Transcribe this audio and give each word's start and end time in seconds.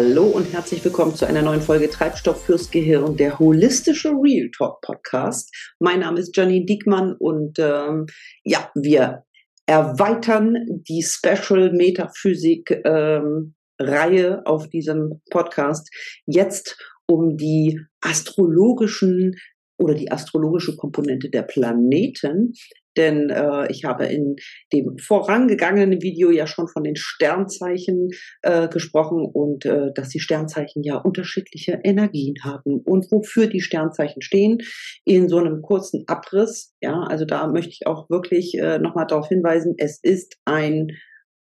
Hallo 0.00 0.26
und 0.26 0.52
herzlich 0.52 0.84
willkommen 0.84 1.16
zu 1.16 1.26
einer 1.26 1.42
neuen 1.42 1.60
Folge 1.60 1.90
Treibstoff 1.90 2.44
fürs 2.44 2.70
Gehirn, 2.70 3.16
der 3.16 3.40
holistische 3.40 4.10
Real 4.10 4.48
Talk 4.56 4.80
Podcast. 4.80 5.52
Mein 5.80 5.98
Name 5.98 6.20
ist 6.20 6.36
Janine 6.36 6.64
Diekmann 6.64 7.16
und 7.18 7.58
ähm, 7.58 8.06
ja, 8.44 8.70
wir 8.76 9.24
erweitern 9.66 10.54
die 10.88 11.02
Special 11.02 11.72
Metaphysik 11.72 12.80
ähm, 12.84 13.56
Reihe 13.80 14.46
auf 14.46 14.68
diesem 14.68 15.20
Podcast 15.30 15.90
jetzt 16.26 16.78
um 17.08 17.36
die 17.36 17.80
astrologischen 18.00 19.34
oder 19.78 19.94
die 19.94 20.12
astrologische 20.12 20.76
Komponente 20.76 21.28
der 21.28 21.42
Planeten. 21.42 22.52
Denn 22.98 23.30
äh, 23.30 23.70
ich 23.70 23.84
habe 23.84 24.06
in 24.06 24.36
dem 24.72 24.98
vorangegangenen 24.98 26.02
Video 26.02 26.30
ja 26.30 26.46
schon 26.46 26.68
von 26.68 26.84
den 26.84 26.96
Sternzeichen 26.96 28.10
äh, 28.42 28.68
gesprochen 28.68 29.24
und 29.32 29.64
äh, 29.64 29.92
dass 29.94 30.08
die 30.10 30.20
Sternzeichen 30.20 30.82
ja 30.82 30.96
unterschiedliche 30.96 31.80
Energien 31.84 32.34
haben 32.44 32.80
und 32.84 33.10
wofür 33.10 33.46
die 33.46 33.62
Sternzeichen 33.62 34.20
stehen 34.20 34.58
in 35.04 35.28
so 35.28 35.38
einem 35.38 35.62
kurzen 35.62 36.04
Abriss. 36.08 36.74
Ja, 36.82 37.04
also 37.04 37.24
da 37.24 37.46
möchte 37.46 37.70
ich 37.70 37.86
auch 37.86 38.10
wirklich 38.10 38.58
äh, 38.58 38.78
nochmal 38.78 39.06
darauf 39.06 39.28
hinweisen, 39.28 39.74
es 39.78 40.00
ist 40.02 40.36
ein 40.44 40.88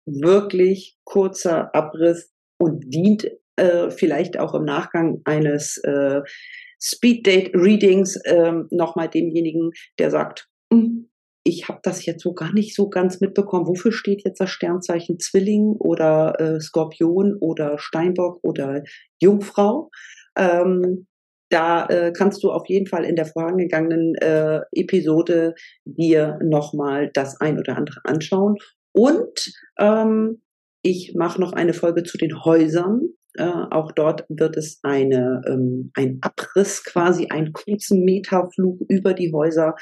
wirklich 0.07 0.97
kurzer 1.05 1.75
Abriss 1.75 2.33
und 2.59 2.93
dient 2.93 3.31
äh, 3.57 3.91
vielleicht 3.91 4.39
auch 4.39 4.55
im 4.55 4.65
Nachgang 4.65 5.21
eines 5.25 5.79
äh, 5.85 6.23
Speed 6.81 7.27
Date 7.27 7.55
Readings 7.55 8.17
äh, 8.25 8.53
nochmal 8.71 9.09
demjenigen, 9.09 9.71
der 9.99 10.11
sagt, 10.11 10.49
hm, 10.73 11.12
ich 11.45 11.69
habe 11.69 11.81
das 11.83 12.05
jetzt 12.07 12.23
so 12.23 12.35
gar 12.35 12.53
nicht 12.53 12.75
so 12.75 12.89
ganz 12.89 13.21
mitbekommen. 13.21 13.67
Wofür 13.67 13.93
steht 13.93 14.25
jetzt 14.25 14.41
das 14.41 14.51
Sternzeichen 14.51 15.19
Zwilling 15.19 15.77
oder 15.79 16.39
äh, 16.41 16.61
Skorpion 16.61 17.37
oder 17.41 17.79
Steinbock 17.79 18.39
oder 18.43 18.83
Jungfrau? 19.21 19.91
Ähm, 20.37 21.07
da 21.51 21.87
äh, 21.87 22.13
kannst 22.17 22.43
du 22.43 22.51
auf 22.51 22.67
jeden 22.69 22.87
Fall 22.87 23.05
in 23.05 23.17
der 23.17 23.27
vorangegangenen 23.27 24.15
äh, 24.17 24.61
Episode 24.73 25.55
dir 25.85 26.39
nochmal 26.43 27.11
das 27.13 27.41
ein 27.41 27.59
oder 27.59 27.77
andere 27.77 28.01
anschauen. 28.05 28.57
Und 28.93 29.53
ähm, 29.79 30.43
ich 30.83 31.15
mache 31.15 31.41
noch 31.41 31.53
eine 31.53 31.75
Folge 31.75 32.05
zu 32.05 32.17
den 32.17 32.45
Häusern. 32.45 33.03
Äh, 33.39 33.45
auch 33.45 33.93
dort 33.93 34.25
wird 34.29 34.57
es 34.57 34.81
eine, 34.83 35.43
ähm, 35.47 35.91
ein 35.95 36.19
Abriss, 36.21 36.85
quasi 36.85 37.29
einen 37.29 37.53
kurzen 37.53 38.05
Metaflug 38.05 38.81
über 38.89 39.15
die 39.15 39.33
Häuser 39.33 39.75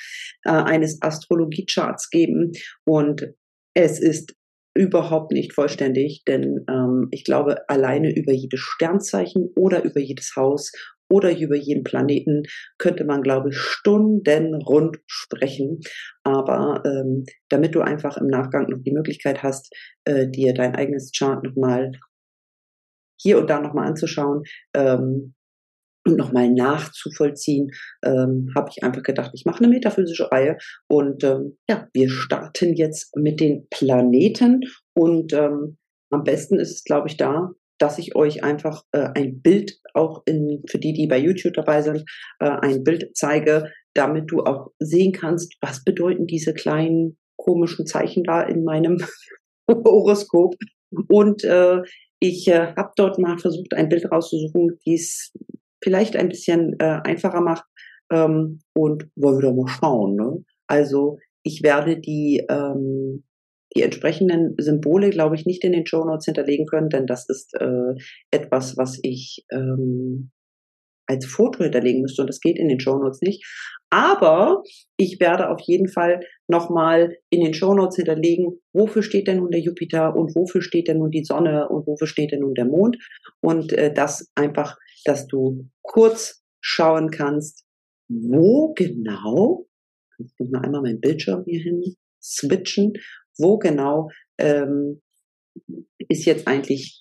äh, 0.44 0.50
eines 0.50 1.02
Astrologiecharts 1.02 2.10
geben. 2.10 2.52
Und 2.84 3.34
es 3.74 4.00
ist 4.00 4.34
überhaupt 4.74 5.32
nicht 5.32 5.52
vollständig, 5.52 6.22
denn 6.26 6.64
ähm, 6.68 7.08
ich 7.10 7.24
glaube, 7.24 7.68
alleine 7.68 8.14
über 8.14 8.32
jedes 8.32 8.60
Sternzeichen 8.60 9.50
oder 9.56 9.82
über 9.84 10.00
jedes 10.00 10.36
Haus 10.36 10.70
oder 11.10 11.36
über 11.36 11.56
jeden 11.56 11.82
Planeten 11.82 12.44
könnte 12.78 13.04
man, 13.04 13.22
glaube 13.22 13.48
ich, 13.50 13.56
Stunden 13.58 14.54
rund 14.54 14.98
sprechen. 15.08 15.80
Aber 16.22 16.82
ähm, 16.86 17.24
damit 17.48 17.74
du 17.74 17.80
einfach 17.80 18.16
im 18.16 18.28
Nachgang 18.28 18.68
noch 18.68 18.80
die 18.82 18.92
Möglichkeit 18.92 19.42
hast, 19.42 19.74
äh, 20.04 20.28
dir 20.28 20.54
dein 20.54 20.76
eigenes 20.76 21.10
Chart 21.10 21.42
nochmal 21.42 21.90
hier 23.20 23.38
und 23.38 23.48
da 23.50 23.60
nochmal 23.60 23.88
anzuschauen, 23.88 24.42
ähm, 24.74 25.34
und 26.06 26.16
nochmal 26.16 26.50
nachzuvollziehen, 26.50 27.70
ähm, 28.04 28.50
habe 28.54 28.70
ich 28.70 28.82
einfach 28.82 29.02
gedacht, 29.02 29.32
ich 29.34 29.44
mache 29.44 29.62
eine 29.62 29.68
metaphysische 29.68 30.30
Reihe 30.30 30.56
und 30.88 31.22
ähm, 31.24 31.58
ja, 31.68 31.88
wir 31.92 32.08
starten 32.08 32.74
jetzt 32.74 33.14
mit 33.17 33.40
den 33.40 33.67
Planeten 33.70 34.62
und 34.95 35.33
ähm, 35.33 35.77
am 36.11 36.24
besten 36.24 36.58
ist 36.58 36.70
es, 36.70 36.84
glaube 36.84 37.08
ich, 37.08 37.17
da, 37.17 37.50
dass 37.78 37.98
ich 37.98 38.17
euch 38.17 38.42
einfach 38.42 38.83
äh, 38.92 39.08
ein 39.14 39.40
Bild 39.40 39.78
auch 39.95 40.22
in, 40.27 40.62
für 40.68 40.78
die, 40.78 40.92
die 40.92 41.06
bei 41.06 41.18
YouTube 41.18 41.55
dabei 41.55 41.83
sind, 41.83 42.05
äh, 42.40 42.48
ein 42.48 42.83
Bild 42.83 43.11
zeige, 43.14 43.70
damit 43.95 44.30
du 44.30 44.40
auch 44.40 44.68
sehen 44.78 45.12
kannst, 45.12 45.56
was 45.61 45.84
bedeuten 45.84 46.27
diese 46.27 46.55
kleinen 46.55 47.18
komischen 47.36 47.86
Zeichen 47.86 48.24
da 48.24 48.42
in 48.42 48.64
meinem 48.64 48.98
Horoskop. 49.70 50.56
Und 51.08 51.45
äh, 51.45 51.83
ich 52.20 52.48
äh, 52.48 52.75
habe 52.77 52.92
dort 52.97 53.19
mal 53.19 53.39
versucht, 53.39 53.75
ein 53.75 53.89
Bild 53.89 54.11
rauszusuchen, 54.11 54.79
die 54.86 54.95
es 54.95 55.33
vielleicht 55.83 56.17
ein 56.17 56.29
bisschen 56.29 56.77
äh, 56.79 57.01
einfacher 57.03 57.41
macht. 57.41 57.64
Ähm, 58.13 58.61
und 58.75 59.08
wollen 59.17 59.39
wir 59.39 59.51
doch 59.51 59.55
mal 59.55 59.69
schauen. 59.69 60.17
Ne? 60.17 60.45
Also 60.67 61.19
ich 61.42 61.63
werde 61.63 61.98
die 61.98 62.45
ähm, 62.48 63.25
die 63.77 63.83
entsprechenden 63.83 64.55
Symbole, 64.58 65.11
glaube 65.11 65.36
ich, 65.36 65.47
nicht 65.47 65.64
in 65.64 65.73
den 65.73 65.86
Show 65.86 66.05
Notes 66.05 66.25
hinterlegen 66.25 66.67
können, 66.67 66.89
denn 66.89 67.07
das 67.07 67.29
ist 67.29 67.55
äh, 67.55 67.95
etwas, 68.31 68.77
was 68.77 68.98
ich 69.02 69.45
ähm, 69.52 70.31
als 71.10 71.26
Foto 71.26 71.64
hinterlegen 71.64 72.02
müsste 72.02 72.22
und 72.22 72.28
das 72.28 72.40
geht 72.40 72.56
in 72.56 72.68
den 72.68 72.80
Show 72.80 72.96
Notes 72.96 73.20
nicht. 73.20 73.44
Aber 73.90 74.62
ich 74.96 75.18
werde 75.18 75.50
auf 75.50 75.60
jeden 75.62 75.88
Fall 75.88 76.20
nochmal 76.46 77.16
in 77.30 77.42
den 77.42 77.52
Show 77.52 77.74
Notes 77.74 77.96
hinterlegen, 77.96 78.60
wofür 78.72 79.02
steht 79.02 79.26
denn 79.26 79.38
nun 79.38 79.50
der 79.50 79.60
Jupiter 79.60 80.14
und 80.14 80.34
wofür 80.36 80.62
steht 80.62 80.86
denn 80.86 80.98
nun 80.98 81.10
die 81.10 81.24
Sonne 81.24 81.68
und 81.68 81.86
wofür 81.88 82.06
steht 82.06 82.30
denn 82.30 82.40
nun 82.40 82.54
der 82.54 82.66
Mond. 82.66 82.96
Und 83.40 83.72
äh, 83.72 83.92
das 83.92 84.30
einfach, 84.36 84.78
dass 85.04 85.26
du 85.26 85.68
kurz 85.82 86.44
schauen 86.60 87.10
kannst, 87.10 87.64
wo 88.08 88.72
genau, 88.74 89.66
ich 90.18 90.32
muss 90.38 90.50
mal 90.50 90.64
einmal 90.64 90.82
meinen 90.82 91.00
Bildschirm 91.00 91.42
hier 91.44 91.60
hin 91.60 91.96
switchen, 92.22 92.92
wo 93.38 93.58
genau 93.58 94.10
ähm, 94.38 95.00
ist 96.08 96.27
jetzt 96.27 96.46
eigentlich 96.46 97.00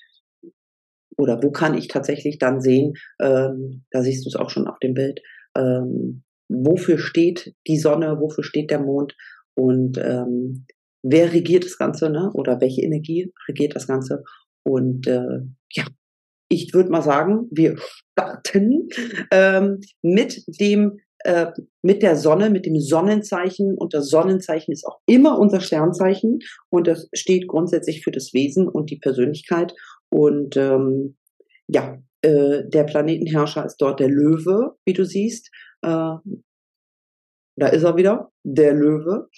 oder 1.20 1.44
wo 1.44 1.52
kann 1.52 1.78
ich 1.78 1.88
tatsächlich 1.90 2.40
dann 2.40 2.62
sehen, 2.62 2.94
ähm, 3.22 3.84
da 3.92 4.02
siehst 4.02 4.26
du 4.26 4.30
es 4.30 4.36
auch 4.36 4.50
schon 4.50 4.68
auf 4.68 4.80
dem 4.80 4.94
Bild, 4.94 5.22
ähm, 5.56 6.24
wofür 6.48 6.98
steht 6.98 7.54
die 7.68 7.78
Sonne, 7.78 8.20
wofür 8.20 8.44
steht 8.44 8.72
der 8.72 8.80
Mond 8.80 9.16
und 9.56 9.98
ähm, 9.98 10.66
wer 11.04 11.34
regiert 11.34 11.66
das 11.66 11.78
Ganze, 11.78 12.10
ne? 12.10 12.32
oder 12.34 12.62
welche 12.62 12.82
Energie 12.82 13.32
regiert 13.48 13.76
das 13.76 13.88
Ganze. 13.88 14.24
Und 14.64 15.08
äh, 15.08 15.42
ja, 15.74 15.86
ich 16.50 16.74
würde 16.74 16.90
mal 16.90 17.02
sagen, 17.02 17.48
wir 17.52 17.78
starten 17.78 18.88
ähm, 19.32 19.80
mit 20.02 20.44
dem 20.60 21.00
äh, 21.26 21.48
mit 21.82 22.02
der 22.02 22.16
Sonne, 22.16 22.50
mit 22.50 22.66
dem 22.66 22.80
Sonnenzeichen. 22.80 23.78
Und 23.78 23.94
das 23.94 24.10
Sonnenzeichen 24.10 24.72
ist 24.72 24.86
auch 24.86 25.00
immer 25.06 25.38
unser 25.38 25.60
Sternzeichen 25.60 26.40
und 26.70 26.88
das 26.88 27.10
steht 27.14 27.48
grundsätzlich 27.48 28.04
für 28.04 28.12
das 28.12 28.34
Wesen 28.34 28.68
und 28.68 28.90
die 28.90 29.00
Persönlichkeit. 29.00 29.74
Und 30.10 30.58
ähm, 30.58 31.18
ja, 31.68 31.98
äh, 32.22 32.64
der 32.68 32.84
Planetenherrscher 32.84 33.66
ist 33.66 33.78
dort 33.78 34.00
der 34.00 34.10
Löwe, 34.10 34.76
wie 34.86 34.94
du 34.94 35.06
siehst. 35.06 35.50
Äh, 35.82 36.16
da 37.56 37.68
ist 37.68 37.84
er 37.84 37.98
wieder, 37.98 38.32
der 38.44 38.74
Löwe. 38.74 39.30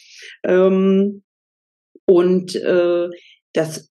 Ähm, 0.43 1.23
und 2.05 2.55
äh, 2.55 3.09
das 3.53 3.91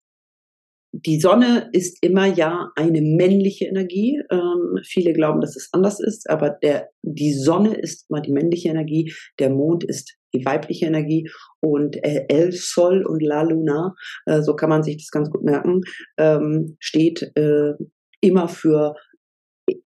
die 1.06 1.19
Sonne 1.19 1.69
ist 1.73 1.97
immer 2.03 2.25
ja 2.25 2.72
eine 2.75 3.01
männliche 3.01 3.66
Energie. 3.66 4.22
Ähm, 4.31 4.79
viele 4.84 5.13
glauben, 5.13 5.41
dass 5.41 5.56
es 5.56 5.69
anders 5.72 6.00
ist, 6.00 6.29
aber 6.29 6.50
der, 6.50 6.89
die 7.01 7.34
Sonne 7.34 7.75
ist 7.75 8.06
immer 8.09 8.22
die 8.22 8.31
männliche 8.31 8.69
Energie, 8.69 9.13
der 9.39 9.50
Mond 9.50 9.84
ist 9.84 10.16
die 10.34 10.45
weibliche 10.45 10.85
Energie 10.85 11.29
und 11.59 11.97
äh, 12.03 12.25
El 12.29 12.51
Sol 12.51 13.06
und 13.06 13.22
La 13.22 13.41
Luna, 13.41 13.95
äh, 14.25 14.41
so 14.41 14.56
kann 14.56 14.69
man 14.69 14.84
sich 14.84 14.97
das 14.97 15.12
ganz 15.12 15.29
gut 15.29 15.44
merken, 15.44 15.81
ähm, 16.17 16.78
steht 16.79 17.31
äh, 17.35 17.73
immer 18.22 18.47
für 18.47 18.95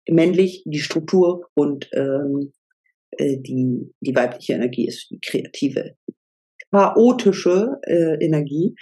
männlich 0.08 0.62
die 0.66 0.80
Struktur 0.80 1.48
und 1.54 1.88
ähm, 1.92 2.52
äh, 3.12 3.38
die, 3.38 3.90
die 4.00 4.14
weibliche 4.14 4.54
Energie 4.54 4.86
ist 4.86 5.10
die 5.10 5.20
kreative, 5.20 5.96
chaotische 6.70 7.78
äh, 7.82 8.24
Energie. 8.24 8.74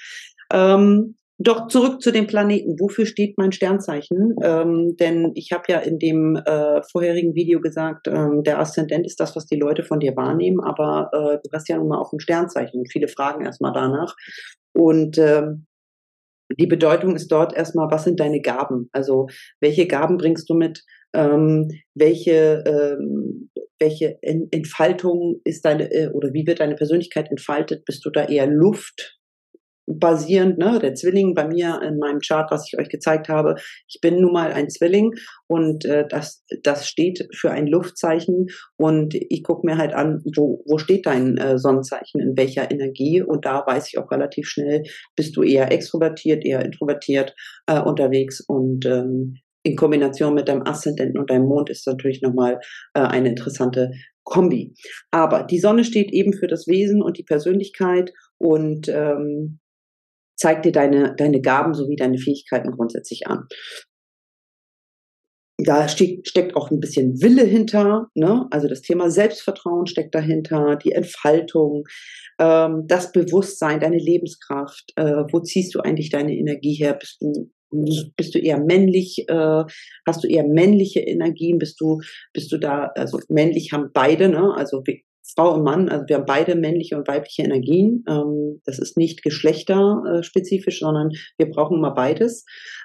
Ähm, 0.52 1.16
doch 1.42 1.68
zurück 1.68 2.02
zu 2.02 2.10
den 2.10 2.26
Planeten. 2.26 2.78
Wofür 2.78 3.06
steht 3.06 3.38
mein 3.38 3.52
Sternzeichen? 3.52 4.34
Ähm, 4.42 4.96
denn 4.98 5.32
ich 5.34 5.52
habe 5.52 5.64
ja 5.68 5.78
in 5.78 5.98
dem 5.98 6.36
äh, 6.36 6.82
vorherigen 6.90 7.34
Video 7.34 7.60
gesagt, 7.60 8.08
ähm, 8.08 8.42
der 8.42 8.58
Aszendent 8.58 9.06
ist 9.06 9.20
das, 9.20 9.36
was 9.36 9.46
die 9.46 9.58
Leute 9.58 9.84
von 9.84 10.00
dir 10.00 10.16
wahrnehmen, 10.16 10.60
aber 10.60 11.10
äh, 11.12 11.38
du 11.42 11.50
hast 11.52 11.68
ja 11.68 11.76
nun 11.76 11.88
mal 11.88 11.98
auch 11.98 12.12
ein 12.12 12.20
Sternzeichen 12.20 12.80
und 12.80 12.92
viele 12.92 13.08
fragen 13.08 13.44
erstmal 13.44 13.72
danach. 13.72 14.14
Und 14.74 15.18
ähm, 15.18 15.66
die 16.58 16.66
Bedeutung 16.66 17.16
ist 17.16 17.28
dort 17.28 17.54
erstmal, 17.54 17.90
was 17.90 18.04
sind 18.04 18.20
deine 18.20 18.40
Gaben? 18.40 18.88
Also 18.92 19.28
welche 19.60 19.86
Gaben 19.86 20.18
bringst 20.18 20.50
du 20.50 20.54
mit? 20.54 20.84
Ähm, 21.14 21.68
welche 21.94 22.62
ähm, 22.66 23.50
welche 23.82 24.18
Entfaltung 24.22 25.40
ist 25.44 25.64
deine 25.64 25.90
äh, 25.92 26.08
oder 26.08 26.32
wie 26.32 26.46
wird 26.46 26.60
deine 26.60 26.76
Persönlichkeit 26.76 27.30
entfaltet? 27.30 27.84
Bist 27.84 28.04
du 28.04 28.10
da 28.10 28.24
eher 28.24 28.46
Luft? 28.46 29.18
Basierend, 29.98 30.58
ne, 30.58 30.78
der 30.78 30.94
Zwilling 30.94 31.34
bei 31.34 31.46
mir 31.46 31.80
in 31.82 31.98
meinem 31.98 32.20
Chart, 32.20 32.50
was 32.50 32.66
ich 32.66 32.78
euch 32.78 32.88
gezeigt 32.88 33.28
habe. 33.28 33.56
Ich 33.88 34.00
bin 34.00 34.20
nun 34.20 34.32
mal 34.32 34.52
ein 34.52 34.70
Zwilling 34.70 35.12
und 35.46 35.84
äh, 35.84 36.06
das, 36.08 36.44
das 36.62 36.88
steht 36.88 37.26
für 37.34 37.50
ein 37.50 37.66
Luftzeichen 37.66 38.46
und 38.76 39.14
ich 39.14 39.42
gucke 39.42 39.66
mir 39.66 39.78
halt 39.78 39.94
an, 39.94 40.22
wo, 40.36 40.62
wo 40.66 40.78
steht 40.78 41.06
dein 41.06 41.36
äh, 41.36 41.58
Sonnenzeichen, 41.58 42.20
in 42.20 42.36
welcher 42.36 42.70
Energie 42.70 43.22
und 43.22 43.44
da 43.44 43.64
weiß 43.66 43.88
ich 43.88 43.98
auch 43.98 44.10
relativ 44.10 44.48
schnell, 44.48 44.82
bist 45.16 45.36
du 45.36 45.42
eher 45.42 45.72
extrovertiert, 45.72 46.44
eher 46.44 46.64
introvertiert 46.64 47.34
äh, 47.66 47.80
unterwegs 47.80 48.40
und 48.40 48.86
ähm, 48.86 49.38
in 49.64 49.76
Kombination 49.76 50.34
mit 50.34 50.48
deinem 50.48 50.66
Aszendenten 50.66 51.20
und 51.20 51.30
deinem 51.30 51.46
Mond 51.46 51.70
ist 51.70 51.86
natürlich 51.86 52.20
nochmal 52.20 52.58
äh, 52.94 53.00
eine 53.00 53.28
interessante 53.28 53.92
Kombi. 54.24 54.74
Aber 55.10 55.44
die 55.44 55.58
Sonne 55.58 55.84
steht 55.84 56.12
eben 56.12 56.32
für 56.32 56.46
das 56.46 56.66
Wesen 56.66 57.02
und 57.02 57.18
die 57.18 57.24
Persönlichkeit 57.24 58.12
und 58.38 58.88
ähm, 58.88 59.58
zeigt 60.36 60.64
dir 60.64 60.72
deine, 60.72 61.14
deine 61.16 61.40
Gaben 61.40 61.74
sowie 61.74 61.96
deine 61.96 62.18
Fähigkeiten 62.18 62.72
grundsätzlich 62.72 63.26
an. 63.26 63.46
Da 65.58 65.86
steht, 65.86 66.26
steckt 66.26 66.56
auch 66.56 66.70
ein 66.70 66.80
bisschen 66.80 67.20
Wille 67.22 67.44
hinter, 67.44 68.08
ne? 68.14 68.46
also 68.50 68.68
das 68.68 68.82
Thema 68.82 69.10
Selbstvertrauen 69.10 69.86
steckt 69.86 70.14
dahinter, 70.14 70.76
die 70.76 70.92
Entfaltung, 70.92 71.84
ähm, 72.40 72.84
das 72.88 73.12
Bewusstsein, 73.12 73.78
deine 73.78 73.98
Lebenskraft. 73.98 74.92
Äh, 74.96 75.24
wo 75.30 75.40
ziehst 75.40 75.74
du 75.74 75.80
eigentlich 75.80 76.10
deine 76.10 76.34
Energie 76.34 76.74
her? 76.74 76.94
Bist 76.94 77.20
du 77.20 77.50
bist 78.16 78.34
du 78.34 78.38
eher 78.38 78.58
männlich, 78.60 79.24
äh, 79.28 79.64
hast 80.06 80.22
du 80.22 80.28
eher 80.28 80.46
männliche 80.46 81.00
Energien, 81.00 81.58
bist 81.58 81.80
du, 81.80 82.00
bist 82.32 82.52
du 82.52 82.58
da, 82.58 82.92
also 82.94 83.18
männlich 83.28 83.72
haben 83.72 83.90
beide, 83.92 84.28
ne? 84.28 84.52
Also 84.54 84.82
Frau 85.34 85.54
und 85.54 85.62
Mann, 85.62 85.88
also 85.88 86.04
wir 86.08 86.16
haben 86.16 86.26
beide 86.26 86.54
männliche 86.54 86.96
und 86.96 87.08
weibliche 87.08 87.42
Energien. 87.42 88.04
Ähm, 88.08 88.60
das 88.64 88.78
ist 88.78 88.96
nicht 88.96 89.22
geschlechterspezifisch, 89.22 90.80
sondern 90.80 91.10
wir 91.38 91.48
brauchen 91.50 91.78
immer 91.78 91.94
beides. 91.94 92.44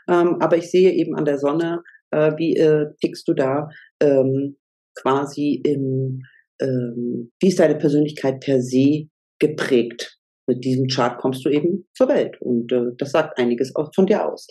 Ähm, 0.09 0.37
aber 0.39 0.57
ich 0.57 0.69
sehe 0.69 0.91
eben 0.91 1.15
an 1.15 1.25
der 1.25 1.39
Sonne, 1.39 1.81
äh, 2.11 2.31
wie 2.37 2.55
äh, 2.55 2.87
tickst 3.01 3.27
du 3.27 3.33
da 3.33 3.69
ähm, 4.01 4.57
quasi 4.95 5.61
im, 5.65 6.23
wie 6.59 7.49
ist 7.49 7.59
deine 7.59 7.75
Persönlichkeit 7.75 8.39
per 8.39 8.63
se 8.63 9.09
geprägt? 9.37 10.17
mit 10.47 10.63
diesem 10.63 10.87
Chart 10.87 11.19
kommst 11.19 11.45
du 11.45 11.49
eben 11.49 11.87
zur 11.93 12.07
Welt. 12.07 12.41
Und 12.41 12.71
äh, 12.71 12.93
das 12.97 13.11
sagt 13.11 13.37
einiges 13.37 13.75
auch 13.75 13.91
von 13.93 14.05
dir 14.05 14.25
aus. 14.25 14.47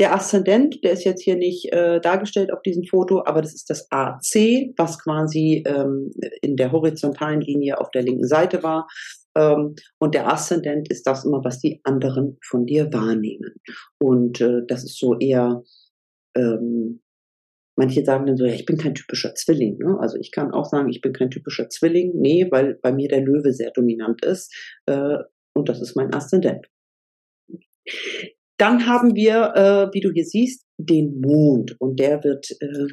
Der 0.00 0.12
Aszendent, 0.12 0.82
der 0.82 0.92
ist 0.92 1.04
jetzt 1.04 1.22
hier 1.22 1.36
nicht 1.36 1.72
äh, 1.72 2.00
dargestellt 2.00 2.52
auf 2.52 2.62
diesem 2.62 2.84
Foto, 2.84 3.22
aber 3.24 3.42
das 3.42 3.54
ist 3.54 3.70
das 3.70 3.86
AC, 3.90 4.72
was 4.76 4.98
quasi 4.98 5.62
ähm, 5.66 6.10
in 6.42 6.56
der 6.56 6.72
horizontalen 6.72 7.40
Linie 7.40 7.80
auf 7.80 7.90
der 7.92 8.02
linken 8.02 8.26
Seite 8.26 8.62
war. 8.62 8.88
Ähm, 9.36 9.76
und 10.00 10.14
der 10.14 10.32
Aszendent 10.32 10.90
ist 10.90 11.06
das 11.06 11.24
immer, 11.24 11.44
was 11.44 11.60
die 11.60 11.80
anderen 11.84 12.38
von 12.42 12.66
dir 12.66 12.92
wahrnehmen. 12.92 13.54
Und 14.00 14.40
äh, 14.40 14.62
das 14.66 14.82
ist 14.84 14.98
so 14.98 15.16
eher 15.18 15.62
ähm, 16.36 17.00
Manche 17.76 18.04
sagen 18.04 18.26
dann 18.26 18.36
so, 18.36 18.44
ja, 18.44 18.54
ich 18.54 18.66
bin 18.66 18.76
kein 18.76 18.94
typischer 18.94 19.34
Zwilling. 19.34 19.78
Ne? 19.78 19.98
Also 19.98 20.16
ich 20.18 20.30
kann 20.30 20.52
auch 20.52 20.64
sagen, 20.64 20.88
ich 20.90 21.00
bin 21.00 21.12
kein 21.12 21.30
typischer 21.30 21.68
Zwilling. 21.68 22.12
Nee, 22.14 22.46
weil 22.50 22.74
bei 22.74 22.92
mir 22.92 23.08
der 23.08 23.20
Löwe 23.20 23.52
sehr 23.52 23.72
dominant 23.72 24.24
ist. 24.24 24.54
Äh, 24.86 25.18
und 25.54 25.68
das 25.68 25.80
ist 25.80 25.96
mein 25.96 26.14
Aszendent. 26.14 26.68
Dann 28.56 28.86
haben 28.86 29.14
wir, 29.14 29.52
äh, 29.54 29.94
wie 29.94 30.00
du 30.00 30.10
hier 30.12 30.24
siehst, 30.24 30.64
den 30.78 31.20
Mond. 31.20 31.76
Und 31.80 31.98
der 31.98 32.22
wird 32.24 32.50
äh, 32.60 32.86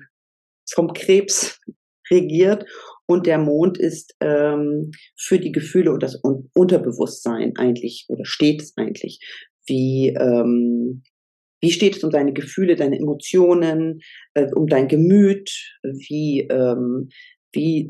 vom 0.71 0.93
Krebs 0.93 1.59
regiert. 2.11 2.65
Und 3.05 3.25
der 3.25 3.37
Mond 3.37 3.77
ist 3.77 4.15
ähm, 4.21 4.91
für 5.17 5.39
die 5.39 5.51
Gefühle 5.51 5.91
und 5.91 6.01
das 6.01 6.21
Unterbewusstsein 6.53 7.53
eigentlich 7.57 8.05
oder 8.07 8.23
steht 8.25 8.61
es 8.61 8.73
eigentlich 8.77 9.19
wie 9.67 10.09
ähm, 10.17 11.03
wie 11.61 11.71
steht 11.71 11.95
es 11.95 12.03
um 12.03 12.09
deine 12.09 12.33
Gefühle, 12.33 12.75
deine 12.75 12.97
Emotionen, 12.97 14.01
äh, 14.33 14.47
um 14.55 14.65
dein 14.65 14.87
Gemüt? 14.87 15.51
Wie, 15.83 16.47
ähm, 16.49 17.09
wie 17.53 17.87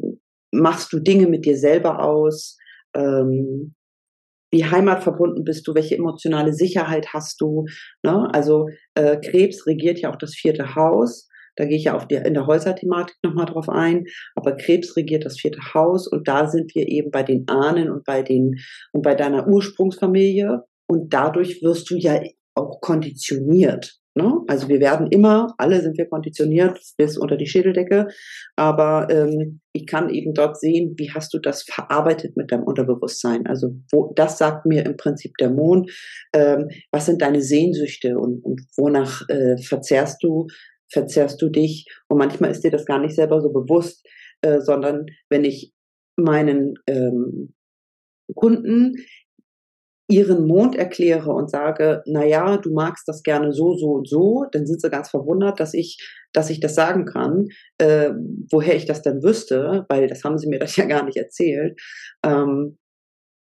machst 0.52 0.92
du 0.92 1.00
Dinge 1.00 1.28
mit 1.28 1.46
dir 1.46 1.58
selber 1.58 2.04
aus? 2.04 2.58
Ähm, 2.94 3.74
wie 4.52 4.66
heimatverbunden 4.66 5.44
bist 5.44 5.68
du? 5.68 5.74
Welche 5.74 5.96
emotionale 5.96 6.54
Sicherheit 6.54 7.14
hast 7.14 7.40
du? 7.42 7.66
Ne? 8.04 8.28
Also 8.34 8.68
äh, 8.96 9.18
Krebs 9.18 9.66
regiert 9.66 10.00
ja 10.00 10.12
auch 10.12 10.18
das 10.18 10.36
vierte 10.36 10.76
Haus. 10.76 11.30
Da 11.56 11.66
gehe 11.66 11.78
ich 11.78 11.86
ja 11.86 11.96
auf 11.96 12.08
der, 12.08 12.26
in 12.26 12.34
der 12.34 12.48
Häuserthematik 12.48 13.18
nochmal 13.24 13.46
drauf 13.46 13.70
ein. 13.70 14.06
Aber 14.36 14.56
Krebs 14.56 14.96
regiert 14.96 15.26
das 15.26 15.40
vierte 15.40 15.74
Haus 15.74 16.08
und 16.08 16.28
da 16.28 16.48
sind 16.48 16.74
wir 16.76 16.88
eben 16.88 17.12
bei 17.12 17.24
den 17.24 17.48
Ahnen 17.48 17.90
und 17.90 18.04
bei 18.06 18.22
den 18.22 18.56
und 18.92 19.02
bei 19.02 19.16
deiner 19.16 19.48
Ursprungsfamilie. 19.48 20.64
Und 20.88 21.14
dadurch 21.14 21.62
wirst 21.62 21.90
du 21.90 21.96
ja 21.96 22.22
auch 22.56 22.82
konditioniert. 22.82 24.01
Ne? 24.14 24.42
Also 24.48 24.68
wir 24.68 24.82
werden 24.82 25.08
immer, 25.08 25.54
alle 25.58 25.82
sind 25.82 25.98
wir 25.98 26.06
konditioniert 26.08 26.78
bis 26.98 27.18
unter 27.18 27.38
die 27.38 27.48
Schädeldecke, 27.48 28.08
aber 28.58 29.08
ähm, 29.10 29.62
ich 29.72 29.88
kann 29.88 30.10
eben 30.10 30.34
dort 30.34 30.60
sehen, 30.60 30.96
wie 30.98 31.12
hast 31.12 31.34
du 31.34 31.40
das 31.40 31.64
verarbeitet 31.64 32.36
mit 32.36 32.52
deinem 32.52 32.64
Unterbewusstsein. 32.64 33.48
Also 33.48 33.74
wo, 33.90 34.12
das 34.16 34.38
sagt 34.38 34.66
mir 34.66 34.86
im 34.86 34.98
Prinzip 34.98 35.32
der 35.40 35.50
Mond, 35.50 35.92
ähm, 36.34 36.70
was 36.92 37.06
sind 37.06 37.22
deine 37.22 37.42
Sehnsüchte 37.42 38.18
und, 38.18 38.44
und 38.44 38.62
wonach 38.76 39.22
äh, 39.30 39.58
verzehrst 39.58 40.22
du, 40.22 40.48
verzehrst 40.92 41.42
du 41.42 41.48
dich 41.48 41.86
und 42.10 42.18
manchmal 42.18 42.52
ist 42.52 42.66
dir 42.66 42.72
das 42.72 42.86
gar 42.86 43.00
nicht 43.00 43.16
selber 43.16 43.40
so 43.40 43.50
bewusst, 43.54 44.06
äh, 44.42 44.60
sondern 44.60 45.06
wenn 45.30 45.46
ich 45.46 45.72
meinen 46.18 46.74
ähm, 46.88 47.54
Kunden 48.36 48.96
ihren 50.12 50.46
Mond 50.46 50.76
erkläre 50.76 51.32
und 51.32 51.50
sage, 51.50 52.04
na 52.06 52.26
ja, 52.26 52.58
du 52.58 52.74
magst 52.74 53.08
das 53.08 53.24
gerne 53.24 53.54
so, 53.54 53.76
so 53.76 53.92
und 53.94 54.10
so, 54.10 54.46
dann 54.52 54.66
sind 54.66 54.82
sie 54.82 54.90
ganz 54.90 55.10
verwundert, 55.10 55.60
dass 55.60 55.74
ich, 55.74 55.98
dass 56.34 56.50
ich 56.50 56.60
das 56.60 56.76
sagen 56.76 57.06
kann, 57.06 57.48
äh, 57.78 58.12
woher 58.52 58.76
ich 58.76 58.86
das 58.86 59.02
denn 59.02 59.24
wüsste, 59.24 59.86
weil 59.90 60.08
das 60.08 60.24
haben 60.24 60.38
sie 60.38 60.48
mir 60.48 60.60
das 60.60 60.76
ja 60.76 60.86
gar 60.86 61.04
nicht 61.06 61.18
erzählt. 61.18 61.80
Ähm, 62.26 62.78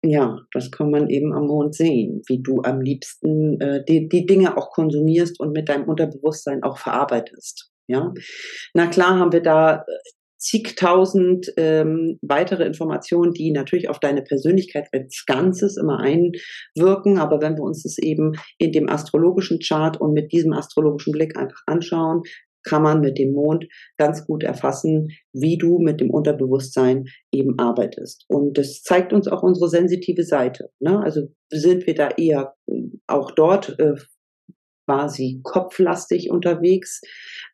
ja, 0.02 0.38
das 0.52 0.70
kann 0.70 0.90
man 0.90 1.08
eben 1.08 1.32
am 1.32 1.46
Mond 1.46 1.74
sehen, 1.74 2.22
wie 2.26 2.42
du 2.42 2.60
am 2.62 2.80
liebsten 2.80 3.60
äh, 3.60 3.84
die, 3.84 4.08
die 4.08 4.26
Dinge 4.26 4.56
auch 4.56 4.70
konsumierst 4.70 5.40
und 5.40 5.52
mit 5.52 5.68
deinem 5.68 5.88
Unterbewusstsein 5.88 6.62
auch 6.62 6.78
verarbeitest. 6.78 7.70
Ja, 7.86 8.12
na 8.72 8.86
klar 8.86 9.18
haben 9.18 9.32
wir 9.32 9.42
da 9.42 9.76
äh, 9.76 9.82
zigtausend 10.44 11.50
ähm, 11.56 12.18
weitere 12.20 12.64
Informationen, 12.64 13.32
die 13.32 13.50
natürlich 13.50 13.88
auf 13.88 13.98
deine 13.98 14.20
Persönlichkeit 14.20 14.88
als 14.92 15.24
Ganzes 15.26 15.78
immer 15.78 16.00
einwirken. 16.00 17.18
Aber 17.18 17.40
wenn 17.40 17.56
wir 17.56 17.62
uns 17.62 17.82
das 17.82 17.96
eben 17.96 18.32
in 18.58 18.72
dem 18.72 18.90
astrologischen 18.90 19.58
Chart 19.58 19.98
und 19.98 20.12
mit 20.12 20.32
diesem 20.32 20.52
astrologischen 20.52 21.12
Blick 21.12 21.36
einfach 21.38 21.62
anschauen, 21.66 22.22
kann 22.62 22.82
man 22.82 23.00
mit 23.00 23.18
dem 23.18 23.32
Mond 23.32 23.66
ganz 23.96 24.26
gut 24.26 24.42
erfassen, 24.42 25.08
wie 25.32 25.56
du 25.56 25.78
mit 25.78 26.00
dem 26.00 26.10
Unterbewusstsein 26.10 27.04
eben 27.32 27.58
arbeitest. 27.58 28.24
Und 28.28 28.58
das 28.58 28.82
zeigt 28.82 29.12
uns 29.12 29.28
auch 29.28 29.42
unsere 29.42 29.68
sensitive 29.68 30.24
Seite. 30.24 30.70
Ne? 30.78 30.98
Also 31.02 31.28
sind 31.50 31.86
wir 31.86 31.94
da 31.94 32.08
eher 32.08 32.54
auch 33.06 33.30
dort 33.30 33.78
äh, 33.78 33.94
quasi 34.86 35.40
kopflastig 35.42 36.30
unterwegs. 36.30 37.00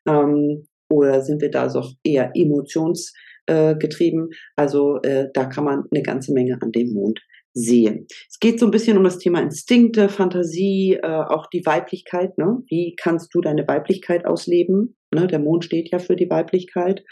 Ähm, 0.07 0.67
oder 0.91 1.21
sind 1.21 1.41
wir 1.41 1.49
da 1.51 1.69
so 1.69 1.83
eher 2.03 2.31
emotionsgetrieben? 2.35 4.29
Äh, 4.29 4.35
also 4.55 5.01
äh, 5.01 5.29
da 5.33 5.45
kann 5.45 5.63
man 5.63 5.83
eine 5.91 6.03
ganze 6.03 6.33
Menge 6.33 6.59
an 6.61 6.71
dem 6.71 6.93
Mond 6.93 7.19
sehen. 7.53 8.07
Es 8.29 8.39
geht 8.39 8.59
so 8.59 8.65
ein 8.65 8.71
bisschen 8.71 8.97
um 8.97 9.03
das 9.03 9.17
Thema 9.17 9.41
Instinkte, 9.41 10.09
Fantasie, 10.09 10.99
äh, 11.01 11.07
auch 11.07 11.47
die 11.47 11.65
Weiblichkeit. 11.65 12.37
Ne? 12.37 12.63
Wie 12.67 12.95
kannst 12.95 13.33
du 13.33 13.41
deine 13.41 13.67
Weiblichkeit 13.67 14.25
ausleben? 14.25 14.95
Ne? 15.13 15.27
Der 15.27 15.39
Mond 15.39 15.65
steht 15.65 15.91
ja 15.91 15.99
für 15.99 16.15
die 16.15 16.29
Weiblichkeit. 16.29 17.03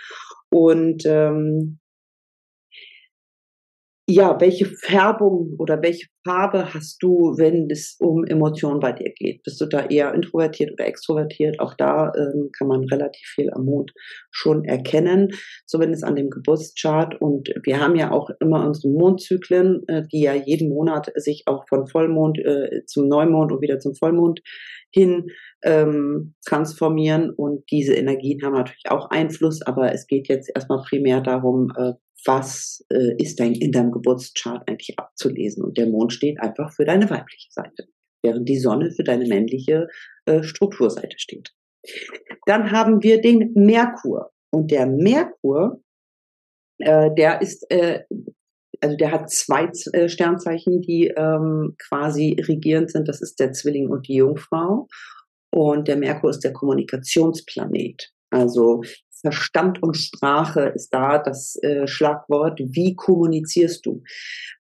Und 0.50 1.04
ähm, 1.06 1.80
ja, 4.10 4.42
welche 4.42 4.66
Färbung 4.66 5.54
oder 5.60 5.82
welche 5.84 6.08
Farbe 6.26 6.74
hast 6.74 6.98
du, 7.04 7.36
wenn 7.38 7.70
es 7.70 7.96
um 8.00 8.26
Emotionen 8.26 8.80
bei 8.80 8.92
dir 8.92 9.12
geht? 9.16 9.44
Bist 9.44 9.62
du 9.62 9.68
da 9.68 9.86
eher 9.86 10.16
introvertiert 10.16 10.72
oder 10.74 10.88
extrovertiert? 10.88 11.60
Auch 11.60 11.76
da 11.76 12.12
ähm, 12.18 12.50
kann 12.58 12.68
man 12.68 12.86
relativ 12.86 13.26
viel 13.36 13.52
am 13.52 13.66
Mond 13.66 13.94
schon 14.32 14.66
erkennen, 14.66 15.30
zumindest 15.68 16.04
an 16.04 16.16
dem 16.16 16.32
Geburtschart. 16.32 17.22
Und 17.22 17.50
wir 17.64 17.80
haben 17.80 17.96
ja 17.96 18.12
auch 18.12 18.32
immer 18.40 18.66
unsere 18.66 18.92
Mondzyklen, 18.92 19.88
äh, 19.88 20.04
die 20.12 20.22
ja 20.22 20.34
jeden 20.34 20.70
Monat 20.70 21.12
sich 21.16 21.44
auch 21.46 21.68
von 21.70 21.86
Vollmond 21.86 22.40
äh, 22.40 22.84
zum 22.88 23.08
Neumond 23.08 23.52
und 23.52 23.62
wieder 23.62 23.78
zum 23.78 23.94
Vollmond 23.94 24.42
hin 24.92 25.28
ähm, 25.64 26.36
transformieren. 26.46 27.30
Und 27.32 27.70
diese 27.72 27.94
Energien 27.94 28.42
haben 28.44 28.54
natürlich 28.54 28.90
auch 28.90 29.10
Einfluss, 29.10 29.62
aber 29.62 29.94
es 29.94 30.08
geht 30.08 30.28
jetzt 30.28 30.52
erstmal 30.54 30.84
primär 30.84 31.22
darum, 31.22 31.72
äh, 31.78 31.94
was 32.26 32.86
äh, 32.92 33.16
ist 33.18 33.40
dein, 33.40 33.54
in 33.54 33.72
deinem 33.72 33.92
Geburtschart 33.92 34.68
eigentlich 34.68 34.98
abzulesen. 35.00 35.64
Und 35.64 35.78
der 35.78 35.88
Mond 35.88 36.14
steht 36.14 36.40
einfach 36.42 36.74
für 36.74 36.86
deine 36.86 37.10
weibliche 37.10 37.52
Seite, 37.52 37.88
während 38.24 38.48
die 38.48 38.60
Sonne 38.60 38.92
für 38.92 39.04
deine 39.04 39.28
männliche 39.28 39.88
äh, 40.26 40.44
Strukturseite 40.44 41.18
steht. 41.18 41.54
Dann 42.46 42.72
haben 42.72 43.04
wir 43.04 43.22
den 43.22 43.54
Merkur. 43.54 44.32
Und 44.52 44.72
der 44.72 44.88
Merkur, 44.88 45.82
äh, 46.80 47.10
der 47.16 47.42
ist, 47.42 47.70
äh, 47.70 48.04
also 48.82 48.96
der 48.96 49.12
hat 49.12 49.30
zwei 49.30 49.70
äh, 49.94 50.10
Sternzeichen, 50.10 50.82
die 50.82 51.08
ähm, 51.16 51.76
quasi 51.78 52.38
regierend 52.48 52.92
sind. 52.92 53.08
Das 53.08 53.22
ist 53.22 53.40
der 53.40 53.52
Zwilling 53.54 53.90
und 53.90 54.08
die 54.08 54.16
Jungfrau. 54.16 54.88
Und 55.52 55.88
der 55.88 55.98
Merkur 55.98 56.30
ist 56.30 56.44
der 56.44 56.54
Kommunikationsplanet. 56.54 58.12
Also 58.30 58.82
Verstand 59.22 59.84
und 59.84 59.98
Sprache 59.98 60.72
ist 60.76 60.94
da 60.94 61.18
das 61.18 61.58
äh, 61.62 61.88
Schlagwort. 61.88 62.60
Wie 62.60 62.96
kommunizierst 62.96 63.86
du? 63.86 64.02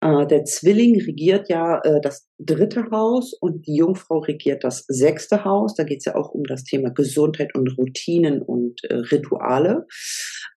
Äh, 0.01 0.27
der 0.27 0.43
Zwilling 0.46 1.00
regiert 1.01 1.50
ja 1.50 1.79
äh, 1.79 2.01
das 2.01 2.27
dritte 2.38 2.89
Haus 2.91 3.34
und 3.34 3.67
die 3.67 3.75
Jungfrau 3.75 4.19
regiert 4.19 4.63
das 4.63 4.86
sechste 4.88 5.46
Haus. 5.46 5.75
Da 5.75 5.84
geht 5.84 6.00
es 6.00 6.05
ja 6.05 6.15
auch 6.15 6.29
um 6.31 6.43
das 6.43 6.63
Thema 6.63 6.89
Gesundheit 6.89 7.55
und 7.55 7.77
Routinen 7.77 8.41
und 8.41 8.84
äh, 8.86 8.96
Rituale. 8.96 9.88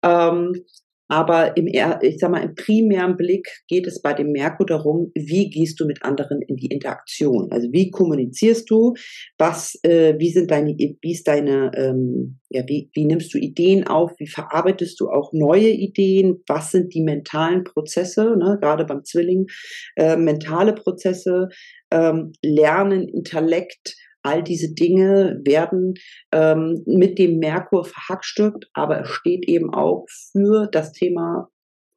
Ähm, 0.03 0.65
aber 1.09 1.57
im, 1.57 1.67
ich 1.67 2.17
sag 2.19 2.31
mal, 2.31 2.43
im 2.43 2.55
primären 2.55 3.17
Blick 3.17 3.47
geht 3.67 3.87
es 3.87 4.01
bei 4.01 4.13
dem 4.13 4.31
Merkur 4.31 4.65
darum, 4.65 5.11
wie 5.15 5.49
gehst 5.49 5.79
du 5.79 5.85
mit 5.85 6.03
anderen 6.03 6.41
in 6.41 6.55
die 6.55 6.67
Interaktion? 6.67 7.51
Also 7.51 7.71
wie 7.71 7.91
kommunizierst 7.91 8.69
du? 8.69 8.93
Was, 9.37 9.77
äh, 9.83 10.15
wie 10.17 10.31
sind 10.31 10.49
deine, 10.49 10.75
wie 10.77 11.11
ist 11.11 11.27
deine, 11.27 11.71
ähm, 11.75 12.39
ja, 12.49 12.63
wie, 12.67 12.89
wie 12.93 13.05
nimmst 13.05 13.33
du 13.33 13.37
Ideen 13.37 13.85
auf? 13.85 14.11
Wie 14.17 14.27
verarbeitest 14.27 14.99
du 14.99 15.09
auch 15.09 15.33
neue 15.33 15.69
Ideen? 15.69 16.41
Was 16.47 16.71
sind 16.71 16.93
die 16.93 17.01
mentalen 17.01 17.63
Prozesse? 17.63 18.35
Ne? 18.37 18.57
Gerade 18.61 18.85
beim 18.85 19.03
Zwilling, 19.03 19.47
äh, 19.95 20.15
mentale 20.15 20.73
Prozesse, 20.73 21.49
ähm, 21.91 22.31
Lernen, 22.41 23.07
Intellekt, 23.07 23.95
All 24.23 24.43
diese 24.43 24.73
Dinge 24.73 25.39
werden 25.43 25.93
ähm, 26.31 26.81
mit 26.85 27.19
dem 27.19 27.39
Merkur 27.39 27.85
verhackstückt, 27.85 28.69
aber 28.73 29.01
es 29.01 29.09
steht 29.09 29.47
eben 29.47 29.73
auch 29.73 30.05
für 30.31 30.67
das 30.71 30.91
Thema 30.93 31.49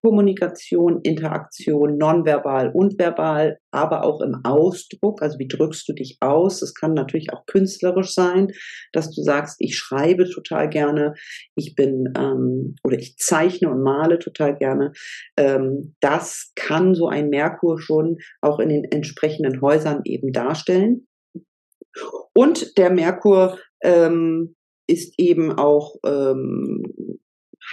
Kommunikation, 0.07 1.01
Interaktion, 1.03 1.99
nonverbal 1.99 2.71
und 2.73 2.97
verbal, 2.97 3.59
aber 3.73 4.05
auch 4.05 4.21
im 4.21 4.37
Ausdruck. 4.45 5.21
Also 5.21 5.41
wie 5.41 5.49
drückst 5.49 5.89
du 5.89 5.95
dich 5.95 6.19
aus? 6.21 6.63
Es 6.63 6.75
kann 6.75 6.95
natürlich 6.95 7.33
auch 7.33 7.45
künstlerisch 7.47 8.15
sein, 8.15 8.53
dass 8.93 9.13
du 9.13 9.21
sagst, 9.23 9.57
ich 9.59 9.77
schreibe 9.77 10.31
total 10.31 10.69
gerne, 10.69 11.15
ich 11.57 11.75
bin 11.75 12.13
ähm, 12.17 12.77
oder 12.85 12.97
ich 12.97 13.17
zeichne 13.17 13.69
und 13.69 13.83
male 13.83 14.21
total 14.21 14.55
gerne. 14.55 14.93
Ähm, 15.37 15.97
das 15.99 16.53
kann 16.55 16.95
so 16.95 17.09
ein 17.09 17.29
Merkur 17.29 17.81
schon 17.81 18.19
auch 18.41 18.61
in 18.61 18.69
den 18.69 18.85
entsprechenden 18.85 19.61
Häusern 19.61 20.03
eben 20.05 20.31
darstellen. 20.31 21.09
Und 22.35 22.77
der 22.79 22.91
Merkur 22.91 23.59
ähm, 23.83 24.57
ist 24.87 25.15
eben 25.19 25.53
auch, 25.53 25.97
ähm, 26.05 26.83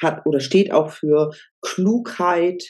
hat 0.01 0.25
oder 0.25 0.39
steht 0.39 0.71
auch 0.71 0.91
für 0.91 1.31
Klugheit, 1.61 2.63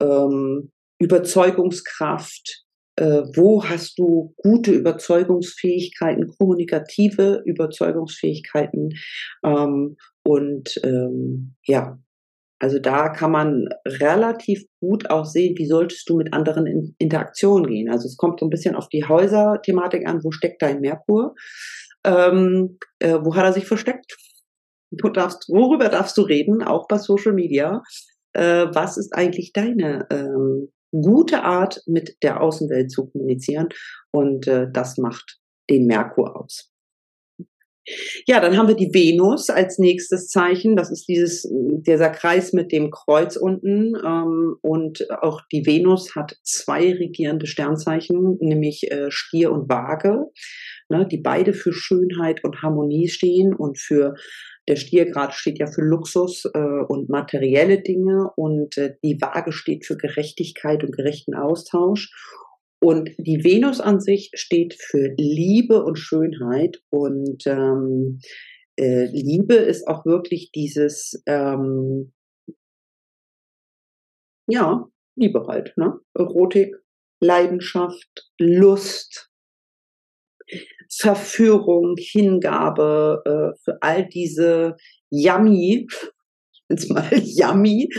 ähm, 0.00 0.70
Überzeugungskraft. 0.98 2.64
Äh, 2.96 3.22
wo 3.34 3.64
hast 3.64 3.98
du 3.98 4.34
gute 4.36 4.72
Überzeugungsfähigkeiten, 4.72 6.28
kommunikative 6.36 7.42
Überzeugungsfähigkeiten? 7.46 8.90
Ähm, 9.44 9.96
und 10.22 10.80
ähm, 10.84 11.54
ja, 11.64 11.98
also 12.60 12.78
da 12.78 13.08
kann 13.08 13.32
man 13.32 13.68
relativ 13.86 14.64
gut 14.80 15.08
auch 15.08 15.24
sehen, 15.24 15.56
wie 15.56 15.66
solltest 15.66 16.08
du 16.08 16.16
mit 16.18 16.34
anderen 16.34 16.66
in 16.66 16.94
Interaktion 16.98 17.66
gehen. 17.66 17.90
Also 17.90 18.06
es 18.06 18.18
kommt 18.18 18.40
so 18.40 18.46
ein 18.46 18.50
bisschen 18.50 18.76
auf 18.76 18.88
die 18.90 19.04
Häuser-Thematik 19.04 20.06
an, 20.06 20.22
wo 20.22 20.30
steckt 20.30 20.60
dein 20.60 20.80
Merkur? 20.80 21.34
Ähm, 22.04 22.78
äh, 22.98 23.18
wo 23.22 23.34
hat 23.34 23.44
er 23.44 23.54
sich 23.54 23.66
versteckt? 23.66 24.16
Du 24.90 25.08
darfst, 25.08 25.48
worüber 25.48 25.88
darfst 25.88 26.18
du 26.18 26.22
reden, 26.22 26.62
auch 26.62 26.86
bei 26.86 26.98
Social 26.98 27.32
Media? 27.32 27.82
Äh, 28.34 28.66
was 28.72 28.98
ist 28.98 29.14
eigentlich 29.14 29.52
deine 29.54 30.06
ähm, 30.10 30.70
gute 30.92 31.42
Art, 31.42 31.82
mit 31.86 32.16
der 32.22 32.42
Außenwelt 32.42 32.90
zu 32.90 33.08
kommunizieren? 33.08 33.68
Und 34.12 34.46
äh, 34.48 34.66
das 34.70 34.98
macht 34.98 35.38
den 35.70 35.86
Merkur 35.86 36.38
aus. 36.38 36.70
Ja, 38.26 38.40
dann 38.40 38.56
haben 38.56 38.68
wir 38.68 38.76
die 38.76 38.92
Venus 38.92 39.48
als 39.48 39.78
nächstes 39.78 40.28
Zeichen. 40.28 40.76
Das 40.76 40.90
ist 40.90 41.08
dieses, 41.08 41.48
dieser 41.50 42.10
Kreis 42.10 42.52
mit 42.52 42.72
dem 42.72 42.90
Kreuz 42.90 43.36
unten. 43.36 43.94
Ähm, 43.96 44.56
und 44.60 45.10
auch 45.22 45.40
die 45.50 45.66
Venus 45.66 46.14
hat 46.14 46.36
zwei 46.44 46.92
regierende 46.92 47.46
Sternzeichen, 47.46 48.36
nämlich 48.40 48.90
äh, 48.90 49.10
Stier 49.10 49.50
und 49.50 49.68
Waage, 49.68 50.26
ne, 50.88 51.06
die 51.06 51.18
beide 51.18 51.54
für 51.54 51.72
Schönheit 51.72 52.44
und 52.44 52.62
Harmonie 52.62 53.08
stehen 53.08 53.54
und 53.54 53.78
für 53.78 54.14
der 54.68 54.76
Stiergrad 54.76 55.34
steht 55.34 55.58
ja 55.58 55.66
für 55.66 55.82
Luxus 55.82 56.44
äh, 56.44 56.58
und 56.58 57.08
materielle 57.08 57.80
Dinge 57.80 58.30
und 58.36 58.76
äh, 58.76 58.94
die 59.02 59.20
Waage 59.20 59.52
steht 59.52 59.86
für 59.86 59.96
Gerechtigkeit 59.96 60.84
und 60.84 60.94
gerechten 60.94 61.34
Austausch. 61.34 62.12
Und 62.82 63.10
die 63.18 63.44
Venus 63.44 63.80
an 63.80 64.00
sich 64.00 64.30
steht 64.34 64.74
für 64.74 65.14
Liebe 65.18 65.84
und 65.84 65.96
Schönheit. 65.96 66.82
Und 66.88 67.46
ähm, 67.46 68.20
äh, 68.76 69.04
Liebe 69.04 69.54
ist 69.54 69.86
auch 69.86 70.06
wirklich 70.06 70.50
dieses, 70.52 71.22
ähm, 71.26 72.12
ja, 74.48 74.88
Liebe 75.16 75.46
halt, 75.46 75.76
ne? 75.76 76.00
Erotik, 76.14 76.74
Leidenschaft, 77.20 78.30
Lust, 78.38 79.30
Verführung, 80.90 81.96
Hingabe, 81.98 83.22
äh, 83.26 83.60
für 83.62 83.82
all 83.82 84.08
diese 84.08 84.76
Yummy, 85.10 85.86
jetzt 86.70 86.90
mal 86.90 87.10
Yummy 87.12 87.90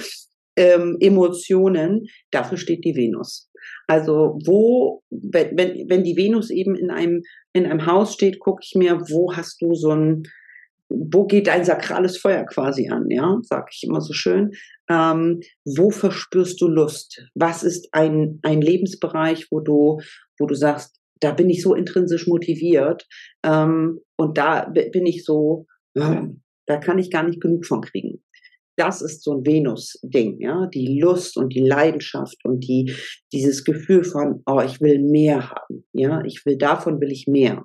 ähm, 0.56 0.98
Emotionen, 1.00 2.08
dafür 2.32 2.58
steht 2.58 2.84
die 2.86 2.96
Venus. 2.96 3.50
Also 3.88 4.38
wo, 4.46 5.02
wenn, 5.10 5.58
wenn, 5.58 5.90
wenn 5.90 6.04
die 6.04 6.16
Venus 6.16 6.50
eben 6.50 6.76
in 6.76 6.92
einem, 6.92 7.22
in 7.54 7.66
einem 7.66 7.86
Haus 7.86 8.14
steht, 8.14 8.40
gucke 8.40 8.62
ich 8.64 8.74
mir, 8.76 9.00
wo 9.10 9.34
hast 9.34 9.62
du 9.62 9.74
so 9.74 9.92
ein, 9.92 10.24
wo 10.90 11.26
geht 11.26 11.48
dein 11.48 11.64
sakrales 11.64 12.18
Feuer 12.18 12.46
quasi 12.46 12.90
an, 12.90 13.10
ja, 13.10 13.38
sag 13.44 13.70
ich 13.72 13.84
immer 13.84 14.02
so 14.02 14.14
schön. 14.14 14.52
Ähm, 14.90 15.40
wo 15.64 15.90
verspürst 15.90 16.60
du 16.60 16.68
Lust? 16.68 17.26
Was 17.34 17.64
ist 17.64 17.90
ein, 17.94 18.40
ein 18.42 18.62
Lebensbereich, 18.62 19.48
wo 19.52 19.62
du, 19.62 20.00
wo 20.38 20.46
du 20.46 20.56
sagst, 20.56 20.98
da 21.22 21.32
bin 21.32 21.50
ich 21.50 21.62
so 21.62 21.76
intrinsisch 21.76 22.28
motiviert 22.28 23.08
ähm, 23.44 24.00
und 24.18 24.38
da 24.38 24.66
bin 24.66 25.06
ich 25.06 25.24
so, 25.24 25.66
äh, 25.94 26.24
da 26.66 26.78
kann 26.78 26.98
ich 26.98 27.12
gar 27.12 27.24
nicht 27.24 27.40
genug 27.40 27.66
von 27.66 27.82
kriegen 27.82 28.24
das 28.82 29.02
ist 29.02 29.24
so 29.24 29.34
ein 29.34 29.46
Venus-Ding, 29.46 30.42
ja, 30.42 30.66
die 30.68 31.00
Lust 31.00 31.38
und 31.38 31.54
die 31.54 31.62
Leidenschaft 31.62 32.38
und 32.44 32.62
die, 32.62 32.94
dieses 33.32 33.64
Gefühl 33.64 34.04
von, 34.04 34.42
oh, 34.48 34.60
ich 34.66 34.82
will 34.82 35.00
mehr 35.00 35.52
haben, 35.52 35.86
ja, 35.94 36.24
ich 36.26 36.44
will, 36.46 36.58
davon 36.58 37.00
will 37.00 37.12
ich 37.12 37.28
mehr. 37.28 37.64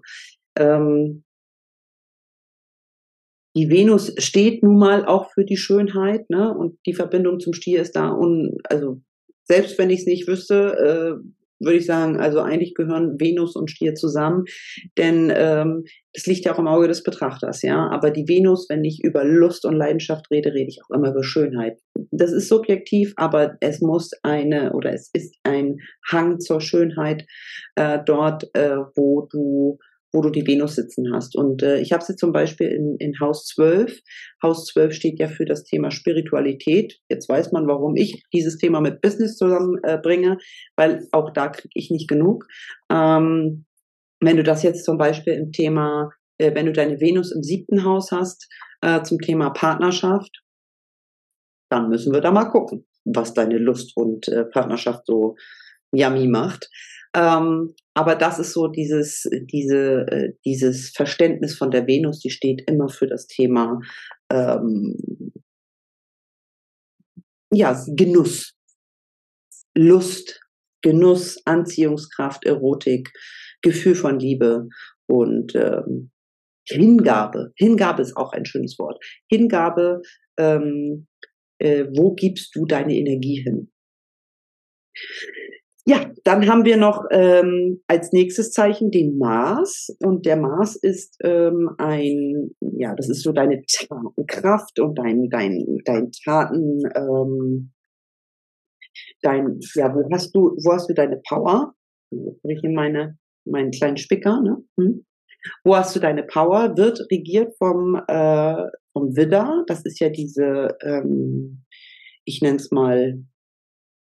Ähm, 0.58 1.24
die 3.56 3.70
Venus 3.70 4.12
steht 4.18 4.62
nun 4.62 4.78
mal 4.78 5.06
auch 5.06 5.32
für 5.32 5.46
die 5.46 5.56
Schönheit, 5.56 6.28
ne, 6.28 6.54
und 6.54 6.78
die 6.84 6.92
Verbindung 6.92 7.40
zum 7.40 7.54
Stier 7.54 7.80
ist 7.80 7.96
da, 7.96 8.10
und, 8.10 8.58
also, 8.64 9.00
selbst 9.44 9.78
wenn 9.78 9.88
ich 9.88 10.00
es 10.00 10.06
nicht 10.06 10.28
wüsste, 10.28 11.18
äh, 11.18 11.28
würde 11.60 11.78
ich 11.78 11.86
sagen, 11.86 12.18
also 12.18 12.40
eigentlich 12.40 12.74
gehören 12.74 13.18
Venus 13.18 13.56
und 13.56 13.70
Stier 13.70 13.94
zusammen, 13.94 14.44
denn 14.98 15.32
ähm, 15.34 15.84
das 16.12 16.26
liegt 16.26 16.44
ja 16.44 16.54
auch 16.54 16.58
im 16.58 16.66
Auge 16.66 16.88
des 16.88 17.02
Betrachters, 17.02 17.62
ja. 17.62 17.90
Aber 17.90 18.10
die 18.10 18.26
Venus, 18.26 18.66
wenn 18.70 18.84
ich 18.84 19.04
über 19.04 19.24
Lust 19.24 19.66
und 19.66 19.76
Leidenschaft 19.76 20.30
rede, 20.30 20.54
rede 20.54 20.68
ich 20.68 20.80
auch 20.82 20.94
immer 20.94 21.10
über 21.10 21.22
Schönheit. 21.22 21.78
Das 22.10 22.32
ist 22.32 22.48
subjektiv, 22.48 23.12
aber 23.16 23.56
es 23.60 23.80
muss 23.80 24.10
eine 24.22 24.72
oder 24.72 24.92
es 24.92 25.10
ist 25.12 25.36
ein 25.42 25.76
Hang 26.10 26.40
zur 26.40 26.60
Schönheit 26.60 27.26
äh, 27.74 27.98
dort, 28.04 28.44
äh, 28.54 28.76
wo 28.94 29.28
du 29.30 29.78
wo 30.16 30.22
du 30.22 30.30
die 30.30 30.46
Venus 30.46 30.74
sitzen 30.74 31.12
hast. 31.12 31.36
Und 31.36 31.62
äh, 31.62 31.78
ich 31.78 31.92
habe 31.92 32.02
sie 32.02 32.16
zum 32.16 32.32
Beispiel 32.32 32.68
in, 32.68 32.96
in 32.98 33.20
Haus 33.20 33.44
12. 33.48 34.00
Haus 34.42 34.64
12 34.66 34.94
steht 34.94 35.20
ja 35.20 35.28
für 35.28 35.44
das 35.44 35.62
Thema 35.62 35.90
Spiritualität. 35.90 36.98
Jetzt 37.10 37.28
weiß 37.28 37.52
man, 37.52 37.68
warum 37.68 37.96
ich 37.96 38.24
dieses 38.32 38.56
Thema 38.56 38.80
mit 38.80 39.02
Business 39.02 39.36
zusammenbringe, 39.36 40.32
äh, 40.32 40.36
weil 40.76 41.06
auch 41.12 41.32
da 41.34 41.48
kriege 41.48 41.72
ich 41.74 41.90
nicht 41.90 42.08
genug. 42.08 42.46
Ähm, 42.90 43.66
wenn 44.20 44.38
du 44.38 44.42
das 44.42 44.62
jetzt 44.62 44.86
zum 44.86 44.96
Beispiel 44.96 45.34
im 45.34 45.52
Thema, 45.52 46.10
äh, 46.38 46.54
wenn 46.54 46.64
du 46.64 46.72
deine 46.72 46.98
Venus 46.98 47.30
im 47.30 47.42
siebten 47.42 47.84
Haus 47.84 48.10
hast, 48.10 48.48
äh, 48.80 49.02
zum 49.02 49.18
Thema 49.18 49.50
Partnerschaft, 49.50 50.42
dann 51.70 51.90
müssen 51.90 52.14
wir 52.14 52.22
da 52.22 52.30
mal 52.30 52.46
gucken, 52.46 52.86
was 53.04 53.34
deine 53.34 53.58
Lust 53.58 53.92
und 53.96 54.28
äh, 54.28 54.44
Partnerschaft 54.46 55.04
so 55.06 55.36
yummy 55.92 56.26
macht. 56.26 56.70
Ähm, 57.16 57.74
aber 57.94 58.14
das 58.14 58.38
ist 58.38 58.52
so 58.52 58.68
dieses, 58.68 59.26
diese, 59.50 60.06
äh, 60.10 60.32
dieses 60.44 60.90
Verständnis 60.90 61.56
von 61.56 61.70
der 61.70 61.86
Venus, 61.86 62.20
die 62.20 62.30
steht 62.30 62.68
immer 62.68 62.90
für 62.90 63.06
das 63.06 63.26
Thema 63.26 63.80
ähm, 64.30 64.94
ja, 67.50 67.74
Genuss, 67.88 68.54
Lust, 69.74 70.40
Genuss, 70.82 71.40
Anziehungskraft, 71.46 72.44
Erotik, 72.44 73.10
Gefühl 73.62 73.94
von 73.94 74.18
Liebe 74.18 74.68
und 75.08 75.54
ähm, 75.54 76.10
Hingabe. 76.68 77.52
Hingabe 77.56 78.02
ist 78.02 78.16
auch 78.16 78.32
ein 78.32 78.44
schönes 78.44 78.78
Wort. 78.78 79.02
Hingabe, 79.30 80.02
ähm, 80.38 81.06
äh, 81.58 81.86
wo 81.94 82.14
gibst 82.14 82.54
du 82.54 82.66
deine 82.66 82.94
Energie 82.94 83.42
hin? 83.42 83.72
Ja, 85.88 86.10
dann 86.24 86.48
haben 86.48 86.64
wir 86.64 86.76
noch 86.76 87.04
ähm, 87.12 87.80
als 87.86 88.10
nächstes 88.12 88.50
Zeichen 88.50 88.90
den 88.90 89.18
Mars. 89.18 89.96
Und 90.00 90.26
der 90.26 90.36
Mars 90.36 90.74
ist 90.74 91.16
ähm, 91.22 91.70
ein, 91.78 92.50
ja, 92.60 92.92
das 92.96 93.08
ist 93.08 93.22
so 93.22 93.30
deine 93.30 93.62
Tatenkraft 93.62 94.80
und 94.80 94.98
dein, 94.98 95.28
dein, 95.30 95.64
dein 95.84 96.10
Taten, 96.24 96.80
ähm, 96.96 97.72
dein, 99.22 99.60
ja, 99.76 99.94
wo 99.94 100.02
hast 100.12 100.34
du, 100.34 100.56
wo 100.64 100.72
hast 100.72 100.90
du 100.90 100.94
deine 100.94 101.20
Power? 101.28 101.74
Ich 102.10 102.64
in 102.64 102.74
meine, 102.74 103.16
meinen 103.44 103.70
kleinen 103.70 103.96
Spicker, 103.96 104.40
ne? 104.42 104.56
Hm? 104.80 105.06
Wo 105.62 105.76
hast 105.76 105.94
du 105.94 106.00
deine 106.00 106.24
Power? 106.24 106.76
Wird 106.76 107.00
regiert 107.12 107.54
vom, 107.58 107.94
äh, 108.08 108.64
vom 108.92 109.14
Widder. 109.16 109.62
Das 109.68 109.84
ist 109.84 110.00
ja 110.00 110.08
diese, 110.08 110.76
ähm, 110.82 111.62
ich 112.24 112.42
nenne 112.42 112.56
es 112.56 112.72
mal, 112.72 113.22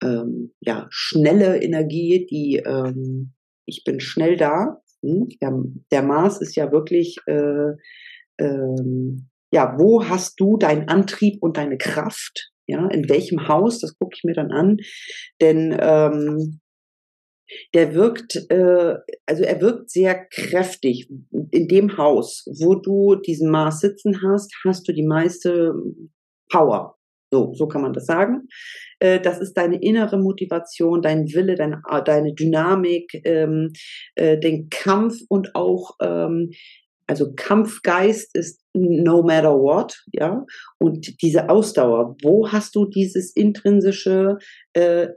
ähm, 0.04 0.54
ja, 0.62 0.88
schnelle 0.90 1.62
Energie, 1.62 2.26
die 2.30 2.58
ähm, 2.58 3.34
ich 3.70 3.84
bin 3.84 4.00
schnell 4.00 4.36
da. 4.36 4.82
Hm? 5.02 5.30
Der, 5.42 5.64
der, 5.92 6.04
Mars 6.04 6.42
ist 6.42 6.56
ja 6.56 6.72
wirklich, 6.72 7.18
äh, 7.28 7.74
ähm, 8.40 9.30
ja, 9.54 9.76
wo 9.78 10.06
hast 10.06 10.40
du 10.40 10.58
deinen 10.58 10.90
Antrieb 10.90 11.42
und 11.42 11.58
deine 11.58 11.78
Kraft? 11.78 12.52
Ja, 12.68 12.88
in 12.88 13.10
welchem 13.10 13.48
Haus? 13.48 13.80
Das 13.80 13.98
gucke 13.98 14.16
ich 14.16 14.24
mir 14.24 14.34
dann 14.34 14.52
an, 14.52 14.78
denn 15.42 15.76
ähm, 15.80 16.60
der 17.74 17.96
wirkt, 17.96 18.36
äh, 18.52 18.96
also 19.26 19.44
er 19.44 19.62
wirkt 19.62 19.90
sehr 19.90 20.26
kräftig. 20.26 21.10
In 21.52 21.68
dem 21.68 21.98
Haus, 21.98 22.46
wo 22.60 22.76
du 22.76 23.16
diesen 23.16 23.50
Mars 23.50 23.80
sitzen 23.80 24.22
hast, 24.22 24.54
hast 24.64 24.88
du 24.88 24.94
die 24.94 25.06
meiste 25.06 25.74
Power. 26.52 26.99
So, 27.32 27.54
so 27.54 27.68
kann 27.68 27.82
man 27.82 27.94
das 27.94 28.06
sagen. 28.06 28.48
Äh, 29.00 29.20
das 29.20 29.40
ist 29.40 29.54
deine 29.54 29.82
innere 29.82 30.18
Motivation, 30.18 31.02
dein 31.02 31.26
Wille, 31.34 31.56
deine, 31.56 31.82
äh, 31.90 32.04
deine 32.04 32.34
Dynamik, 32.34 33.22
ähm, 33.24 33.72
äh, 34.16 34.40
den 34.40 34.70
Kampf 34.70 35.20
und 35.30 35.56
auch, 35.56 35.96
ähm, 36.02 36.52
also 37.08 37.34
Kampfgeist 37.36 38.36
ist 38.36 38.62
no 38.74 39.24
matter 39.24 39.54
what, 39.54 40.04
ja. 40.14 40.46
Und 40.78 41.22
diese 41.22 41.50
Ausdauer, 41.50 42.16
wo 42.22 42.52
hast 42.52 42.76
du 42.76 42.86
dieses 42.86 43.36
intrinsische, 43.36 44.38
äh, 44.74 45.08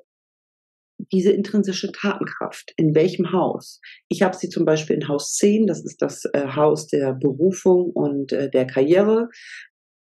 diese 1.12 1.32
intrinsische 1.32 1.92
Tatenkraft? 1.92 2.72
In 2.76 2.94
welchem 2.94 3.32
Haus? 3.32 3.80
Ich 4.08 4.22
habe 4.22 4.36
sie 4.36 4.48
zum 4.48 4.64
Beispiel 4.64 4.96
in 4.96 5.08
Haus 5.08 5.34
10, 5.34 5.66
das 5.66 5.84
ist 5.84 6.00
das 6.00 6.24
äh, 6.32 6.46
Haus 6.54 6.86
der 6.86 7.12
Berufung 7.12 7.90
und 7.90 8.32
äh, 8.32 8.50
der 8.50 8.66
Karriere 8.66 9.28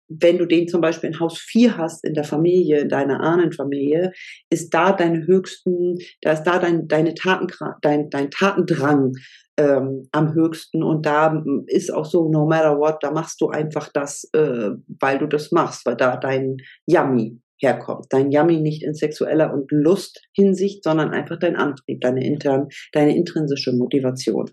wenn 0.08 0.38
du 0.38 0.46
den 0.46 0.68
zum 0.68 0.80
Beispiel 0.80 1.10
in 1.10 1.20
Haus 1.20 1.38
4 1.38 1.76
hast, 1.76 2.04
in 2.04 2.14
der 2.14 2.24
Familie, 2.24 2.80
in 2.80 2.88
deiner 2.88 3.20
Ahnenfamilie, 3.20 4.12
ist 4.50 4.72
da 4.72 4.92
deine 4.92 5.26
höchsten, 5.26 5.98
da 6.22 6.32
ist 6.32 6.44
da 6.44 6.58
dein, 6.58 6.88
deine 6.88 7.14
Taten, 7.14 7.48
dein, 7.82 8.10
dein 8.10 8.30
Tatendrang 8.30 9.12
ähm, 9.58 10.08
am 10.12 10.34
höchsten 10.34 10.82
und 10.82 11.04
da 11.04 11.44
ist 11.66 11.92
auch 11.92 12.06
so, 12.06 12.30
no 12.30 12.46
matter 12.46 12.78
what, 12.78 13.02
da 13.02 13.10
machst 13.10 13.40
du 13.40 13.48
einfach 13.48 13.90
das, 13.92 14.28
äh, 14.32 14.70
weil 15.00 15.18
du 15.18 15.26
das 15.26 15.52
machst, 15.52 15.84
weil 15.84 15.96
da 15.96 16.16
dein 16.16 16.56
Yummy 16.86 17.40
herkommt. 17.60 18.06
Dein 18.10 18.30
Yummy 18.30 18.60
nicht 18.60 18.84
in 18.84 18.94
sexueller 18.94 19.52
und 19.52 19.70
Lusthinsicht, 19.72 20.84
sondern 20.84 21.10
einfach 21.10 21.38
dein 21.38 21.56
Antrieb, 21.56 22.00
deine 22.00 22.24
intern, 22.24 22.68
deine 22.92 23.16
intrinsische 23.16 23.72
Motivation. 23.72 24.50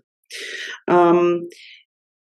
Ähm, 0.88 1.48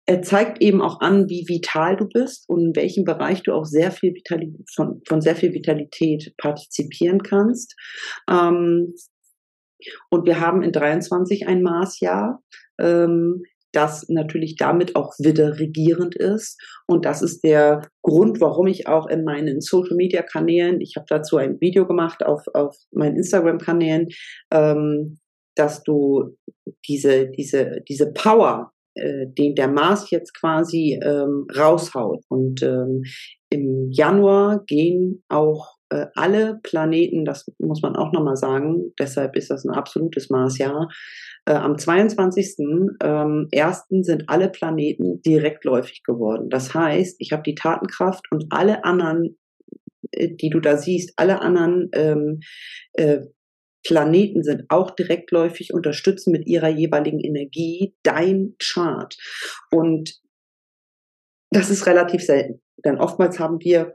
er 0.06 0.22
zeigt 0.22 0.60
eben 0.60 0.82
auch 0.82 1.00
an, 1.00 1.28
wie 1.28 1.46
vital 1.48 1.96
du 1.96 2.06
bist 2.06 2.48
und 2.48 2.60
in 2.60 2.76
welchem 2.76 3.04
Bereich 3.04 3.42
du 3.42 3.52
auch 3.52 3.64
sehr 3.64 3.90
viel 3.90 4.14
Vitalität, 4.14 4.70
von, 4.74 5.00
von 5.08 5.20
sehr 5.20 5.34
viel 5.34 5.52
Vitalität 5.52 6.34
partizipieren 6.36 7.22
kannst. 7.22 7.74
Ähm, 8.30 8.94
und 10.10 10.26
wir 10.26 10.40
haben 10.40 10.62
in 10.62 10.72
23 10.72 11.46
ein 11.46 11.62
Maßjahr, 11.62 12.42
ähm, 12.78 13.42
das 13.72 14.08
natürlich 14.08 14.56
damit 14.56 14.94
auch 14.94 15.12
wieder 15.18 15.58
regierend 15.58 16.14
ist. 16.14 16.60
Und 16.86 17.04
das 17.04 17.22
ist 17.22 17.42
der 17.42 17.88
Grund, 18.02 18.40
warum 18.40 18.66
ich 18.66 18.86
auch 18.86 19.08
in 19.08 19.24
meinen 19.24 19.60
Social 19.60 19.96
Media 19.96 20.22
Kanälen, 20.22 20.80
ich 20.80 20.94
habe 20.96 21.06
dazu 21.08 21.38
ein 21.38 21.60
Video 21.60 21.86
gemacht 21.86 22.24
auf, 22.24 22.42
auf 22.54 22.76
meinen 22.92 23.16
Instagram 23.16 23.58
Kanälen, 23.58 24.08
ähm, 24.52 25.18
dass 25.56 25.82
du 25.82 26.36
diese, 26.88 27.30
diese, 27.30 27.80
diese 27.88 28.12
Power, 28.12 28.73
äh, 28.94 29.26
den 29.26 29.54
der 29.54 29.68
Mars 29.68 30.10
jetzt 30.10 30.34
quasi 30.34 31.00
ähm, 31.02 31.46
raushaut. 31.56 32.22
Und 32.28 32.62
ähm, 32.62 33.04
im 33.50 33.90
Januar 33.90 34.64
gehen 34.66 35.22
auch 35.28 35.74
äh, 35.90 36.06
alle 36.14 36.60
Planeten, 36.62 37.24
das 37.24 37.46
muss 37.58 37.82
man 37.82 37.96
auch 37.96 38.12
nochmal 38.12 38.36
sagen, 38.36 38.92
deshalb 38.98 39.36
ist 39.36 39.50
das 39.50 39.64
ein 39.64 39.74
absolutes 39.74 40.30
Marsjahr. 40.30 40.88
Äh, 41.46 41.54
am 41.54 41.78
22. 41.78 42.56
Ähm, 43.02 43.48
ersten 43.52 44.02
sind 44.02 44.28
alle 44.28 44.48
Planeten 44.48 45.22
direktläufig 45.22 46.02
geworden. 46.02 46.48
Das 46.48 46.74
heißt, 46.74 47.16
ich 47.18 47.32
habe 47.32 47.42
die 47.42 47.54
Tatenkraft 47.54 48.24
und 48.30 48.46
alle 48.50 48.84
anderen 48.84 49.36
äh, 50.12 50.34
die 50.34 50.50
du 50.50 50.60
da 50.60 50.76
siehst, 50.76 51.12
alle 51.16 51.40
anderen 51.42 51.90
ähm, 51.92 52.40
äh, 52.94 53.20
Planeten 53.84 54.42
sind 54.42 54.64
auch 54.68 54.90
direktläufig, 54.90 55.72
unterstützen 55.72 56.32
mit 56.32 56.46
ihrer 56.46 56.68
jeweiligen 56.68 57.20
Energie 57.20 57.94
dein 58.02 58.54
Chart. 58.58 59.16
Und 59.70 60.20
das 61.50 61.70
ist 61.70 61.86
relativ 61.86 62.22
selten, 62.22 62.60
denn 62.84 62.98
oftmals 62.98 63.38
haben 63.38 63.60
wir 63.60 63.94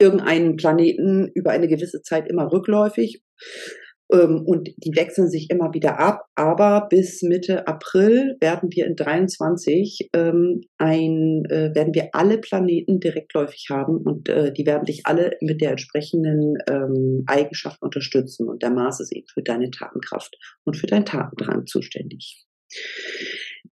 irgendeinen 0.00 0.56
Planeten 0.56 1.30
über 1.34 1.50
eine 1.50 1.68
gewisse 1.68 2.02
Zeit 2.02 2.26
immer 2.26 2.50
rückläufig 2.50 3.22
und 4.18 4.70
die 4.76 4.96
wechseln 4.96 5.28
sich 5.28 5.50
immer 5.50 5.72
wieder 5.72 5.98
ab. 5.98 6.24
Aber 6.34 6.88
bis 6.88 7.22
Mitte 7.22 7.66
April 7.66 8.36
werden 8.40 8.70
wir 8.72 8.86
in 8.86 8.96
23 8.96 10.10
ähm, 10.14 10.62
ein, 10.78 11.44
äh, 11.48 11.74
werden 11.74 11.94
wir 11.94 12.10
alle 12.12 12.38
Planeten 12.38 13.00
direktläufig 13.00 13.66
haben 13.70 13.98
und 13.98 14.28
äh, 14.28 14.52
die 14.52 14.66
werden 14.66 14.84
dich 14.84 15.02
alle 15.04 15.32
mit 15.40 15.60
der 15.60 15.72
entsprechenden 15.72 16.54
ähm, 16.68 17.24
Eigenschaft 17.26 17.80
unterstützen. 17.82 18.48
Und 18.48 18.62
der 18.62 18.70
Mars 18.70 19.00
ist 19.00 19.14
eben 19.14 19.26
für 19.32 19.42
deine 19.42 19.70
Tatenkraft 19.70 20.36
und 20.64 20.76
für 20.76 20.86
deinen 20.86 21.06
Tatendrang 21.06 21.66
zuständig. 21.66 22.44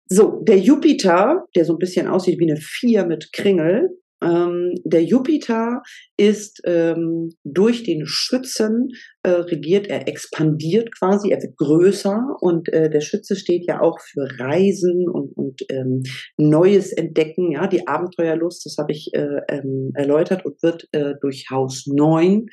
So, 0.08 0.42
der 0.46 0.58
Jupiter, 0.58 1.44
der 1.56 1.64
so 1.64 1.74
ein 1.74 1.78
bisschen 1.78 2.06
aussieht 2.06 2.38
wie 2.38 2.50
eine 2.50 2.60
Vier 2.60 3.06
mit 3.06 3.32
Kringel, 3.32 3.90
ähm, 4.22 4.74
der 4.84 5.04
Jupiter 5.04 5.82
ist 6.16 6.62
ähm, 6.64 7.34
durch 7.44 7.82
den 7.82 8.06
Schützen 8.06 8.88
äh, 9.22 9.30
regiert, 9.30 9.88
er 9.88 10.08
expandiert 10.08 10.88
quasi, 10.98 11.30
er 11.30 11.42
wird 11.42 11.56
größer 11.56 12.36
und 12.40 12.72
äh, 12.72 12.88
der 12.88 13.00
Schütze 13.00 13.36
steht 13.36 13.66
ja 13.66 13.80
auch 13.80 14.00
für 14.00 14.26
Reisen 14.38 15.08
und, 15.08 15.36
und 15.36 15.60
ähm, 15.70 16.02
Neues 16.38 16.92
entdecken, 16.92 17.52
ja, 17.52 17.66
die 17.66 17.86
Abenteuerlust, 17.86 18.64
das 18.64 18.76
habe 18.78 18.92
ich 18.92 19.10
äh, 19.12 19.40
ähm, 19.48 19.92
erläutert 19.94 20.46
und 20.46 20.62
wird 20.62 20.88
äh, 20.92 21.14
durch 21.20 21.46
Haus 21.50 21.86
9 21.86 22.46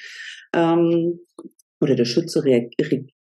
ähm, 0.54 1.20
oder 1.80 1.96
der 1.96 2.06
Schütze 2.06 2.44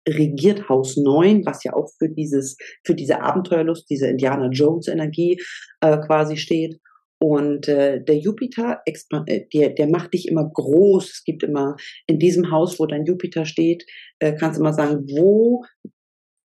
regiert 0.09 0.69
Haus 0.69 0.97
9, 0.97 1.45
was 1.45 1.65
ja 1.65 1.73
auch 1.75 1.89
für 1.99 2.09
dieses, 2.09 2.57
für 2.85 2.95
diese 2.95 3.21
Abenteuerlust, 3.21 3.89
diese 3.89 4.09
Indiana 4.09 4.49
Jones 4.51 4.89
Energie 4.89 5.41
äh, 5.81 5.99
quasi 5.99 6.37
steht. 6.37 6.81
Und 7.23 7.69
äh, 7.69 8.03
der 8.03 8.17
Jupiter, 8.17 8.81
äh, 8.87 9.41
der, 9.53 9.71
der 9.71 9.89
macht 9.89 10.15
dich 10.15 10.27
immer 10.27 10.49
groß. 10.49 11.11
Es 11.11 11.25
gibt 11.25 11.43
immer 11.43 11.77
in 12.07 12.19
diesem 12.19 12.51
Haus, 12.51 12.81
wo 12.81 12.87
dein 12.87 13.05
Jupiter 13.05 13.45
steht, 13.45 13.85
äh, 14.21 14.35
kannst 14.35 14.59
du 14.59 14.63
immer 14.63 14.73
sagen, 14.73 15.07
wo 15.07 15.65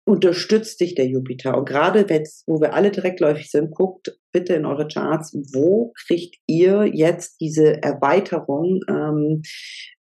unterstützt 0.09 0.81
dich 0.81 0.95
der 0.95 1.07
Jupiter? 1.07 1.57
Und 1.57 1.69
gerade 1.69 2.05
jetzt, 2.09 2.45
wo 2.47 2.61
wir 2.61 2.75
alle 2.75 2.91
direktläufig 2.91 3.51
sind, 3.51 3.73
guckt 3.73 4.19
bitte 4.33 4.55
in 4.55 4.67
eure 4.67 4.89
Charts, 4.89 5.35
wo 5.53 5.93
kriegt 6.07 6.37
ihr 6.47 6.87
jetzt 6.93 7.41
diese 7.41 7.83
Erweiterung 7.83 8.81
ähm, 8.89 9.43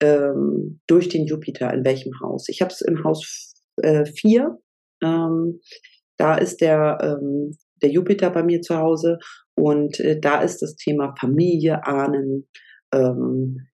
ähm, 0.00 0.80
durch 0.86 1.08
den 1.08 1.26
Jupiter? 1.26 1.72
In 1.72 1.84
welchem 1.84 2.18
Haus? 2.20 2.48
Ich 2.48 2.62
habe 2.62 2.72
es 2.72 2.80
im 2.80 3.02
Haus 3.04 3.54
4. 3.80 4.58
Äh, 5.02 5.06
ähm, 5.06 5.60
da 6.18 6.36
ist 6.36 6.60
der, 6.60 6.98
ähm, 7.00 7.56
der 7.82 7.90
Jupiter 7.90 8.30
bei 8.30 8.42
mir 8.42 8.60
zu 8.60 8.76
Hause 8.76 9.18
und 9.56 10.00
äh, 10.00 10.18
da 10.20 10.40
ist 10.40 10.62
das 10.62 10.76
Thema 10.76 11.14
Familie, 11.18 11.86
Ahnen, 11.86 12.48
ähm, 12.92 13.68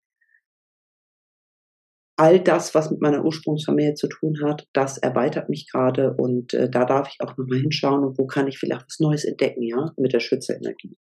all 2.17 2.41
das, 2.41 2.75
was 2.75 2.91
mit 2.91 3.01
meiner 3.01 3.25
Ursprungsfamilie 3.25 3.95
zu 3.95 4.09
tun 4.09 4.37
hat, 4.45 4.67
das 4.73 4.99
erweitert 4.99 5.49
mich 5.49 5.69
gerade. 5.71 6.15
Und 6.17 6.55
äh, 6.55 6.71
da 6.71 6.85
darf 6.85 7.09
ich 7.09 7.17
auch 7.21 7.37
nochmal 7.37 7.59
hinschauen 7.59 8.05
und 8.05 8.19
wo 8.19 8.27
kann 8.27 8.47
ich 8.47 8.59
vielleicht 8.59 8.87
was 8.87 9.01
Neues 9.01 9.25
entdecken, 9.25 9.63
ja, 9.63 9.93
mit 9.97 10.13
der 10.13 10.21
Schützerenergie. 10.21 10.97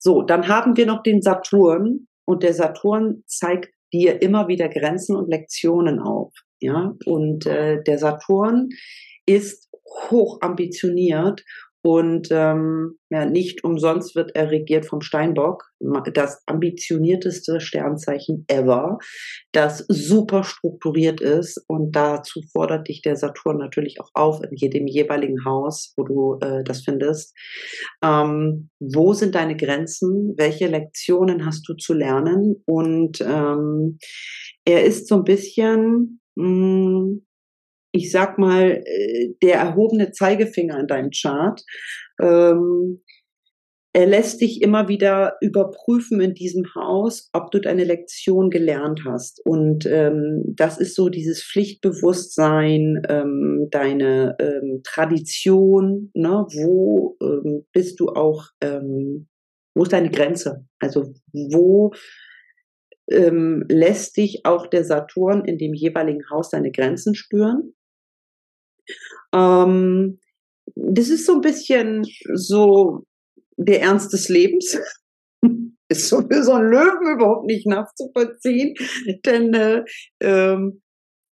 So, 0.00 0.22
dann 0.22 0.48
haben 0.48 0.76
wir 0.76 0.86
noch 0.86 1.02
den 1.02 1.22
Saturn. 1.22 2.08
Und 2.24 2.42
der 2.42 2.54
Saturn 2.54 3.22
zeigt 3.26 3.72
dir 3.92 4.22
immer 4.22 4.48
wieder 4.48 4.68
Grenzen 4.68 5.16
und 5.16 5.28
Lektionen 5.28 5.98
auf, 5.98 6.32
ja, 6.60 6.94
und 7.04 7.46
äh, 7.46 7.82
der 7.82 7.98
Saturn 7.98 8.68
ist 9.26 9.68
hoch 10.08 10.38
ambitioniert 10.40 11.42
Und 11.84 12.28
ähm, 12.30 12.98
ja, 13.10 13.26
nicht 13.26 13.64
umsonst 13.64 14.14
wird 14.14 14.36
er 14.36 14.50
regiert 14.50 14.86
vom 14.86 15.00
Steinbock, 15.00 15.64
das 16.14 16.40
ambitionierteste 16.46 17.60
Sternzeichen 17.60 18.44
ever, 18.46 18.98
das 19.50 19.84
super 19.88 20.44
strukturiert 20.44 21.20
ist. 21.20 21.62
Und 21.66 21.96
dazu 21.96 22.40
fordert 22.52 22.86
dich 22.88 23.02
der 23.02 23.16
Saturn 23.16 23.58
natürlich 23.58 24.00
auch 24.00 24.10
auf 24.14 24.40
in 24.42 24.54
jedem 24.54 24.86
jeweiligen 24.86 25.44
Haus, 25.44 25.92
wo 25.96 26.04
du 26.04 26.38
äh, 26.40 26.62
das 26.62 26.82
findest. 26.82 27.36
Ähm, 28.02 28.70
wo 28.78 29.12
sind 29.12 29.34
deine 29.34 29.56
Grenzen? 29.56 30.34
Welche 30.36 30.68
Lektionen 30.68 31.44
hast 31.44 31.68
du 31.68 31.74
zu 31.74 31.94
lernen? 31.94 32.62
Und 32.64 33.20
ähm, 33.20 33.98
er 34.64 34.84
ist 34.84 35.08
so 35.08 35.16
ein 35.16 35.24
bisschen, 35.24 36.20
mh, 36.36 36.46
hm, 36.46 37.26
ich 37.92 38.10
sag 38.10 38.38
mal, 38.38 38.82
äh, 38.84 39.34
der 39.42 39.56
erhobene 39.56 40.12
Zeigefinger 40.12 40.80
in 40.80 40.86
deinem 40.86 41.10
Chart. 41.10 41.62
Ähm, 42.20 43.02
er 43.94 44.06
lässt 44.06 44.40
dich 44.40 44.62
immer 44.62 44.88
wieder 44.88 45.36
überprüfen 45.42 46.22
in 46.22 46.32
diesem 46.32 46.64
Haus, 46.74 47.28
ob 47.34 47.50
du 47.50 47.60
deine 47.60 47.84
Lektion 47.84 48.48
gelernt 48.48 49.02
hast. 49.04 49.44
Und 49.44 49.84
ähm, 49.84 50.44
das 50.46 50.78
ist 50.78 50.96
so 50.96 51.10
dieses 51.10 51.44
Pflichtbewusstsein, 51.44 53.02
ähm, 53.10 53.68
deine 53.70 54.36
ähm, 54.40 54.80
Tradition, 54.82 56.10
ne? 56.14 56.46
wo 56.54 57.18
ähm, 57.22 57.66
bist 57.72 58.00
du 58.00 58.08
auch, 58.08 58.46
ähm, 58.62 59.28
wo 59.74 59.82
ist 59.82 59.92
deine 59.92 60.10
Grenze? 60.10 60.64
Also 60.78 61.12
wo 61.34 61.92
ähm, 63.10 63.66
lässt 63.68 64.16
dich 64.16 64.46
auch 64.46 64.66
der 64.68 64.84
Saturn 64.84 65.44
in 65.44 65.58
dem 65.58 65.74
jeweiligen 65.74 66.30
Haus 66.30 66.48
deine 66.48 66.72
Grenzen 66.72 67.14
spüren? 67.14 67.74
Ähm, 69.34 70.18
das 70.74 71.08
ist 71.08 71.26
so 71.26 71.34
ein 71.34 71.40
bisschen 71.40 72.04
so 72.34 73.04
der 73.56 73.82
Ernst 73.82 74.12
des 74.12 74.28
Lebens. 74.28 74.78
ist 75.88 76.08
so 76.08 76.22
für 76.22 76.42
so 76.42 76.52
einen 76.52 76.70
Löwen 76.70 77.14
überhaupt 77.14 77.46
nicht 77.46 77.66
nachzuvollziehen, 77.66 78.74
denn 79.24 79.54
äh, 79.54 79.84
ähm, 80.20 80.81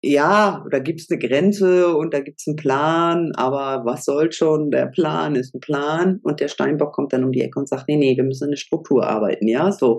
ja, 0.03 0.65
da 0.71 0.79
gibt's 0.79 1.11
eine 1.11 1.19
Grenze 1.19 1.95
und 1.95 2.15
da 2.15 2.21
gibt's 2.21 2.47
einen 2.47 2.57
Plan, 2.57 3.33
aber 3.35 3.85
was 3.85 4.07
soll 4.07 4.33
schon, 4.33 4.71
der 4.71 4.87
Plan 4.87 5.35
ist 5.35 5.55
ein 5.55 5.61
Plan 5.61 6.21
und 6.23 6.41
der 6.41 6.49
Steinbock 6.49 6.95
kommt 6.95 7.13
dann 7.13 7.23
um 7.23 7.33
die 7.33 7.43
Ecke 7.43 7.59
und 7.59 7.69
sagt, 7.69 7.85
nee, 7.87 7.97
nee, 7.97 8.17
wir 8.17 8.25
müssen 8.25 8.45
in 8.45 8.51
eine 8.51 8.57
Struktur 8.57 9.07
arbeiten, 9.07 9.47
ja, 9.47 9.71
so. 9.73 9.99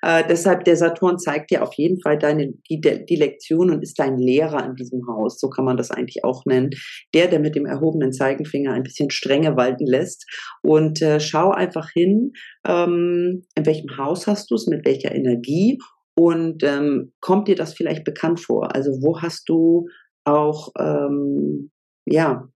Äh, 0.00 0.24
deshalb, 0.26 0.64
der 0.64 0.76
Saturn 0.76 1.18
zeigt 1.18 1.50
dir 1.50 1.62
auf 1.62 1.74
jeden 1.74 2.00
Fall 2.00 2.18
deine, 2.18 2.54
die, 2.70 2.80
die 2.80 3.16
Lektion 3.16 3.70
und 3.70 3.82
ist 3.82 3.98
dein 3.98 4.16
Lehrer 4.16 4.64
in 4.64 4.74
diesem 4.74 5.02
Haus, 5.06 5.38
so 5.38 5.50
kann 5.50 5.66
man 5.66 5.76
das 5.76 5.90
eigentlich 5.90 6.24
auch 6.24 6.46
nennen. 6.46 6.70
Der, 7.14 7.28
der 7.28 7.40
mit 7.40 7.54
dem 7.54 7.66
erhobenen 7.66 8.12
Zeigenfinger 8.12 8.72
ein 8.72 8.84
bisschen 8.84 9.10
Strenge 9.10 9.56
walten 9.56 9.86
lässt 9.86 10.24
und 10.62 11.02
äh, 11.02 11.20
schau 11.20 11.50
einfach 11.50 11.90
hin, 11.90 12.32
ähm, 12.66 13.44
in 13.54 13.66
welchem 13.66 13.98
Haus 13.98 14.26
hast 14.26 14.50
du 14.50 14.54
es, 14.54 14.66
mit 14.66 14.86
welcher 14.86 15.14
Energie 15.14 15.78
und 16.14 16.62
ähm, 16.62 17.12
kommt 17.20 17.48
dir 17.48 17.56
das 17.56 17.74
vielleicht 17.74 18.04
bekannt 18.04 18.40
vor? 18.40 18.74
Also 18.74 18.90
wo 19.02 19.20
hast 19.20 19.48
du 19.48 19.88
auch, 20.24 20.70
ähm, 20.78 21.70
ja, 22.06 22.48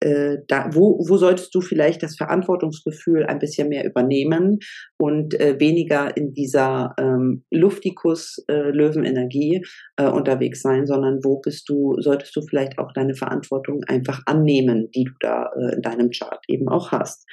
äh, 0.00 0.38
da, 0.46 0.70
wo, 0.72 1.04
wo 1.08 1.16
solltest 1.16 1.52
du 1.54 1.60
vielleicht 1.60 2.02
das 2.04 2.16
Verantwortungsgefühl 2.16 3.24
ein 3.24 3.40
bisschen 3.40 3.68
mehr 3.68 3.84
übernehmen 3.84 4.60
und 4.96 5.34
äh, 5.40 5.58
weniger 5.58 6.16
in 6.16 6.34
dieser 6.34 6.94
ähm, 6.98 7.42
Luftikus-Löwenenergie 7.50 9.64
äh, 9.96 10.04
äh, 10.04 10.08
unterwegs 10.08 10.62
sein, 10.62 10.86
sondern 10.86 11.18
wo 11.24 11.40
bist 11.40 11.68
du, 11.68 11.96
solltest 11.98 12.36
du 12.36 12.42
vielleicht 12.42 12.78
auch 12.78 12.92
deine 12.92 13.16
Verantwortung 13.16 13.82
einfach 13.88 14.22
annehmen, 14.26 14.88
die 14.94 15.02
du 15.04 15.12
da 15.18 15.50
äh, 15.56 15.74
in 15.74 15.82
deinem 15.82 16.10
Chart 16.10 16.44
eben 16.46 16.68
auch 16.68 16.92
hast. 16.92 17.26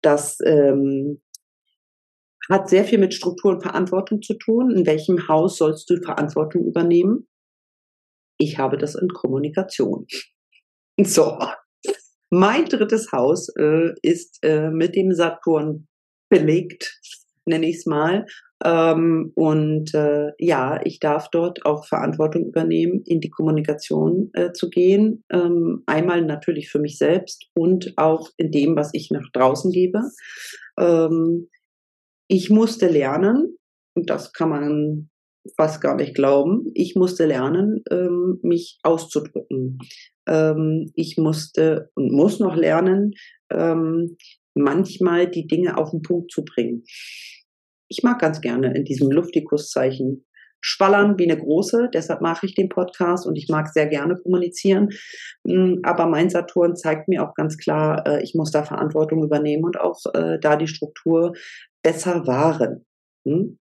Das 0.00 0.38
ähm, 0.46 1.20
hat 2.50 2.68
sehr 2.68 2.84
viel 2.84 2.98
mit 2.98 3.14
Struktur 3.14 3.52
und 3.52 3.62
Verantwortung 3.62 4.22
zu 4.22 4.34
tun. 4.34 4.70
In 4.70 4.86
welchem 4.86 5.28
Haus 5.28 5.58
sollst 5.58 5.90
du 5.90 6.00
Verantwortung 6.02 6.64
übernehmen? 6.64 7.26
Ich 8.38 8.58
habe 8.58 8.78
das 8.78 8.94
in 8.94 9.08
Kommunikation. 9.08 10.06
So. 10.98 11.38
Mein 12.30 12.64
drittes 12.64 13.12
Haus 13.12 13.50
äh, 13.58 13.92
ist 14.00 14.38
äh, 14.42 14.70
mit 14.70 14.96
dem 14.96 15.12
Saturn 15.12 15.86
belegt, 16.30 16.98
nenne 17.44 17.68
ich 17.68 17.76
es 17.76 17.86
mal. 17.86 18.24
Ähm, 18.64 19.32
und 19.34 19.94
äh, 19.94 20.32
ja, 20.38 20.80
ich 20.84 20.98
darf 20.98 21.28
dort 21.30 21.66
auch 21.66 21.86
Verantwortung 21.86 22.46
übernehmen, 22.46 23.02
in 23.04 23.20
die 23.20 23.28
Kommunikation 23.28 24.30
äh, 24.32 24.52
zu 24.52 24.70
gehen. 24.70 25.24
Ähm, 25.30 25.82
einmal 25.86 26.22
natürlich 26.22 26.70
für 26.70 26.78
mich 26.78 26.96
selbst 26.96 27.46
und 27.54 27.92
auch 27.96 28.30
in 28.38 28.50
dem, 28.50 28.74
was 28.74 28.90
ich 28.94 29.10
nach 29.10 29.30
draußen 29.32 29.70
gebe. 29.70 30.00
Ähm, 30.78 31.48
ich 32.28 32.50
musste 32.50 32.88
lernen, 32.88 33.56
und 33.94 34.10
das 34.10 34.32
kann 34.32 34.50
man 34.50 35.10
fast 35.56 35.80
gar 35.80 35.96
nicht 35.96 36.14
glauben, 36.14 36.70
ich 36.74 36.96
musste 36.96 37.26
lernen, 37.26 37.82
ähm, 37.90 38.40
mich 38.42 38.78
auszudrücken. 38.82 39.78
Ähm, 40.28 40.90
ich 40.94 41.16
musste 41.18 41.90
und 41.94 42.12
muss 42.12 42.40
noch 42.40 42.56
lernen, 42.56 43.12
ähm, 43.50 44.16
manchmal 44.54 45.30
die 45.30 45.46
Dinge 45.46 45.76
auf 45.76 45.90
den 45.90 46.02
Punkt 46.02 46.32
zu 46.32 46.44
bringen. 46.44 46.82
Ich 47.88 48.02
mag 48.02 48.20
ganz 48.20 48.40
gerne 48.40 48.74
in 48.74 48.84
diesem 48.84 49.10
Luftikuszeichen 49.10 50.26
schwallern 50.60 51.16
wie 51.18 51.30
eine 51.30 51.40
große, 51.40 51.90
deshalb 51.94 52.22
mache 52.22 52.46
ich 52.46 52.54
den 52.54 52.68
Podcast 52.68 53.26
und 53.26 53.36
ich 53.36 53.48
mag 53.48 53.68
sehr 53.68 53.86
gerne 53.86 54.16
kommunizieren. 54.16 54.88
Hm, 55.46 55.80
aber 55.84 56.06
mein 56.06 56.28
Saturn 56.28 56.74
zeigt 56.74 57.06
mir 57.06 57.22
auch 57.22 57.34
ganz 57.34 57.56
klar, 57.56 58.04
äh, 58.06 58.22
ich 58.24 58.34
muss 58.34 58.50
da 58.50 58.64
Verantwortung 58.64 59.22
übernehmen 59.22 59.64
und 59.64 59.78
auch 59.78 60.00
äh, 60.14 60.38
da 60.40 60.56
die 60.56 60.66
Struktur 60.66 61.34
besser 61.86 62.26
wahren. 62.26 62.84
Hm? 63.24 63.58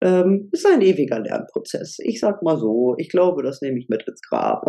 Ähm, 0.00 0.48
ist 0.52 0.66
ein 0.66 0.80
ewiger 0.80 1.20
Lernprozess. 1.20 1.98
Ich 1.98 2.18
sag 2.20 2.42
mal 2.42 2.56
so, 2.56 2.94
ich 2.98 3.10
glaube, 3.10 3.42
das 3.42 3.60
nehme 3.60 3.78
ich 3.78 3.88
mit 3.88 4.08
ins 4.08 4.22
Grab. 4.22 4.64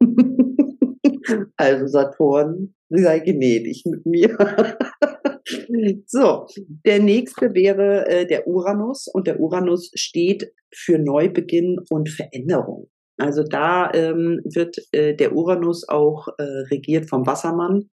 also 1.56 1.86
Saturn, 1.86 2.74
sei 2.88 3.20
gnädig 3.20 3.84
mit 3.86 4.04
mir. 4.04 4.36
so, 6.06 6.46
der 6.84 7.00
nächste 7.00 7.54
wäre 7.54 8.08
äh, 8.08 8.26
der 8.26 8.48
Uranus 8.48 9.06
und 9.06 9.28
der 9.28 9.38
Uranus 9.38 9.92
steht 9.94 10.52
für 10.74 10.98
Neubeginn 10.98 11.78
und 11.88 12.08
Veränderung. 12.08 12.88
Also 13.18 13.44
da 13.44 13.92
ähm, 13.92 14.40
wird 14.44 14.76
äh, 14.92 15.14
der 15.14 15.36
Uranus 15.36 15.88
auch 15.88 16.26
äh, 16.38 16.42
regiert 16.70 17.08
vom 17.08 17.26
Wassermann 17.26 17.90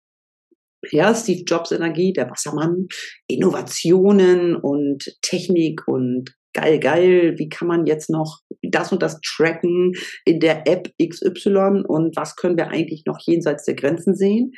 ja, 0.91 1.15
Steve 1.15 1.45
Jobs 1.47 1.73
Energie, 1.73 2.13
der 2.13 2.31
Wassermann, 2.31 2.89
Innovationen 3.27 4.57
und 4.57 5.05
Technik 5.23 5.87
und 5.87 6.35
geil, 6.55 6.79
geil, 6.79 7.35
wie 7.37 7.49
kann 7.49 7.69
man 7.69 7.87
jetzt 7.87 8.09
noch 8.09 8.39
das 8.63 8.93
und 8.93 9.03
das 9.03 9.21
tracken 9.21 9.93
in 10.25 10.41
der 10.41 10.67
App 10.67 10.89
XY 11.03 11.83
und 11.87 12.17
was 12.17 12.37
können 12.37 12.57
wir 12.57 12.69
eigentlich 12.69 13.05
noch 13.07 13.19
jenseits 13.21 13.65
der 13.65 13.75
Grenzen 13.75 14.15
sehen. 14.15 14.53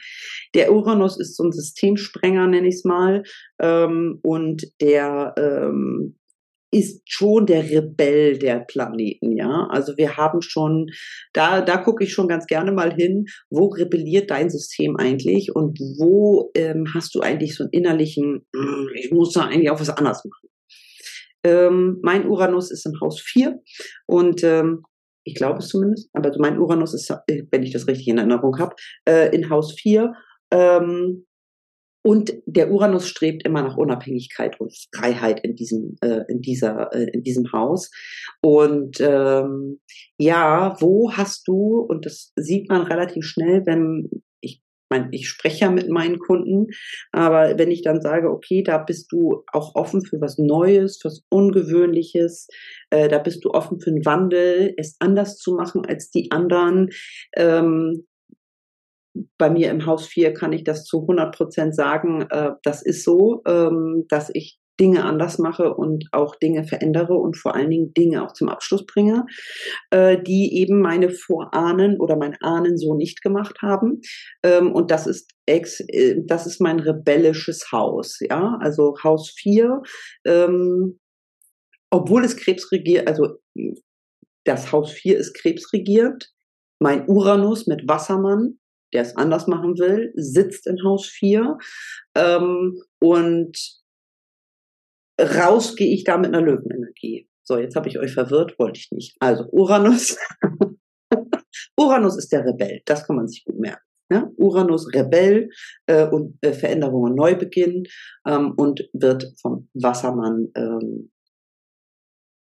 Der 0.55 0.73
Uranus 0.73 1.19
ist 1.19 1.37
so 1.37 1.45
ein 1.45 1.53
Systemsprenger, 1.53 2.47
nenne 2.47 2.69
ich 2.69 2.77
es 2.77 2.85
mal, 2.85 3.23
ähm, 3.61 4.21
und 4.23 4.67
der 4.81 5.35
ähm, 5.39 6.17
ist 6.79 7.03
schon 7.07 7.47
der 7.47 7.69
Rebell 7.71 8.39
der 8.39 8.61
Planeten, 8.61 9.37
ja. 9.37 9.67
Also 9.71 9.97
wir 9.97 10.17
haben 10.17 10.43
schon, 10.43 10.91
da, 11.33 11.61
da 11.61 11.79
gucke 11.79 12.05
ich 12.05 12.13
schon 12.13 12.29
ganz 12.29 12.47
gerne 12.47 12.73
mal 12.73 12.95
hin, 12.95 13.27
wo 13.51 13.69
rebelliert 13.69 14.31
dein 14.31 14.51
System 14.51 14.97
eigentlich 14.97 15.55
und 15.55 15.79
wo 15.99 16.51
ähm, 16.55 16.87
hast 16.95 17.15
du 17.15 17.21
eigentlich 17.21 17.57
so 17.57 17.65
einen 17.65 17.73
innerlichen, 17.73 18.47
hm, 18.55 18.89
ich 18.95 19.11
muss 19.11 19.33
da 19.33 19.47
eigentlich 19.47 19.71
auch 19.71 19.81
was 19.81 19.91
anderes 19.91 20.25
machen. 20.25 20.49
Ähm, 21.45 21.99
mein 22.03 22.29
Uranus 22.29 22.71
ist 22.71 22.87
im 22.87 23.01
Haus 23.01 23.21
4 23.21 23.61
und 24.07 24.43
ähm, 24.43 24.83
ich 25.25 25.35
glaube 25.35 25.59
es 25.59 25.69
zumindest, 25.69 26.09
aber 26.13 26.31
mein 26.39 26.59
Uranus 26.59 26.95
ist, 26.95 27.11
wenn 27.29 27.63
ich 27.63 27.73
das 27.73 27.87
richtig 27.87 28.09
in 28.09 28.19
Erinnerung 28.19 28.59
habe, 28.59 28.77
äh, 29.09 29.35
in 29.35 29.51
Haus 29.51 29.75
4. 29.75 30.13
Ähm, 30.53 31.27
und 32.07 32.35
der 32.47 32.71
Uranus 32.71 33.09
strebt 33.09 33.45
immer 33.45 33.63
nach 33.63 33.77
Unabhängigkeit 33.77 34.61
und 34.61 34.73
Freiheit 34.95 35.41
in 35.41 35.57
diesem, 35.57 35.97
äh, 36.03 36.21
in 36.29 36.41
dieser, 36.41 36.95
äh, 36.95 37.11
in 37.13 37.25
diesem 37.25 37.51
Haus. 37.53 37.91
Und 38.41 39.01
ähm, 39.01 39.81
ja, 40.17 40.77
wo 40.79 41.11
hast 41.11 41.49
du, 41.49 41.81
und 41.81 42.07
das 42.07 42.33
sieht 42.37 42.69
man 42.69 42.83
relativ 42.83 43.25
schnell, 43.25 43.67
wenn 43.67 44.09
ich 44.41 44.63
meine, 44.89 45.09
ich 45.11 45.29
spreche 45.29 45.65
ja 45.65 45.71
mit 45.73 45.89
meinen 45.89 46.21
Kunden, 46.21 46.69
aber 47.11 47.59
wenn 47.59 47.73
ich 47.73 47.83
dann 47.83 48.01
sage, 48.01 48.31
okay, 48.31 48.63
da 48.63 48.79
bist 48.79 49.11
du 49.11 49.43
auch 49.53 49.75
offen 49.75 50.05
für 50.05 50.21
was 50.21 50.39
Neues, 50.39 51.01
was 51.03 51.25
Ungewöhnliches, 51.29 52.47
äh, 52.91 53.09
da 53.09 53.19
bist 53.19 53.45
du 53.45 53.51
offen 53.51 53.81
für 53.81 53.91
einen 53.91 54.07
Wandel, 54.07 54.75
es 54.77 54.95
anders 55.01 55.39
zu 55.39 55.57
machen 55.57 55.85
als 55.85 56.11
die 56.11 56.31
anderen, 56.31 56.91
ähm, 57.35 58.07
bei 59.39 59.51
mir 59.51 59.71
im 59.71 59.87
Haus 59.87 60.07
4 60.07 60.35
kann 60.35 60.53
ich 60.53 60.65
das 60.65 60.85
zu 60.85 61.03
100 61.03 61.35
Prozent 61.35 61.75
sagen. 61.75 62.27
Äh, 62.31 62.53
das 62.63 62.83
ist 62.83 63.05
so, 63.05 63.43
ähm, 63.47 64.05
dass 64.09 64.31
ich 64.33 64.59
Dinge 64.79 65.05
anders 65.05 65.39
mache 65.39 65.75
und 65.75 66.07
auch 66.13 66.37
Dinge 66.37 66.65
verändere 66.65 67.15
und 67.15 67.37
vor 67.37 67.55
allen 67.55 67.71
Dingen 67.71 67.95
Dinge 67.95 68.25
auch 68.25 68.33
zum 68.33 68.49
Abschluss 68.49 68.85
bringe, 68.85 69.25
äh, 69.91 70.23
die 70.23 70.59
eben 70.61 70.81
meine 70.81 71.11
Vorahnen 71.11 71.99
oder 71.99 72.17
mein 72.17 72.37
Ahnen 72.43 72.77
so 72.77 72.95
nicht 72.95 73.23
gemacht 73.23 73.63
haben. 73.63 74.01
Ähm, 74.43 74.73
und 74.73 74.91
das 74.91 75.07
ist 75.07 75.31
ex, 75.47 75.81
äh, 75.89 76.17
das 76.27 76.47
ist 76.47 76.61
mein 76.61 76.81
rebellisches 76.81 77.73
Haus, 77.73 78.19
ja, 78.21 78.59
also 78.61 78.95
Haus 79.03 79.31
4. 79.31 79.83
Ähm, 80.27 80.99
obwohl 81.91 82.25
es 82.25 82.37
Krebs 82.37 82.71
regiert, 82.73 83.09
also 83.09 83.39
das 84.45 84.73
Haus 84.73 84.93
4 84.93 85.19
ist 85.19 85.35
krebsregiert. 85.35 86.31
Mein 86.79 87.09
Uranus 87.09 87.67
mit 87.67 87.89
Wassermann, 87.89 88.59
der 88.97 89.03
es 89.03 89.15
anders 89.15 89.47
machen 89.47 89.79
will, 89.79 90.11
sitzt 90.15 90.67
in 90.67 90.83
Haus 90.83 91.07
4. 91.07 91.59
Ähm, 92.17 92.83
und 92.99 93.59
raus 95.21 95.77
gehe 95.77 95.93
ich 95.93 96.05
da 96.05 96.17
mit 96.17 96.29
einer 96.29 96.41
Löwenenergie. 96.41 97.29
So, 97.43 97.59
jetzt 97.59 97.77
habe 97.77 97.91
ich 97.91 97.99
euch 97.99 98.15
verwirrt, 98.15 98.59
wollte 98.59 98.81
ich 98.81 98.91
nicht. 98.93 99.15
Also 99.21 99.45
Uranus. 99.53 100.17
Uranus 101.79 102.17
ist 102.17 102.33
der 102.33 102.47
Rebell, 102.47 102.81
das 102.87 103.07
kann 103.07 103.17
man 103.17 103.29
sich 103.29 103.45
gut 103.45 103.59
merken. 103.59 103.83
Ja? 104.11 104.31
Uranus 104.39 104.89
Rebell 104.95 105.51
äh, 105.85 106.07
und 106.07 106.39
äh, 106.41 106.55
Veränderungen 106.55 107.15
Neubeginn 107.15 107.85
ähm, 108.27 108.55
und 108.57 108.89
wird 108.95 109.31
vom 109.43 109.69
Wassermann 109.75 110.49
ähm, 110.57 111.11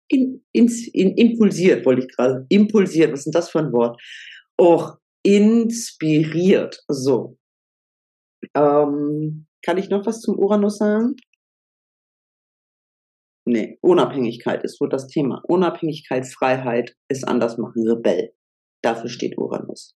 in, 0.08 0.45
ins, 0.52 0.88
in, 0.89 1.17
impulsiert, 1.17 1.84
wollte 1.84 2.04
ich 2.06 2.15
gerade. 2.15 2.45
Impulsiert, 2.50 3.12
was 3.12 3.21
ist 3.21 3.26
denn 3.26 3.32
das 3.32 3.50
für 3.50 3.60
ein 3.60 3.73
Wort? 3.73 4.00
Och, 4.62 5.00
inspiriert. 5.28 6.82
So. 6.88 7.38
Ähm, 8.56 9.46
kann 9.62 9.78
ich 9.78 9.90
noch 9.90 10.06
was 10.06 10.22
zum 10.22 10.40
Uranus 10.40 10.78
sagen? 10.78 11.16
Nee, 13.46 13.78
Unabhängigkeit 13.82 14.63
ist 14.63 14.78
so 14.78 14.88
das 14.88 15.08
Thema. 15.08 15.42
Unabhängigkeit, 15.48 16.26
Freiheit 16.26 16.96
ist 17.10 17.28
anders 17.28 17.58
machen, 17.58 17.86
Rebell. 17.86 18.34
Dafür 18.82 19.10
steht 19.10 19.38
Uranus. 19.38 19.96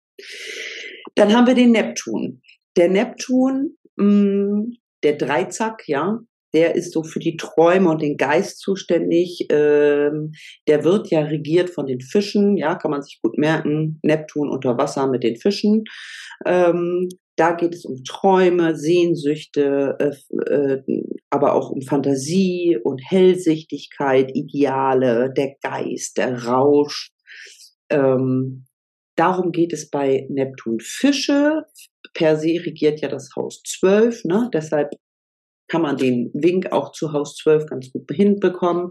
Dann 1.14 1.33
haben 1.33 1.47
wir 1.47 1.55
den 1.55 1.73
Neptun. 1.73 2.43
Der 2.77 2.88
Neptun, 2.88 3.77
mh, 3.97 4.07
mm, 4.07 4.73
der 5.05 5.16
Dreizack, 5.16 5.87
ja, 5.87 6.19
der 6.53 6.75
ist 6.75 6.93
so 6.93 7.03
für 7.03 7.21
die 7.21 7.37
Träume 7.37 7.91
und 7.91 8.03
den 8.03 8.17
Geist 8.17 8.61
zuständig. 8.61 9.47
Ähm, 9.51 10.33
der 10.67 10.85
wird 10.85 11.11
ja 11.11 11.21
regiert 11.21 11.71
von 11.71 11.87
den 11.87 12.01
Fischen, 12.01 12.57
ja, 12.57 12.75
kann 12.75 12.91
man 12.91 13.03
sich 13.03 13.21
gut 13.23 13.39
merken. 13.39 13.99
Neptun 14.03 14.49
unter 14.49 14.77
Wasser 14.79 15.09
mit 15.09 15.23
den 15.23 15.37
Fischen. 15.37 15.85
Ähm, 16.45 17.09
da 17.37 17.53
geht 17.53 17.75
es 17.75 17.85
um 17.85 18.05
Träume, 18.05 18.77
Sehnsüchte, 18.77 19.97
äh, 19.99 20.53
äh, 20.53 20.83
aber 21.31 21.55
auch 21.55 21.71
um 21.71 21.81
Fantasie 21.81 22.77
und 22.83 23.01
Hellsichtigkeit, 23.03 24.31
Ideale, 24.35 25.33
der 25.33 25.55
Geist, 25.63 26.19
der 26.19 26.45
Rausch. 26.45 27.13
Ähm, 27.89 28.67
darum 29.17 29.53
geht 29.53 29.73
es 29.73 29.89
bei 29.89 30.27
Neptun. 30.29 30.81
Fische 30.81 31.65
per 32.13 32.37
se 32.37 32.61
regiert 32.65 33.01
ja 33.01 33.09
das 33.09 33.31
Haus 33.37 33.63
12, 33.65 34.25
ne? 34.25 34.51
deshalb 34.53 34.91
kann 35.70 35.83
man 35.83 35.96
den 35.96 36.30
Wink 36.35 36.72
auch 36.72 36.92
zu 36.92 37.12
Haus 37.12 37.37
12 37.37 37.66
ganz 37.66 37.92
gut 37.92 38.11
hinbekommen, 38.11 38.90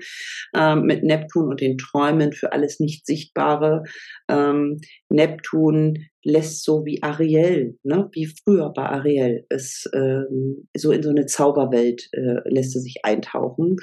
ähm, 0.55 0.83
mit 0.83 1.03
Neptun 1.03 1.49
und 1.49 1.61
den 1.61 1.77
Träumen 1.77 2.33
für 2.33 2.53
alles 2.53 2.79
Nicht-Sichtbare. 2.79 3.83
Ähm, 4.29 4.79
Neptun 5.09 6.05
lässt 6.23 6.63
so 6.63 6.85
wie 6.85 7.01
Ariel, 7.01 7.77
ne, 7.83 8.09
wie 8.13 8.25
früher 8.25 8.71
bei 8.73 8.83
Ariel, 8.83 9.45
es 9.49 9.89
ähm, 9.93 10.67
so 10.75 10.91
in 10.91 11.03
so 11.03 11.09
eine 11.09 11.25
Zauberwelt 11.25 12.09
äh, 12.11 12.41
lässt 12.45 12.75
er 12.75 12.81
sich 12.81 12.97
eintauchen. 13.03 13.77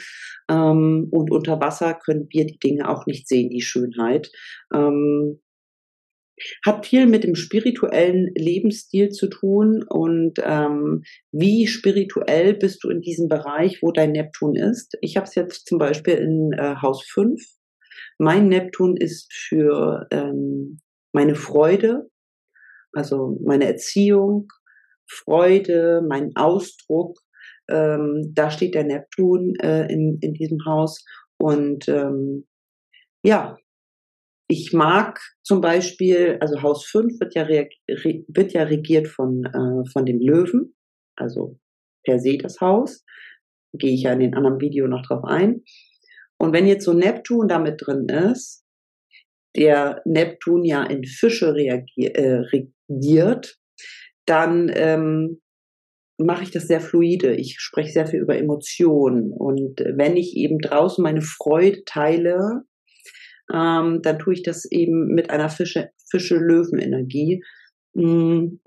Ähm, 0.50 1.08
und 1.10 1.30
unter 1.30 1.60
Wasser 1.60 1.94
können 1.94 2.26
wir 2.30 2.46
die 2.46 2.58
Dinge 2.58 2.88
auch 2.88 3.06
nicht 3.06 3.28
sehen, 3.28 3.50
die 3.50 3.62
Schönheit. 3.62 4.30
Ähm, 4.74 5.40
hat 6.64 6.86
viel 6.86 7.06
mit 7.06 7.24
dem 7.24 7.34
spirituellen 7.34 8.30
Lebensstil 8.34 9.10
zu 9.10 9.28
tun 9.28 9.84
und 9.88 10.34
ähm, 10.42 11.02
wie 11.32 11.66
spirituell 11.66 12.54
bist 12.54 12.84
du 12.84 12.90
in 12.90 13.00
diesem 13.00 13.28
Bereich, 13.28 13.78
wo 13.82 13.90
dein 13.92 14.12
Neptun 14.12 14.54
ist. 14.54 14.96
Ich 15.00 15.16
habe 15.16 15.26
es 15.26 15.34
jetzt 15.34 15.66
zum 15.66 15.78
Beispiel 15.78 16.14
in 16.14 16.52
äh, 16.52 16.76
Haus 16.82 17.04
5. 17.06 17.40
Mein 18.18 18.48
Neptun 18.48 18.96
ist 18.96 19.32
für 19.32 20.06
ähm, 20.10 20.80
meine 21.12 21.34
Freude, 21.34 22.08
also 22.92 23.38
meine 23.44 23.66
Erziehung, 23.66 24.48
Freude, 25.08 26.02
mein 26.06 26.32
Ausdruck. 26.34 27.18
Ähm, 27.68 28.32
da 28.34 28.50
steht 28.50 28.74
der 28.74 28.84
Neptun 28.84 29.54
äh, 29.56 29.86
in, 29.92 30.18
in 30.20 30.34
diesem 30.34 30.64
Haus 30.66 31.04
und 31.38 31.88
ähm, 31.88 32.46
ja, 33.24 33.56
ich 34.48 34.72
mag 34.72 35.20
zum 35.42 35.60
Beispiel, 35.60 36.38
also 36.40 36.62
Haus 36.62 36.84
5 36.86 37.20
wird 37.20 37.34
ja, 37.34 37.48
wird 37.48 38.52
ja 38.52 38.62
regiert 38.62 39.08
von, 39.08 39.44
äh, 39.44 39.90
von 39.90 40.06
dem 40.06 40.20
Löwen, 40.20 40.74
also 41.16 41.58
per 42.04 42.20
se 42.20 42.38
das 42.38 42.60
Haus. 42.60 43.04
Gehe 43.72 43.92
ich 43.92 44.02
ja 44.02 44.12
in 44.12 44.20
den 44.20 44.34
anderen 44.34 44.60
Video 44.60 44.86
noch 44.86 45.02
drauf 45.02 45.24
ein. 45.24 45.64
Und 46.38 46.52
wenn 46.52 46.66
jetzt 46.66 46.84
so 46.84 46.92
Neptun 46.92 47.48
damit 47.48 47.82
drin 47.84 48.08
ist, 48.08 48.64
der 49.56 50.02
Neptun 50.04 50.64
ja 50.64 50.84
in 50.84 51.04
Fische 51.04 51.54
reagier, 51.54 52.14
äh, 52.14 52.42
regiert, 52.88 53.58
dann 54.26 54.70
ähm, 54.74 55.40
mache 56.18 56.44
ich 56.44 56.50
das 56.50 56.66
sehr 56.66 56.80
fluide. 56.80 57.34
Ich 57.34 57.56
spreche 57.58 57.92
sehr 57.92 58.06
viel 58.06 58.20
über 58.20 58.36
Emotionen. 58.36 59.32
Und 59.32 59.80
wenn 59.80 60.16
ich 60.16 60.36
eben 60.36 60.58
draußen 60.58 61.02
meine 61.02 61.22
Freude 61.22 61.84
teile, 61.84 62.62
ähm, 63.52 64.02
dann 64.02 64.18
tue 64.18 64.34
ich 64.34 64.42
das 64.42 64.64
eben 64.64 65.08
mit 65.08 65.30
einer 65.30 65.48
Fische, 65.48 65.90
Fische-Löwen-Energie. 66.10 67.42
Hm, 67.96 68.60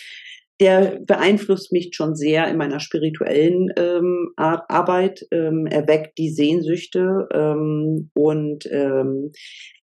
der 0.61 1.01
beeinflusst 1.05 1.73
mich 1.73 1.91
schon 1.95 2.15
sehr 2.15 2.49
in 2.49 2.57
meiner 2.57 2.79
spirituellen 2.79 3.71
ähm, 3.77 4.31
Arbeit. 4.37 5.27
Ähm, 5.33 5.67
er 5.67 5.89
weckt 5.89 6.17
die 6.17 6.31
Sehnsüchte 6.31 7.29
ähm, 7.33 8.11
und 8.15 8.65
ähm, 8.71 9.33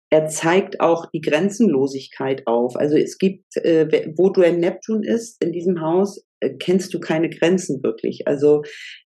er 0.09 0.27
zeigt 0.27 0.79
auch 0.79 1.07
die 1.11 1.21
Grenzenlosigkeit 1.21 2.47
auf. 2.47 2.75
Also 2.75 2.97
es 2.97 3.17
gibt, 3.17 3.57
äh, 3.57 4.13
wo 4.15 4.29
du 4.29 4.41
ein 4.41 4.59
Neptun 4.59 5.03
ist 5.03 5.43
in 5.43 5.51
diesem 5.51 5.81
Haus, 5.81 6.25
kennst 6.59 6.93
du 6.93 6.99
keine 6.99 7.29
Grenzen 7.29 7.83
wirklich. 7.83 8.27
Also 8.27 8.63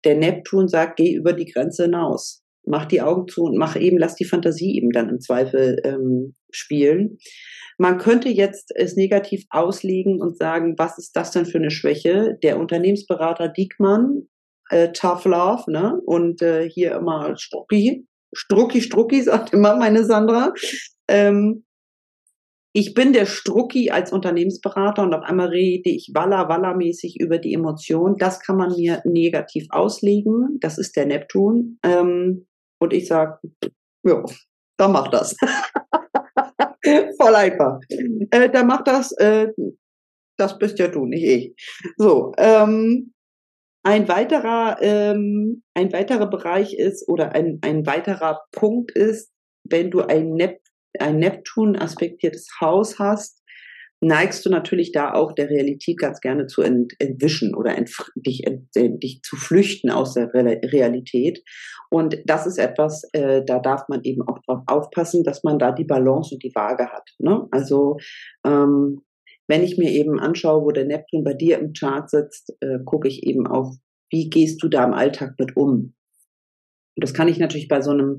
der 0.04 0.16
Neptun 0.16 0.68
sagt, 0.68 0.96
geh 0.96 1.14
über 1.14 1.32
die 1.32 1.50
Grenze 1.50 1.84
hinaus. 1.84 2.42
Mach 2.64 2.86
die 2.86 3.00
Augen 3.02 3.26
zu 3.28 3.42
und 3.42 3.56
mach 3.56 3.76
eben, 3.76 3.98
lass 3.98 4.14
die 4.14 4.24
Fantasie 4.24 4.76
eben 4.76 4.90
dann 4.90 5.08
im 5.08 5.20
Zweifel 5.20 5.80
ähm, 5.84 6.34
spielen. 6.50 7.18
Man 7.78 7.98
könnte 7.98 8.28
jetzt 8.28 8.70
es 8.74 8.94
negativ 8.94 9.44
auslegen 9.50 10.20
und 10.20 10.36
sagen, 10.36 10.74
was 10.78 10.98
ist 10.98 11.16
das 11.16 11.32
denn 11.32 11.46
für 11.46 11.58
eine 11.58 11.70
Schwäche? 11.70 12.38
Der 12.42 12.58
Unternehmensberater 12.60 13.48
Diekmann, 13.48 14.28
äh, 14.70 14.92
Tough 14.92 15.24
Love, 15.24 15.70
ne? 15.70 16.00
Und 16.04 16.42
äh, 16.42 16.68
hier 16.68 16.92
immer 16.94 17.36
Strucki, 17.36 18.06
Strucki, 18.34 18.80
Strucki, 18.80 19.22
sagt 19.22 19.52
immer 19.52 19.76
meine 19.76 20.04
Sandra. 20.04 20.52
Ähm, 21.08 21.64
ich 22.74 22.94
bin 22.94 23.12
der 23.12 23.26
Strucki 23.26 23.90
als 23.90 24.12
Unternehmensberater 24.12 25.02
und 25.02 25.14
auf 25.14 25.22
einmal 25.22 25.48
rede 25.48 25.90
ich 25.90 26.10
walla 26.14 26.48
walla 26.48 26.74
mäßig 26.74 27.20
über 27.20 27.38
die 27.38 27.52
Emotion. 27.52 28.16
Das 28.16 28.40
kann 28.40 28.56
man 28.56 28.72
mir 28.72 29.02
negativ 29.04 29.66
auslegen. 29.70 30.58
Das 30.60 30.78
ist 30.78 30.96
der 30.96 31.06
Neptun. 31.06 31.78
Ähm, 31.82 32.46
und 32.80 32.92
ich 32.92 33.08
sage, 33.08 33.38
ja, 34.04 34.24
dann 34.78 34.92
mach 34.92 35.08
das. 35.08 35.36
Voll 37.20 37.34
einfach. 37.34 37.78
Äh, 38.30 38.48
dann 38.50 38.66
mach 38.66 38.82
das. 38.82 39.12
Äh, 39.12 39.48
das 40.38 40.58
bist 40.58 40.78
ja 40.78 40.88
du, 40.88 41.04
nicht 41.04 41.24
ich. 41.24 41.54
So, 41.98 42.32
ähm, 42.38 43.12
ein 43.84 44.08
weiterer, 44.08 44.78
ähm, 44.80 45.62
ein 45.74 45.92
weiterer 45.92 46.28
Bereich 46.28 46.74
ist 46.74 47.06
oder 47.08 47.32
ein, 47.32 47.58
ein 47.62 47.84
weiterer 47.86 48.40
Punkt 48.50 48.92
ist, 48.92 49.30
wenn 49.64 49.90
du 49.90 50.00
ein 50.00 50.32
Nep 50.32 50.61
ein 50.98 51.18
Neptun 51.18 51.76
aspektiertes 51.76 52.48
Haus 52.60 52.98
hast, 52.98 53.42
neigst 54.02 54.44
du 54.44 54.50
natürlich 54.50 54.90
da 54.90 55.14
auch 55.14 55.32
der 55.32 55.48
Realität 55.48 55.96
ganz 55.98 56.20
gerne 56.20 56.48
zu 56.48 56.60
ent 56.62 56.92
entwischen 56.98 57.54
oder 57.54 57.78
ent 57.78 57.90
dich, 58.16 58.46
ent 58.46 58.68
äh, 58.74 58.90
dich 58.90 59.22
zu 59.22 59.36
flüchten 59.36 59.90
aus 59.90 60.14
der 60.14 60.34
Re 60.34 60.60
Realität. 60.64 61.42
Und 61.88 62.18
das 62.26 62.46
ist 62.46 62.58
etwas, 62.58 63.04
äh, 63.12 63.42
da 63.44 63.60
darf 63.60 63.88
man 63.88 64.02
eben 64.02 64.22
auch 64.22 64.40
drauf 64.40 64.62
aufpassen, 64.66 65.22
dass 65.22 65.44
man 65.44 65.58
da 65.58 65.70
die 65.70 65.84
Balance 65.84 66.34
und 66.34 66.42
die 66.42 66.54
Waage 66.54 66.90
hat. 66.90 67.10
Ne? 67.18 67.46
Also 67.52 67.96
ähm, 68.44 69.02
wenn 69.46 69.62
ich 69.62 69.78
mir 69.78 69.90
eben 69.90 70.18
anschaue, 70.18 70.62
wo 70.64 70.70
der 70.72 70.86
Neptun 70.86 71.22
bei 71.22 71.34
dir 71.34 71.58
im 71.58 71.72
Chart 71.72 72.10
sitzt, 72.10 72.52
äh, 72.60 72.78
gucke 72.84 73.06
ich 73.06 73.22
eben 73.22 73.46
auf, 73.46 73.74
wie 74.10 74.28
gehst 74.28 74.62
du 74.62 74.68
da 74.68 74.84
im 74.84 74.94
Alltag 74.94 75.34
mit 75.38 75.56
um? 75.56 75.94
Und 76.96 77.04
das 77.04 77.14
kann 77.14 77.28
ich 77.28 77.38
natürlich 77.38 77.68
bei 77.68 77.80
so 77.80 77.90
einem, 77.90 78.18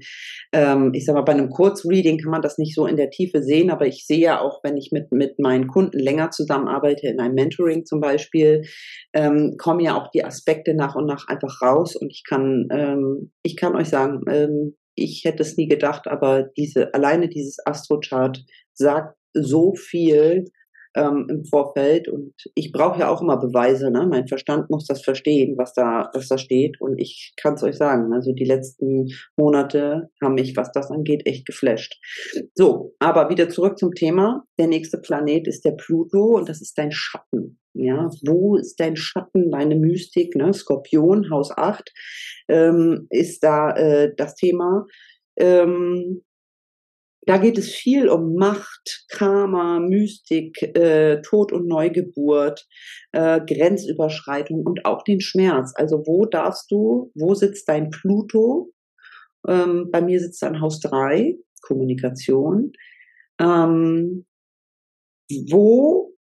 ähm, 0.52 0.92
ich 0.94 1.06
sag 1.06 1.14
mal, 1.14 1.22
bei 1.22 1.34
einem 1.34 1.50
Kurzreading 1.50 2.18
kann 2.18 2.32
man 2.32 2.42
das 2.42 2.58
nicht 2.58 2.76
so 2.76 2.88
in 2.88 2.98
der 2.98 3.12
Tiefe 3.12 3.44
sehen, 3.44 3.70
aber 3.70 3.86
ich 3.86 4.06
sehe 4.06 4.20
ja 4.20 4.42
auch, 4.42 4.64
wenn 4.64 4.78
ich 4.78 4.92
mit, 4.92 5.12
mit 5.12 5.40
meinen 5.40 5.68
Kunden 5.68 6.00
länger 6.00 6.32
zusammenarbeite, 6.32 7.08
in 7.08 7.20
einem 7.20 7.36
Mentoring 7.36 7.86
zum 7.86 8.00
Beispiel, 8.00 8.64
ähm, 9.14 9.56
kommen 9.58 9.80
ja 9.80 9.96
auch 9.96 10.10
die 10.10 10.26
Aspekte 10.26 10.74
nach 10.74 10.96
und 10.96 11.06
nach 11.06 11.28
einfach 11.28 11.62
raus 11.62 11.96
und 11.96 12.12
ich 12.12 12.24
kann, 12.28 12.68
ähm, 12.72 13.32
ich 13.44 13.56
kann 13.56 13.76
euch 13.76 13.90
sagen, 13.90 14.22
ähm, 14.30 14.76
ich 14.96 15.24
hätte 15.26 15.44
es 15.44 15.58
nie 15.58 15.68
gedacht, 15.68 16.08
aber 16.08 16.44
diese, 16.58 16.94
alleine 16.94 17.28
dieses 17.28 17.58
Astrochart 17.66 18.44
sagt 18.74 19.18
so 19.34 19.74
viel 19.76 20.46
ähm, 20.96 21.28
im 21.30 21.46
Vorfeld. 21.46 22.08
Und 22.08 22.34
ich 22.56 22.72
brauche 22.72 23.00
ja 23.00 23.10
auch 23.10 23.22
immer 23.22 23.38
Beweise. 23.38 23.92
Ne? 23.92 24.08
Mein 24.08 24.28
Verstand 24.28 24.70
muss 24.70 24.86
das 24.86 25.04
verstehen, 25.04 25.58
was 25.58 25.74
da, 25.74 26.10
was 26.14 26.28
da 26.28 26.38
steht. 26.38 26.80
Und 26.80 27.00
ich 27.00 27.34
kann 27.38 27.56
es 27.56 27.64
euch 27.64 27.76
sagen. 27.76 28.14
Also 28.14 28.34
die 28.34 28.46
letzten 28.46 29.08
Monate 29.38 30.10
haben 30.22 30.36
mich, 30.36 30.56
was 30.56 30.72
das 30.72 30.92
angeht, 30.92 31.26
echt 31.26 31.46
geflasht. 31.46 32.00
So, 32.56 32.96
aber 33.00 33.30
wieder 33.30 33.50
zurück 33.50 33.78
zum 33.78 33.94
Thema. 33.94 34.44
Der 34.60 34.68
nächste 34.68 34.98
Planet 34.98 35.48
ist 35.48 35.66
der 35.66 35.72
Pluto 35.72 36.38
und 36.38 36.50
das 36.50 36.62
ist 36.62 36.78
dein 36.78 36.92
Schatten. 36.92 37.60
Ja, 37.76 38.10
wo 38.24 38.56
ist 38.56 38.80
dein 38.80 38.96
Schatten, 38.96 39.50
deine 39.50 39.76
Mystik, 39.76 40.36
ne? 40.36 40.54
Skorpion, 40.54 41.32
Haus 41.32 41.50
8, 41.56 41.92
ähm, 42.48 43.08
ist 43.10 43.44
da 43.44 43.72
äh, 43.72 44.14
das 44.16 44.36
Thema. 44.36 44.86
Ähm, 45.38 46.22
da 47.26 47.38
geht 47.38 47.58
es 47.58 47.70
viel 47.74 48.10
um 48.10 48.36
Macht, 48.36 49.06
Karma, 49.10 49.80
Mystik, 49.80 50.62
äh, 50.76 51.22
Tod 51.22 51.52
und 51.52 51.68
Neugeburt, 51.68 52.68
äh, 53.12 53.40
Grenzüberschreitung 53.40 54.66
und 54.66 54.86
auch 54.86 55.04
den 55.04 55.22
Schmerz. 55.22 55.74
Also 55.76 56.04
wo 56.06 56.26
darfst 56.26 56.72
du, 56.72 57.12
wo 57.16 57.34
sitzt 57.34 57.70
dein 57.70 57.90
Pluto? 57.90 58.74
Ähm, 59.48 59.90
bei 59.92 60.02
mir 60.02 60.20
sitzt 60.20 60.42
dann 60.42 60.62
Haus 60.62 60.80
3, 60.82 61.38
Kommunikation. 61.62 62.74
Ähm, 63.40 64.26
wo 65.50 66.14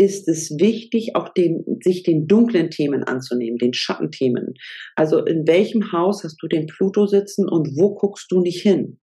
ist 0.00 0.28
es 0.28 0.50
wichtig, 0.58 1.14
auch 1.14 1.28
den, 1.28 1.62
sich 1.82 2.02
den 2.02 2.26
dunklen 2.26 2.70
Themen 2.70 3.04
anzunehmen, 3.04 3.58
den 3.58 3.74
Schattenthemen. 3.74 4.54
Also 4.96 5.22
in 5.22 5.46
welchem 5.46 5.92
Haus 5.92 6.24
hast 6.24 6.38
du 6.40 6.48
den 6.48 6.66
Pluto 6.66 7.06
sitzen 7.06 7.46
und 7.46 7.76
wo 7.76 7.94
guckst 7.94 8.32
du 8.32 8.40
nicht 8.40 8.62
hin? 8.62 8.98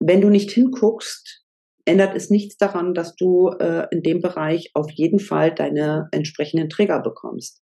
Wenn 0.00 0.20
du 0.20 0.28
nicht 0.28 0.50
hinguckst, 0.50 1.44
ändert 1.84 2.16
es 2.16 2.30
nichts 2.30 2.56
daran, 2.56 2.94
dass 2.94 3.14
du 3.14 3.48
äh, 3.60 3.86
in 3.90 4.02
dem 4.02 4.20
Bereich 4.20 4.70
auf 4.74 4.90
jeden 4.90 5.20
Fall 5.20 5.54
deine 5.54 6.08
entsprechenden 6.10 6.68
Trigger 6.68 7.00
bekommst. 7.00 7.62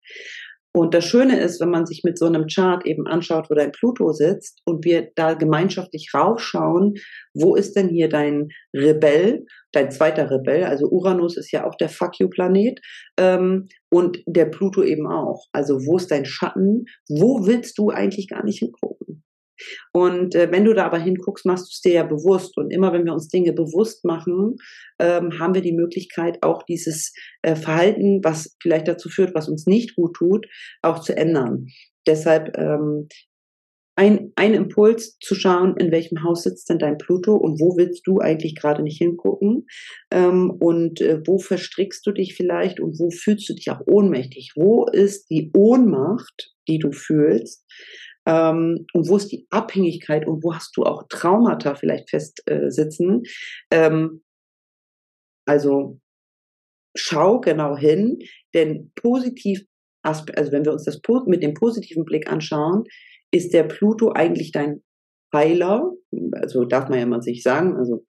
Und 0.75 0.95
das 0.95 1.05
Schöne 1.05 1.39
ist, 1.39 1.61
wenn 1.61 1.69
man 1.69 1.85
sich 1.85 2.03
mit 2.03 2.17
so 2.17 2.25
einem 2.25 2.47
Chart 2.47 2.83
eben 2.87 3.05
anschaut, 3.05 3.47
wo 3.49 3.53
dein 3.53 3.71
Pluto 3.71 4.11
sitzt 4.11 4.59
und 4.65 4.83
wir 4.83 5.11
da 5.15 5.35
gemeinschaftlich 5.35 6.09
raufschauen, 6.15 6.95
wo 7.35 7.55
ist 7.55 7.75
denn 7.75 7.89
hier 7.89 8.09
dein 8.09 8.47
Rebell, 8.75 9.45
dein 9.71 9.91
zweiter 9.91 10.31
Rebell, 10.31 10.63
also 10.63 10.87
Uranus 10.89 11.37
ist 11.37 11.51
ja 11.51 11.67
auch 11.67 11.75
der 11.75 11.89
Fuck 11.89 12.19
You-Planet 12.19 12.79
ähm, 13.19 13.67
und 13.91 14.23
der 14.25 14.45
Pluto 14.45 14.81
eben 14.81 15.05
auch. 15.05 15.45
Also 15.51 15.85
wo 15.85 15.97
ist 15.97 16.09
dein 16.09 16.25
Schatten? 16.25 16.85
Wo 17.07 17.45
willst 17.45 17.77
du 17.77 17.91
eigentlich 17.91 18.27
gar 18.27 18.43
nicht 18.43 18.57
hingucken? 18.57 19.22
Und 19.93 20.35
äh, 20.35 20.51
wenn 20.51 20.65
du 20.65 20.73
da 20.73 20.85
aber 20.85 20.99
hinguckst, 20.99 21.45
machst 21.45 21.65
du 21.65 21.71
es 21.71 21.81
dir 21.81 21.93
ja 21.93 22.03
bewusst. 22.03 22.57
Und 22.57 22.71
immer 22.71 22.93
wenn 22.93 23.05
wir 23.05 23.13
uns 23.13 23.27
Dinge 23.27 23.53
bewusst 23.53 24.05
machen, 24.05 24.57
ähm, 24.99 25.39
haben 25.39 25.53
wir 25.53 25.61
die 25.61 25.73
Möglichkeit, 25.73 26.37
auch 26.41 26.63
dieses 26.63 27.13
äh, 27.41 27.55
Verhalten, 27.55 28.23
was 28.23 28.55
vielleicht 28.61 28.87
dazu 28.87 29.09
führt, 29.09 29.35
was 29.35 29.49
uns 29.49 29.65
nicht 29.65 29.95
gut 29.95 30.15
tut, 30.15 30.47
auch 30.81 30.99
zu 30.99 31.15
ändern. 31.15 31.67
Deshalb 32.05 32.57
ähm, 32.57 33.07
ein, 33.95 34.31
ein 34.35 34.53
Impuls 34.53 35.17
zu 35.19 35.35
schauen, 35.35 35.75
in 35.77 35.91
welchem 35.91 36.23
Haus 36.23 36.43
sitzt 36.43 36.69
denn 36.69 36.79
dein 36.79 36.97
Pluto 36.97 37.35
und 37.35 37.59
wo 37.59 37.77
willst 37.77 38.07
du 38.07 38.19
eigentlich 38.19 38.55
gerade 38.55 38.81
nicht 38.81 38.97
hingucken 38.97 39.67
ähm, 40.11 40.49
und 40.49 40.99
äh, 41.01 41.21
wo 41.25 41.37
verstrickst 41.37 42.05
du 42.05 42.11
dich 42.11 42.35
vielleicht 42.35 42.79
und 42.79 42.99
wo 42.99 43.11
fühlst 43.11 43.47
du 43.49 43.53
dich 43.53 43.69
auch 43.69 43.81
ohnmächtig? 43.85 44.53
Wo 44.55 44.87
ist 44.87 45.29
die 45.29 45.51
Ohnmacht, 45.55 46.53
die 46.67 46.79
du 46.79 46.91
fühlst? 46.91 47.65
Ähm, 48.25 48.85
und 48.93 49.09
wo 49.09 49.17
ist 49.17 49.31
die 49.31 49.47
Abhängigkeit 49.49 50.27
und 50.27 50.43
wo 50.43 50.53
hast 50.53 50.75
du 50.77 50.83
auch 50.83 51.03
Traumata 51.09 51.75
vielleicht 51.75 52.09
festsitzen. 52.09 53.23
Äh, 53.69 53.87
ähm, 53.87 54.23
also 55.45 55.99
schau 56.95 57.39
genau 57.41 57.75
hin, 57.75 58.19
denn 58.53 58.91
positiv, 58.95 59.65
also 60.03 60.51
wenn 60.51 60.65
wir 60.65 60.73
uns 60.73 60.85
das 60.85 61.01
mit 61.25 61.43
dem 61.43 61.53
positiven 61.53 62.05
Blick 62.05 62.31
anschauen, 62.31 62.83
ist 63.31 63.53
der 63.53 63.63
Pluto 63.63 64.11
eigentlich 64.11 64.51
dein 64.51 64.83
Heiler, 65.33 65.91
also 66.33 66.65
darf 66.65 66.89
man 66.89 66.99
ja 66.99 67.05
mal 67.05 67.21
sich 67.21 67.41
sagen, 67.41 67.75
also 67.75 68.05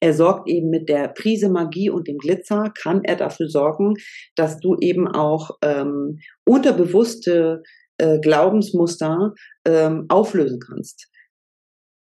er 0.00 0.12
sorgt 0.12 0.48
eben 0.48 0.68
mit 0.68 0.88
der 0.88 1.08
Prise 1.08 1.48
Magie 1.48 1.88
und 1.88 2.08
dem 2.08 2.18
Glitzer, 2.18 2.72
kann 2.76 3.02
er 3.04 3.16
dafür 3.16 3.48
sorgen, 3.48 3.94
dass 4.36 4.58
du 4.58 4.76
eben 4.80 5.08
auch 5.08 5.52
ähm, 5.62 6.18
unterbewusste 6.44 7.62
äh, 7.98 8.18
Glaubensmuster 8.20 9.34
ähm, 9.64 10.06
auflösen 10.08 10.60
kannst. 10.60 11.08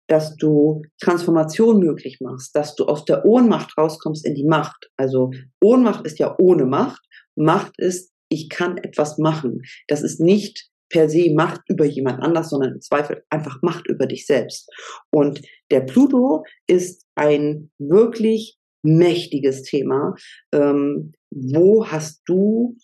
Dass 0.08 0.36
du 0.36 0.82
Transformation 1.00 1.80
möglich 1.80 2.18
machst, 2.20 2.54
dass 2.54 2.76
du 2.76 2.84
aus 2.86 3.04
der 3.04 3.24
Ohnmacht 3.24 3.76
rauskommst 3.76 4.24
in 4.24 4.34
die 4.34 4.44
Macht. 4.44 4.88
Also 4.96 5.30
Ohnmacht 5.60 6.06
ist 6.06 6.18
ja 6.18 6.34
ohne 6.38 6.64
Macht. 6.64 7.02
Macht 7.34 7.72
ist, 7.78 8.12
ich 8.28 8.48
kann 8.48 8.78
etwas 8.78 9.18
machen. 9.18 9.62
Das 9.88 10.02
ist 10.02 10.20
nicht 10.20 10.68
per 10.88 11.08
se 11.08 11.32
Macht 11.34 11.62
über 11.68 11.84
jemand 11.84 12.22
anders, 12.22 12.50
sondern 12.50 12.74
im 12.74 12.80
Zweifel 12.80 13.24
einfach 13.30 13.60
Macht 13.62 13.88
über 13.88 14.06
dich 14.06 14.26
selbst. 14.26 14.70
Und 15.10 15.42
der 15.70 15.80
Pluto 15.80 16.44
ist 16.68 17.04
ein 17.16 17.70
wirklich 17.78 18.58
mächtiges 18.82 19.62
Thema. 19.62 20.14
Ähm, 20.52 21.12
wo 21.30 21.86
hast 21.86 22.22
du 22.26 22.76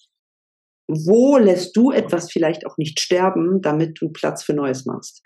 wo 0.92 1.38
lässt 1.38 1.76
du 1.76 1.90
etwas 1.90 2.30
vielleicht 2.30 2.66
auch 2.66 2.76
nicht 2.78 3.00
sterben, 3.00 3.60
damit 3.60 4.00
du 4.00 4.10
Platz 4.10 4.42
für 4.42 4.54
Neues 4.54 4.86
machst? 4.86 5.22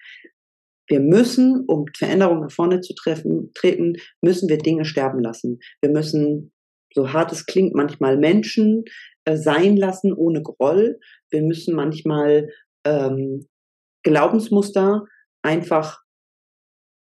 Wir 0.88 1.00
müssen, 1.00 1.64
um 1.66 1.86
Veränderungen 1.96 2.42
nach 2.42 2.52
vorne 2.52 2.80
zu 2.80 2.94
treffen, 2.94 3.50
treten, 3.54 3.94
müssen 4.22 4.48
wir 4.48 4.58
Dinge 4.58 4.84
sterben 4.84 5.20
lassen. 5.20 5.58
Wir 5.80 5.90
müssen, 5.90 6.52
so 6.94 7.12
hart 7.12 7.32
es 7.32 7.46
klingt, 7.46 7.74
manchmal 7.74 8.16
Menschen 8.16 8.84
äh, 9.24 9.36
sein 9.36 9.76
lassen 9.76 10.12
ohne 10.12 10.42
Groll. 10.42 10.98
Wir 11.30 11.42
müssen 11.42 11.74
manchmal 11.74 12.48
ähm, 12.86 13.46
Glaubensmuster 14.04 15.04
einfach, 15.42 15.98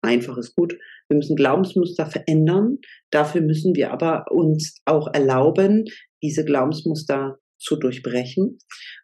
einfach 0.03 0.39
ist 0.39 0.55
gut, 0.55 0.79
wir 1.09 1.17
müssen 1.17 1.37
Glaubensmuster 1.37 2.07
verändern. 2.07 2.79
Dafür 3.11 3.43
müssen 3.43 3.75
wir 3.75 3.93
aber 3.93 4.25
uns 4.31 4.81
auch 4.87 5.13
erlauben, 5.13 5.85
diese 6.23 6.45
Glaubensmuster 6.45 7.39
zu 7.59 7.77
durchbrechen 7.77 8.59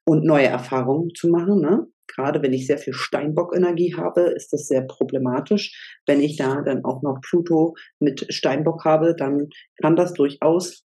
und 0.04 0.24
neue 0.24 0.46
Erfahrungen 0.46 1.10
zu 1.14 1.28
machen. 1.28 1.60
Ne? 1.60 1.86
Gerade 2.06 2.42
wenn 2.42 2.52
ich 2.52 2.66
sehr 2.66 2.78
viel 2.78 2.92
Steinbock-Energie 2.92 3.94
habe, 3.96 4.22
ist 4.22 4.52
das 4.52 4.66
sehr 4.66 4.82
problematisch. 4.82 6.00
Wenn 6.06 6.20
ich 6.20 6.36
da 6.36 6.60
dann 6.62 6.84
auch 6.84 7.02
noch 7.02 7.20
Pluto 7.22 7.74
mit 8.00 8.26
Steinbock 8.32 8.84
habe, 8.84 9.14
dann 9.16 9.48
kann 9.80 9.96
das 9.96 10.12
durchaus 10.12 10.84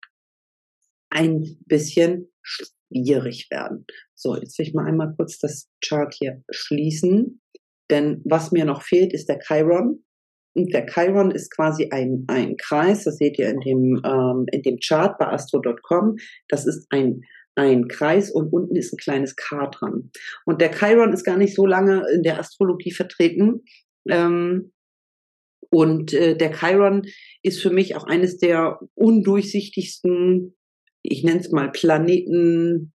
ein 1.09 1.57
bisschen 1.65 2.31
schwierig 2.41 3.47
werden. 3.49 3.85
So, 4.13 4.35
jetzt 4.35 4.57
will 4.59 4.67
ich 4.67 4.73
mal 4.73 4.85
einmal 4.85 5.13
kurz 5.15 5.39
das 5.39 5.69
Chart 5.83 6.13
hier 6.13 6.43
schließen. 6.49 7.41
Denn 7.89 8.21
was 8.25 8.51
mir 8.51 8.65
noch 8.65 8.81
fehlt, 8.81 9.13
ist 9.13 9.29
der 9.29 9.39
Chiron. 9.39 10.03
Und 10.55 10.73
der 10.73 10.85
Chiron 10.85 11.31
ist 11.31 11.53
quasi 11.53 11.89
ein, 11.91 12.23
ein 12.27 12.55
Kreis, 12.55 13.03
das 13.03 13.17
seht 13.17 13.37
ihr 13.37 13.49
in 13.49 13.59
dem, 13.59 14.01
ähm, 14.05 14.45
in 14.51 14.61
dem 14.61 14.77
Chart 14.77 15.17
bei 15.17 15.27
astro.com. 15.27 16.15
Das 16.47 16.65
ist 16.65 16.87
ein 16.91 17.21
ein 17.55 17.87
Kreis 17.87 18.31
und 18.31 18.51
unten 18.51 18.75
ist 18.75 18.93
ein 18.93 18.97
kleines 18.97 19.35
K 19.35 19.67
dran. 19.67 20.11
Und 20.45 20.61
der 20.61 20.71
Chiron 20.71 21.13
ist 21.13 21.23
gar 21.23 21.37
nicht 21.37 21.55
so 21.55 21.65
lange 21.65 22.03
in 22.13 22.23
der 22.23 22.39
Astrologie 22.39 22.91
vertreten. 22.91 23.63
Ähm, 24.09 24.73
und 25.71 26.13
äh, 26.13 26.37
der 26.37 26.51
Chiron 26.51 27.03
ist 27.41 27.61
für 27.61 27.69
mich 27.69 27.95
auch 27.95 28.05
eines 28.05 28.37
der 28.37 28.79
undurchsichtigsten, 28.93 30.55
ich 31.01 31.23
nenne 31.23 31.39
es 31.39 31.51
mal 31.51 31.71
Planeten, 31.71 32.93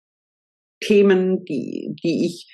Themen, 0.82 1.46
die, 1.46 1.96
die 2.04 2.26
ich 2.26 2.52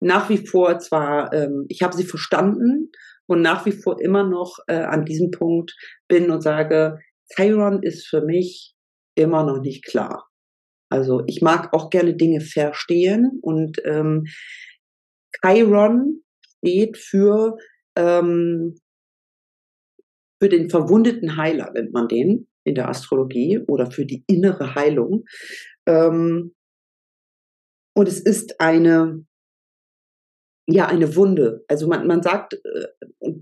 nach 0.00 0.28
wie 0.28 0.46
vor 0.46 0.78
zwar, 0.78 1.32
ähm, 1.32 1.66
ich 1.68 1.82
habe 1.82 1.96
sie 1.96 2.04
verstanden 2.04 2.90
und 3.26 3.42
nach 3.42 3.66
wie 3.66 3.72
vor 3.72 4.00
immer 4.00 4.24
noch 4.24 4.58
äh, 4.66 4.74
an 4.74 5.04
diesem 5.04 5.30
Punkt 5.30 5.74
bin 6.08 6.30
und 6.30 6.42
sage, 6.42 6.98
Chiron 7.34 7.82
ist 7.82 8.06
für 8.06 8.20
mich 8.20 8.74
immer 9.16 9.44
noch 9.44 9.60
nicht 9.60 9.84
klar. 9.84 10.28
Also 10.90 11.22
ich 11.26 11.42
mag 11.42 11.72
auch 11.72 11.90
gerne 11.90 12.14
Dinge 12.14 12.40
verstehen 12.40 13.38
und 13.42 13.80
ähm, 13.84 14.26
Chiron 15.42 16.22
steht 16.58 16.96
für, 16.96 17.56
ähm, 17.96 18.76
für 20.40 20.48
den 20.48 20.70
verwundeten 20.70 21.36
Heiler, 21.36 21.72
nennt 21.72 21.92
man 21.92 22.08
den 22.08 22.48
in 22.64 22.74
der 22.74 22.88
Astrologie 22.88 23.60
oder 23.66 23.90
für 23.90 24.06
die 24.06 24.24
innere 24.26 24.74
Heilung. 24.74 25.24
Ähm, 25.86 26.54
und 27.96 28.08
es 28.08 28.20
ist 28.20 28.60
eine, 28.60 29.24
ja, 30.66 30.86
eine 30.86 31.14
Wunde. 31.14 31.64
Also 31.68 31.86
man, 31.86 32.06
man 32.06 32.22
sagt, 32.22 32.54
äh, 32.54 33.32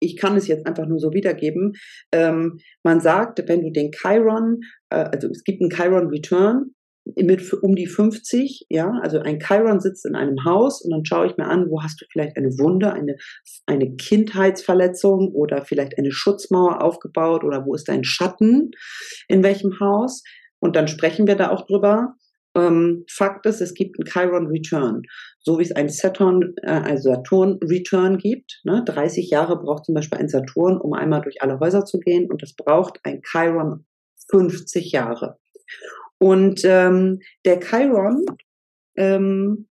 ich 0.00 0.16
kann 0.16 0.36
es 0.36 0.48
jetzt 0.48 0.66
einfach 0.66 0.86
nur 0.86 0.98
so 0.98 1.12
wiedergeben, 1.12 1.74
ähm, 2.12 2.58
man 2.82 3.00
sagt, 3.00 3.42
wenn 3.48 3.62
du 3.62 3.70
den 3.70 3.90
Chiron, 3.92 4.60
äh, 4.90 4.96
also 4.96 5.28
es 5.28 5.44
gibt 5.44 5.62
einen 5.62 5.70
Chiron 5.70 6.08
Return, 6.08 6.74
mit 7.16 7.52
um 7.52 7.74
die 7.76 7.86
50, 7.86 8.66
ja, 8.68 8.98
also 9.02 9.20
ein 9.20 9.38
Chiron 9.38 9.80
sitzt 9.80 10.06
in 10.06 10.14
einem 10.14 10.44
Haus 10.44 10.82
und 10.82 10.90
dann 10.90 11.04
schaue 11.04 11.26
ich 11.26 11.36
mir 11.36 11.46
an, 11.46 11.70
wo 11.70 11.82
hast 11.82 12.00
du 12.00 12.06
vielleicht 12.10 12.36
eine 12.36 12.58
Wunde, 12.58 12.92
eine, 12.92 13.16
eine 13.66 13.94
Kindheitsverletzung 13.96 15.32
oder 15.32 15.64
vielleicht 15.64 15.98
eine 15.98 16.12
Schutzmauer 16.12 16.82
aufgebaut 16.82 17.44
oder 17.44 17.64
wo 17.66 17.74
ist 17.74 17.88
dein 17.88 18.04
Schatten, 18.04 18.70
in 19.28 19.42
welchem 19.42 19.78
Haus 19.80 20.22
und 20.60 20.76
dann 20.76 20.88
sprechen 20.88 21.26
wir 21.26 21.36
da 21.36 21.50
auch 21.50 21.66
drüber. 21.66 22.14
Ähm, 22.56 23.04
Fakt 23.10 23.46
ist, 23.46 23.60
es 23.60 23.74
gibt 23.74 23.98
einen 23.98 24.06
Chiron 24.06 24.46
Return, 24.46 25.02
so 25.40 25.58
wie 25.58 25.62
es 25.62 25.72
einen 25.72 25.88
Saturn, 25.88 26.54
äh, 26.62 26.70
also 26.70 27.12
Saturn 27.12 27.58
Return 27.62 28.16
gibt. 28.16 28.60
Ne? 28.64 28.82
30 28.86 29.28
Jahre 29.28 29.60
braucht 29.60 29.84
zum 29.86 29.94
Beispiel 29.94 30.18
ein 30.18 30.28
Saturn, 30.28 30.78
um 30.80 30.92
einmal 30.94 31.20
durch 31.20 31.42
alle 31.42 31.58
Häuser 31.58 31.84
zu 31.84 31.98
gehen 31.98 32.30
und 32.30 32.42
das 32.42 32.54
braucht 32.54 33.00
ein 33.02 33.22
Chiron 33.22 33.84
50 34.30 34.92
Jahre. 34.92 35.38
Und 36.20 36.62
ähm, 36.64 37.20
der 37.44 37.60
Chiron, 37.60 38.24
ähm, 38.96 39.68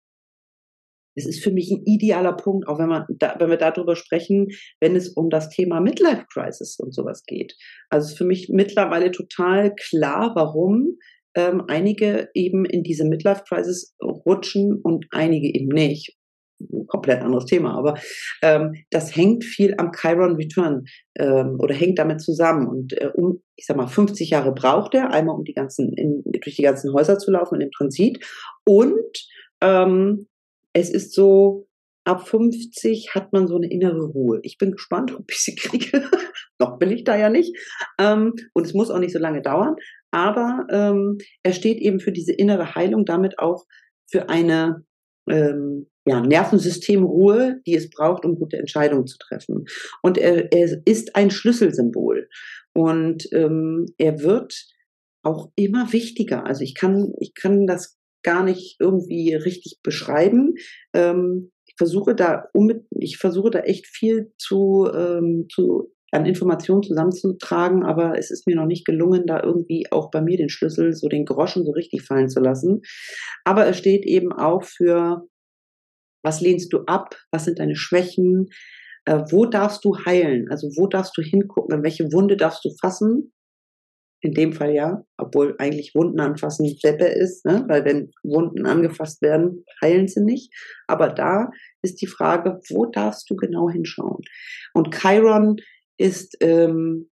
das 1.14 1.26
ist 1.26 1.43
für 1.43 1.53
mich 1.53 1.70
ein 1.70 1.82
idealer 1.84 2.32
Punkt, 2.32 2.66
auch 2.66 2.78
wenn, 2.78 2.88
man 2.88 3.05
da, 3.18 3.36
wenn 3.38 3.51
wir 3.51 3.59
darüber 3.59 3.97
sprechen, 3.97 4.49
wenn 4.80 4.97
es 4.97 5.11
um 5.11 5.28
das 5.28 5.51
Thema 5.51 5.80
Midlife 5.80 6.24
Crisis 6.32 6.78
und 6.78 6.95
sowas 6.95 7.24
geht. 7.26 7.55
Also 7.90 8.09
ist 8.09 8.18
für 8.18 8.24
mich 8.24 8.49
mittlerweile 8.49 9.11
total 9.11 9.74
klar, 9.74 10.32
warum 10.34 10.99
ähm, 11.34 11.64
einige 11.68 12.30
eben 12.34 12.64
in 12.64 12.82
diese 12.82 13.05
Midlife 13.05 13.43
Crisis 13.47 13.95
rutschen 14.03 14.80
und 14.82 15.07
einige 15.11 15.49
eben 15.49 15.68
nicht 15.68 16.16
komplett 16.86 17.22
anderes 17.22 17.46
Thema, 17.46 17.74
aber 17.74 17.94
ähm, 18.42 18.74
das 18.90 19.14
hängt 19.14 19.44
viel 19.44 19.74
am 19.78 19.92
Chiron 19.92 20.36
Return 20.36 20.84
ähm, 21.16 21.56
oder 21.58 21.74
hängt 21.74 21.98
damit 21.98 22.20
zusammen. 22.20 22.66
Und 22.66 22.92
äh, 23.00 23.10
um, 23.14 23.42
ich 23.56 23.66
sag 23.66 23.76
mal, 23.76 23.86
50 23.86 24.30
Jahre 24.30 24.52
braucht 24.52 24.94
er, 24.94 25.10
einmal 25.10 25.36
um 25.36 25.44
die 25.44 25.54
ganzen, 25.54 25.92
in, 25.94 26.22
durch 26.24 26.56
die 26.56 26.62
ganzen 26.62 26.92
Häuser 26.92 27.18
zu 27.18 27.30
laufen 27.30 27.56
und 27.56 27.60
im 27.60 27.70
Transit. 27.70 28.24
Und 28.64 29.26
ähm, 29.60 30.26
es 30.72 30.90
ist 30.90 31.14
so, 31.14 31.66
ab 32.04 32.26
50 32.26 33.14
hat 33.14 33.32
man 33.32 33.46
so 33.46 33.56
eine 33.56 33.70
innere 33.70 34.06
Ruhe. 34.06 34.40
Ich 34.42 34.58
bin 34.58 34.72
gespannt, 34.72 35.14
ob 35.14 35.30
ich 35.30 35.38
sie 35.38 35.54
kriege. 35.54 36.04
Noch 36.58 36.78
bin 36.78 36.90
ich 36.90 37.04
da 37.04 37.16
ja 37.16 37.28
nicht. 37.28 37.56
Ähm, 37.98 38.34
und 38.52 38.66
es 38.66 38.74
muss 38.74 38.90
auch 38.90 38.98
nicht 38.98 39.12
so 39.12 39.18
lange 39.18 39.42
dauern. 39.42 39.76
Aber 40.10 40.66
ähm, 40.70 41.18
er 41.42 41.52
steht 41.52 41.78
eben 41.78 42.00
für 42.00 42.12
diese 42.12 42.32
innere 42.32 42.74
Heilung, 42.74 43.04
damit 43.04 43.38
auch 43.38 43.64
für 44.10 44.28
eine 44.28 44.84
ähm, 45.28 45.86
ja, 46.04 46.20
Nervensystemruhe, 46.20 47.60
die 47.66 47.74
es 47.74 47.90
braucht, 47.90 48.24
um 48.24 48.36
gute 48.36 48.56
Entscheidungen 48.56 49.06
zu 49.06 49.18
treffen. 49.18 49.66
Und 50.02 50.18
er, 50.18 50.52
er 50.52 50.80
ist 50.84 51.14
ein 51.14 51.30
Schlüsselsymbol. 51.30 52.28
Und 52.74 53.28
ähm, 53.32 53.86
er 53.98 54.22
wird 54.22 54.66
auch 55.22 55.52
immer 55.54 55.92
wichtiger. 55.92 56.46
Also 56.46 56.62
ich 56.62 56.74
kann, 56.74 57.12
ich 57.20 57.34
kann 57.34 57.66
das 57.66 57.98
gar 58.22 58.44
nicht 58.44 58.76
irgendwie 58.80 59.34
richtig 59.34 59.80
beschreiben. 59.82 60.54
Ähm, 60.92 61.52
ich 61.66 61.74
versuche 61.76 62.14
da 62.14 62.48
um, 62.52 62.70
ich 62.90 63.18
versuche 63.18 63.50
da 63.50 63.60
echt 63.60 63.86
viel 63.86 64.32
zu, 64.38 64.88
ähm, 64.92 65.46
zu 65.50 65.92
an 66.12 66.26
Informationen 66.26 66.82
zusammenzutragen, 66.82 67.84
aber 67.84 68.18
es 68.18 68.30
ist 68.30 68.46
mir 68.46 68.54
noch 68.54 68.66
nicht 68.66 68.84
gelungen, 68.84 69.26
da 69.26 69.42
irgendwie 69.42 69.86
auch 69.90 70.10
bei 70.10 70.20
mir 70.20 70.36
den 70.36 70.50
Schlüssel, 70.50 70.92
so 70.92 71.08
den 71.08 71.24
Groschen 71.24 71.64
so 71.64 71.72
richtig 71.72 72.02
fallen 72.02 72.28
zu 72.28 72.40
lassen. 72.40 72.82
Aber 73.44 73.66
es 73.66 73.78
steht 73.78 74.04
eben 74.04 74.32
auch 74.32 74.62
für 74.62 75.26
was 76.22 76.40
lehnst 76.40 76.72
du 76.72 76.84
ab? 76.86 77.16
Was 77.32 77.46
sind 77.46 77.58
deine 77.58 77.76
Schwächen? 77.76 78.48
Äh, 79.06 79.22
wo 79.30 79.46
darfst 79.46 79.84
du 79.84 79.96
heilen? 80.04 80.48
Also 80.50 80.68
wo 80.76 80.86
darfst 80.86 81.16
du 81.16 81.22
hingucken? 81.22 81.76
In 81.76 81.82
welche 81.82 82.12
Wunde 82.12 82.36
darfst 82.36 82.64
du 82.64 82.70
fassen? 82.80 83.32
In 84.20 84.34
dem 84.34 84.52
Fall 84.52 84.72
ja, 84.72 85.02
obwohl 85.18 85.56
eigentlich 85.58 85.96
Wunden 85.96 86.20
anfassen 86.20 86.76
Deppe 86.84 87.06
ist, 87.06 87.44
ne? 87.44 87.64
weil 87.66 87.84
wenn 87.84 88.12
Wunden 88.22 88.66
angefasst 88.66 89.20
werden, 89.20 89.64
heilen 89.82 90.06
sie 90.06 90.22
nicht. 90.22 90.54
Aber 90.86 91.08
da 91.08 91.50
ist 91.82 92.00
die 92.00 92.06
Frage, 92.06 92.60
wo 92.70 92.86
darfst 92.86 93.28
du 93.28 93.34
genau 93.34 93.68
hinschauen? 93.68 94.22
Und 94.74 94.94
Chiron 94.94 95.56
ist, 96.03 96.36
ähm, 96.40 97.11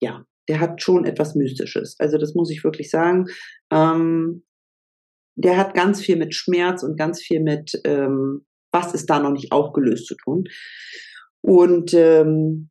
ja, 0.00 0.24
der 0.48 0.60
hat 0.60 0.82
schon 0.82 1.04
etwas 1.04 1.34
Mystisches. 1.34 1.96
Also 1.98 2.18
das 2.18 2.34
muss 2.34 2.50
ich 2.50 2.64
wirklich 2.64 2.90
sagen. 2.90 3.26
Ähm, 3.70 4.44
der 5.36 5.56
hat 5.56 5.74
ganz 5.74 6.00
viel 6.00 6.16
mit 6.16 6.34
Schmerz 6.34 6.82
und 6.82 6.98
ganz 6.98 7.22
viel 7.22 7.40
mit 7.40 7.80
ähm, 7.84 8.44
was 8.72 8.94
ist 8.94 9.06
da 9.10 9.20
noch 9.20 9.32
nicht 9.32 9.52
aufgelöst 9.52 10.06
zu 10.06 10.14
tun. 10.16 10.44
Und 11.42 11.94
ähm, 11.94 12.70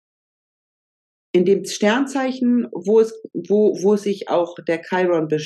in 1.32 1.46
dem 1.46 1.66
Sternzeichen, 1.66 2.68
wo 2.72 3.00
es, 3.00 3.14
wo, 3.34 3.78
wo 3.82 3.96
sich 3.96 4.30
auch 4.30 4.56
der 4.68 4.82
Chiron 4.82 5.28
be, 5.28 5.40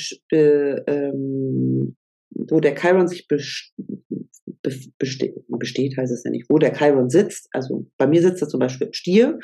ähm, 0.86 1.96
wo 2.30 2.60
der 2.60 2.74
Chiron 2.74 3.08
sich 3.08 3.26
besteht, 4.98 5.34
besteht, 5.48 5.96
heißt 5.96 6.12
es 6.12 6.24
ja 6.24 6.30
nicht, 6.30 6.46
wo 6.48 6.58
der 6.58 6.74
Chiron 6.74 7.10
sitzt, 7.10 7.48
also 7.52 7.86
bei 7.96 8.06
mir 8.06 8.20
sitzt 8.22 8.42
er 8.42 8.48
zum 8.48 8.60
Beispiel 8.60 8.88
im 8.88 8.92
Stier, 8.92 9.38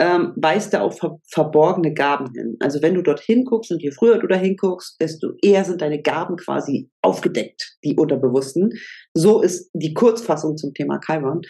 ähm, 0.00 0.32
weist 0.36 0.74
er 0.74 0.82
auf 0.82 0.98
ver 0.98 1.18
verborgene 1.30 1.92
Gaben 1.92 2.32
hin. 2.32 2.56
Also 2.60 2.82
wenn 2.82 2.94
du 2.94 3.02
dort 3.02 3.20
hinguckst 3.20 3.70
und 3.72 3.82
je 3.82 3.90
früher 3.90 4.18
du 4.18 4.26
da 4.26 4.36
hinguckst, 4.36 5.00
desto 5.00 5.32
eher 5.42 5.64
sind 5.64 5.80
deine 5.80 6.00
Gaben 6.02 6.36
quasi 6.36 6.90
aufgedeckt, 7.02 7.78
die 7.84 7.96
Unterbewussten. 7.96 8.70
So 9.14 9.42
ist 9.42 9.70
die 9.72 9.94
Kurzfassung 9.94 10.56
zum 10.56 10.74
Thema 10.74 11.00
Chiron. 11.04 11.42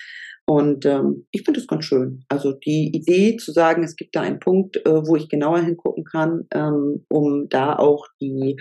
Und 0.46 0.86
ähm, 0.86 1.26
ich 1.30 1.42
finde 1.42 1.60
das 1.60 1.66
ganz 1.66 1.84
schön. 1.84 2.24
Also 2.28 2.52
die 2.52 2.90
Idee 2.94 3.36
zu 3.36 3.52
sagen, 3.52 3.82
es 3.82 3.96
gibt 3.96 4.16
da 4.16 4.22
einen 4.22 4.40
Punkt, 4.40 4.78
äh, 4.78 5.06
wo 5.06 5.14
ich 5.14 5.28
genauer 5.28 5.60
hingucken 5.60 6.04
kann, 6.04 6.46
ähm, 6.54 7.04
um 7.10 7.50
da 7.50 7.76
auch 7.76 8.06
die 8.18 8.56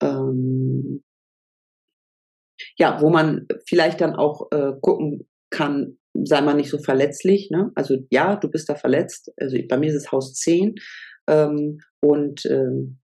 ähm, 0.00 1.02
ja, 2.78 3.00
wo 3.00 3.10
man 3.10 3.46
vielleicht 3.66 4.00
dann 4.00 4.14
auch 4.14 4.48
äh, 4.52 4.72
gucken 4.80 5.28
kann, 5.50 5.98
sei 6.24 6.40
mal 6.40 6.54
nicht 6.54 6.70
so 6.70 6.78
verletzlich. 6.78 7.50
Ne? 7.50 7.70
Also 7.74 7.98
ja, 8.10 8.36
du 8.36 8.48
bist 8.48 8.68
da 8.68 8.74
verletzt. 8.74 9.32
Also 9.38 9.56
bei 9.68 9.76
mir 9.76 9.90
ist 9.90 9.96
es 9.96 10.12
Haus 10.12 10.34
10. 10.34 10.74
Ähm, 11.28 11.78
und 12.00 12.44
ähm, 12.46 12.98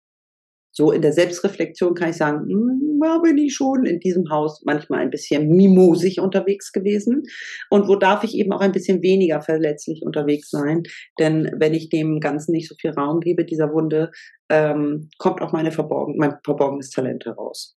so 0.71 0.91
in 0.91 1.01
der 1.01 1.13
Selbstreflexion 1.13 1.93
kann 1.93 2.11
ich 2.11 2.17
sagen, 2.17 2.47
hm, 2.47 2.99
da 3.01 3.17
bin 3.19 3.37
ich 3.37 3.53
schon 3.53 3.85
in 3.85 3.99
diesem 3.99 4.29
Haus 4.29 4.61
manchmal 4.65 4.99
ein 4.99 5.09
bisschen 5.09 5.49
mimosig 5.49 6.19
unterwegs 6.19 6.71
gewesen. 6.71 7.23
Und 7.69 7.87
wo 7.87 7.95
darf 7.95 8.23
ich 8.23 8.35
eben 8.35 8.51
auch 8.51 8.61
ein 8.61 8.71
bisschen 8.71 9.01
weniger 9.01 9.41
verletzlich 9.41 10.01
unterwegs 10.03 10.49
sein? 10.49 10.83
Denn 11.17 11.51
wenn 11.57 11.73
ich 11.73 11.89
dem 11.89 12.19
Ganzen 12.19 12.51
nicht 12.51 12.69
so 12.69 12.75
viel 12.79 12.91
Raum 12.91 13.19
gebe, 13.19 13.45
dieser 13.45 13.73
Wunde, 13.73 14.11
ähm, 14.49 15.09
kommt 15.19 15.41
auch 15.41 15.51
meine 15.51 15.71
verborgen, 15.71 16.15
mein 16.17 16.37
verborgenes 16.43 16.89
Talent 16.89 17.25
heraus. 17.25 17.77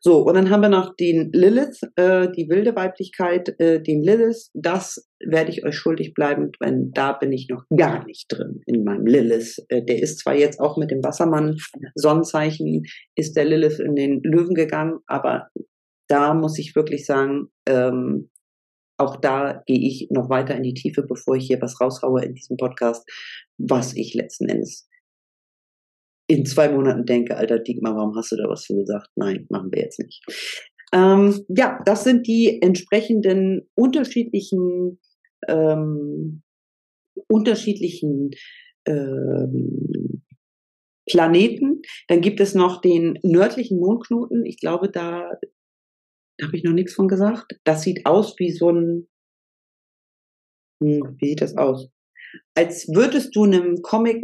So, 0.00 0.22
und 0.22 0.34
dann 0.34 0.50
haben 0.50 0.62
wir 0.62 0.68
noch 0.68 0.94
den 0.96 1.30
Lilith, 1.32 1.80
äh, 1.96 2.28
die 2.30 2.48
wilde 2.48 2.74
Weiblichkeit, 2.74 3.58
äh, 3.60 3.80
den 3.80 4.02
Lilith. 4.02 4.50
Das 4.52 5.08
werde 5.24 5.50
ich 5.50 5.64
euch 5.64 5.76
schuldig 5.76 6.14
bleiben, 6.14 6.50
denn 6.62 6.90
da 6.92 7.12
bin 7.12 7.32
ich 7.32 7.48
noch 7.48 7.64
gar 7.76 8.04
nicht 8.04 8.26
drin 8.28 8.60
in 8.66 8.84
meinem 8.84 9.06
Lilith. 9.06 9.64
Äh, 9.68 9.84
der 9.84 10.02
ist 10.02 10.18
zwar 10.18 10.34
jetzt 10.34 10.60
auch 10.60 10.76
mit 10.76 10.90
dem 10.90 11.02
Wassermann 11.04 11.56
Sonnenzeichen, 11.94 12.82
ist 13.14 13.36
der 13.36 13.44
Lilith 13.44 13.78
in 13.78 13.94
den 13.94 14.20
Löwen 14.22 14.54
gegangen, 14.54 14.98
aber 15.06 15.48
da 16.08 16.34
muss 16.34 16.58
ich 16.58 16.74
wirklich 16.74 17.06
sagen, 17.06 17.48
ähm, 17.66 18.30
auch 19.00 19.16
da 19.16 19.62
gehe 19.66 19.78
ich 19.78 20.08
noch 20.10 20.28
weiter 20.28 20.56
in 20.56 20.64
die 20.64 20.74
Tiefe, 20.74 21.02
bevor 21.02 21.36
ich 21.36 21.46
hier 21.46 21.62
was 21.62 21.80
raushaue 21.80 22.24
in 22.24 22.34
diesem 22.34 22.56
Podcast, 22.56 23.08
was 23.56 23.94
ich 23.94 24.14
letzten 24.14 24.48
Endes 24.48 24.88
in 26.28 26.46
zwei 26.46 26.68
Monaten 26.68 27.06
denke, 27.06 27.36
alter 27.36 27.58
Dietmar, 27.58 27.96
warum 27.96 28.14
hast 28.14 28.32
du 28.32 28.36
da 28.36 28.48
was 28.48 28.64
für 28.64 28.76
gesagt? 28.76 29.08
Nein, 29.16 29.46
machen 29.48 29.72
wir 29.72 29.82
jetzt 29.82 29.98
nicht. 29.98 30.22
Ähm, 30.92 31.44
ja, 31.48 31.80
das 31.84 32.04
sind 32.04 32.26
die 32.26 32.62
entsprechenden 32.62 33.68
unterschiedlichen 33.74 35.00
ähm, 35.48 36.42
unterschiedlichen 37.26 38.30
ähm, 38.86 40.22
Planeten. 41.10 41.82
Dann 42.08 42.20
gibt 42.20 42.40
es 42.40 42.54
noch 42.54 42.80
den 42.80 43.18
nördlichen 43.22 43.80
Mondknoten. 43.80 44.44
Ich 44.44 44.58
glaube, 44.58 44.90
da, 44.90 45.30
da 46.38 46.46
habe 46.46 46.56
ich 46.56 46.64
noch 46.64 46.72
nichts 46.72 46.94
von 46.94 47.08
gesagt. 47.08 47.58
Das 47.64 47.82
sieht 47.82 48.06
aus 48.06 48.34
wie 48.38 48.52
so 48.52 48.70
ein, 48.70 49.08
hm, 50.82 51.16
wie 51.18 51.28
sieht 51.30 51.40
das 51.40 51.56
aus? 51.56 51.88
Als 52.54 52.88
würdest 52.88 53.34
du 53.34 53.44
einem 53.44 53.82
Comic 53.82 54.22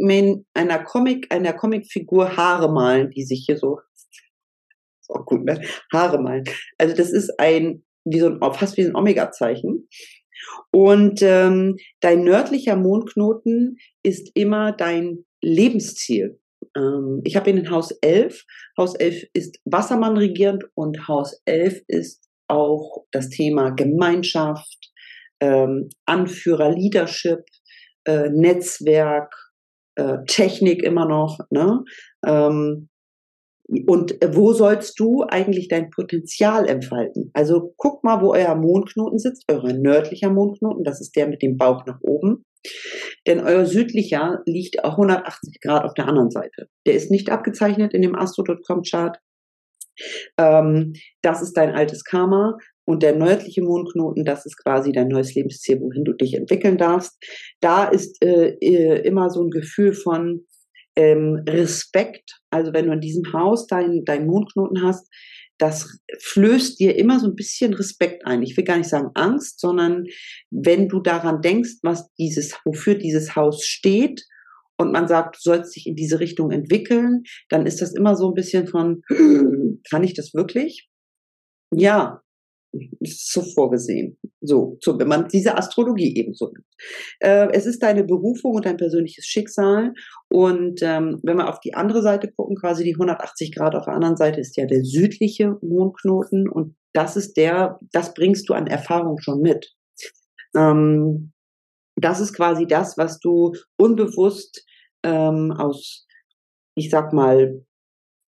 einer 0.53 0.83
Comic, 0.83 1.31
einer 1.33 1.53
Comicfigur 1.53 2.35
Haare 2.35 2.71
malen, 2.71 3.09
die 3.11 3.23
sich 3.23 3.43
hier 3.45 3.57
so, 3.57 3.79
ist 3.97 5.25
gut, 5.25 5.45
ne? 5.45 5.61
Haare 5.91 6.21
malen. 6.21 6.43
Also 6.77 6.95
das 6.95 7.11
ist 7.11 7.39
ein, 7.39 7.83
wie 8.05 8.19
so 8.19 8.27
ein, 8.27 8.39
fast 8.53 8.77
wie 8.77 8.83
ein 8.83 8.95
Omega-Zeichen. 8.95 9.87
Und 10.71 11.21
ähm, 11.21 11.77
dein 12.01 12.23
nördlicher 12.23 12.75
Mondknoten 12.75 13.77
ist 14.03 14.31
immer 14.35 14.71
dein 14.71 15.25
Lebensziel. 15.41 16.39
Ähm, 16.75 17.21
ich 17.23 17.35
habe 17.35 17.49
ihn 17.49 17.57
in 17.57 17.71
Haus 17.71 17.91
11. 18.01 18.43
Haus 18.77 18.95
11 18.95 19.23
ist 19.33 19.59
Wassermann 19.65 20.17
regierend 20.17 20.65
und 20.75 21.07
Haus 21.07 21.41
11 21.45 21.81
ist 21.87 22.29
auch 22.47 23.05
das 23.11 23.29
Thema 23.29 23.71
Gemeinschaft, 23.71 24.91
ähm, 25.39 25.89
Anführer, 26.05 26.71
Leadership, 26.71 27.39
äh, 28.05 28.29
Netzwerk, 28.29 29.33
äh, 29.95 30.17
Technik 30.27 30.83
immer 30.83 31.07
noch. 31.07 31.39
Ne? 31.49 31.83
Ähm, 32.25 32.89
und 33.87 34.15
wo 34.33 34.53
sollst 34.53 34.99
du 34.99 35.23
eigentlich 35.23 35.67
dein 35.69 35.89
Potenzial 35.89 36.67
entfalten? 36.67 37.31
Also 37.33 37.73
guck 37.77 38.03
mal, 38.03 38.21
wo 38.21 38.33
euer 38.33 38.53
Mondknoten 38.55 39.17
sitzt, 39.17 39.43
euer 39.49 39.73
nördlicher 39.73 40.29
Mondknoten, 40.29 40.83
das 40.83 41.01
ist 41.01 41.15
der 41.15 41.27
mit 41.27 41.41
dem 41.41 41.57
Bauch 41.57 41.85
nach 41.87 41.99
oben. 42.01 42.43
Denn 43.27 43.39
euer 43.39 43.65
südlicher 43.65 44.41
liegt 44.45 44.83
auch 44.83 44.93
180 44.93 45.59
Grad 45.61 45.83
auf 45.83 45.93
der 45.93 46.07
anderen 46.07 46.29
Seite. 46.29 46.67
Der 46.85 46.93
ist 46.93 47.09
nicht 47.09 47.29
abgezeichnet 47.29 47.93
in 47.93 48.01
dem 48.01 48.15
Astro.com-Chart. 48.15 49.17
Ähm, 50.37 50.93
das 51.21 51.41
ist 51.41 51.53
dein 51.53 51.73
altes 51.73 52.03
Karma. 52.03 52.57
Und 52.85 53.01
der 53.01 53.15
nördliche 53.15 53.63
Mondknoten, 53.63 54.25
das 54.25 54.45
ist 54.45 54.57
quasi 54.57 54.91
dein 54.91 55.07
neues 55.07 55.33
Lebensziel, 55.33 55.81
wohin 55.81 56.03
du 56.03 56.13
dich 56.13 56.35
entwickeln 56.35 56.77
darfst. 56.77 57.17
Da 57.59 57.85
ist 57.85 58.23
äh, 58.23 58.57
äh 58.61 59.01
immer 59.01 59.29
so 59.29 59.43
ein 59.43 59.49
Gefühl 59.49 59.93
von 59.93 60.45
ähm, 60.95 61.41
Respekt. 61.47 62.39
Also 62.51 62.73
wenn 62.73 62.87
du 62.87 62.93
in 62.93 63.01
diesem 63.01 63.33
Haus 63.33 63.67
deinen 63.67 64.05
dein 64.05 64.27
Mondknoten 64.27 64.83
hast, 64.83 65.09
das 65.57 65.99
flößt 66.19 66.79
dir 66.79 66.97
immer 66.97 67.19
so 67.19 67.27
ein 67.27 67.35
bisschen 67.35 67.73
Respekt 67.73 68.25
ein. 68.25 68.43
Ich 68.43 68.57
will 68.57 68.65
gar 68.65 68.77
nicht 68.77 68.89
sagen 68.89 69.11
Angst, 69.13 69.59
sondern 69.59 70.05
wenn 70.51 70.89
du 70.89 70.99
daran 70.99 71.41
denkst, 71.41 71.77
was 71.81 72.11
dieses, 72.15 72.57
wofür 72.65 72.95
dieses 72.95 73.35
Haus 73.35 73.63
steht 73.63 74.25
und 74.77 74.91
man 74.91 75.07
sagt, 75.07 75.37
du 75.37 75.39
sollst 75.41 75.75
dich 75.75 75.87
in 75.87 75.95
diese 75.95 76.19
Richtung 76.19 76.51
entwickeln, 76.51 77.23
dann 77.49 77.65
ist 77.65 77.81
das 77.81 77.93
immer 77.93 78.15
so 78.17 78.29
ein 78.29 78.33
bisschen 78.33 78.67
von, 78.67 79.01
kann 79.89 80.03
ich 80.03 80.13
das 80.13 80.33
wirklich? 80.33 80.89
Ja, 81.73 82.21
so 83.01 83.41
vorgesehen. 83.41 84.17
So, 84.41 84.77
so, 84.81 84.97
wenn 84.99 85.07
man 85.07 85.27
diese 85.27 85.57
Astrologie 85.57 86.15
ebenso 86.15 86.47
nimmt. 86.47 86.65
Äh, 87.19 87.51
es 87.51 87.65
ist 87.65 87.81
deine 87.81 88.03
Berufung 88.03 88.55
und 88.55 88.65
dein 88.65 88.77
persönliches 88.77 89.25
Schicksal. 89.25 89.93
Und 90.29 90.81
ähm, 90.81 91.19
wenn 91.23 91.37
wir 91.37 91.49
auf 91.49 91.59
die 91.59 91.73
andere 91.73 92.01
Seite 92.01 92.31
gucken, 92.31 92.55
quasi 92.55 92.83
die 92.83 92.93
180 92.93 93.55
Grad 93.55 93.75
auf 93.75 93.85
der 93.85 93.95
anderen 93.95 94.17
Seite 94.17 94.39
ist 94.39 94.57
ja 94.57 94.65
der 94.65 94.83
südliche 94.83 95.57
Mondknoten. 95.61 96.49
Und 96.49 96.75
das 96.93 97.15
ist 97.15 97.37
der, 97.37 97.79
das 97.91 98.13
bringst 98.13 98.49
du 98.49 98.53
an 98.53 98.67
Erfahrung 98.67 99.19
schon 99.19 99.41
mit. 99.41 99.73
Ähm, 100.55 101.31
das 101.95 102.19
ist 102.19 102.33
quasi 102.33 102.67
das, 102.67 102.97
was 102.97 103.19
du 103.19 103.53
unbewusst 103.77 104.65
ähm, 105.03 105.51
aus, 105.51 106.05
ich 106.75 106.89
sag 106.89 107.13
mal, 107.13 107.65